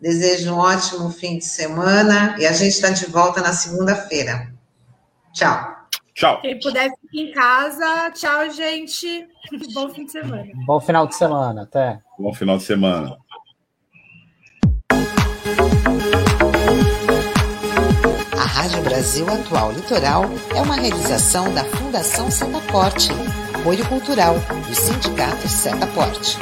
desejo 0.00 0.52
um 0.52 0.58
ótimo 0.58 1.10
fim 1.10 1.38
de 1.38 1.44
semana 1.46 2.36
e 2.38 2.46
a 2.46 2.52
gente 2.52 2.72
está 2.72 2.90
de 2.90 3.06
volta 3.06 3.40
na 3.40 3.52
segunda-feira. 3.52 4.52
Tchau. 5.32 5.72
Tchau. 6.14 6.40
Quem 6.42 6.60
puder 6.60 6.90
ficar 7.12 7.18
em 7.20 7.30
casa, 7.30 8.10
tchau, 8.12 8.50
gente. 8.50 9.28
Bom 9.74 9.88
fim 9.90 10.04
de 10.04 10.12
semana. 10.12 10.46
Bom 10.66 10.80
final 10.80 11.06
de 11.06 11.14
semana, 11.14 11.62
até. 11.62 12.00
Bom 12.18 12.32
final 12.32 12.56
de 12.56 12.64
semana. 12.64 13.16
A 18.38 18.44
Rádio 18.44 18.82
Brasil 18.82 19.26
Atual 19.28 19.72
Litoral 19.72 20.24
é 20.54 20.62
uma 20.62 20.76
realização 20.76 21.52
da 21.54 21.64
Fundação 21.64 22.30
Setaporte, 22.30 23.10
apoio 23.54 23.86
cultural 23.88 24.34
do 24.68 24.74
Sindicato 24.74 25.48
Setaporte. 25.48 26.38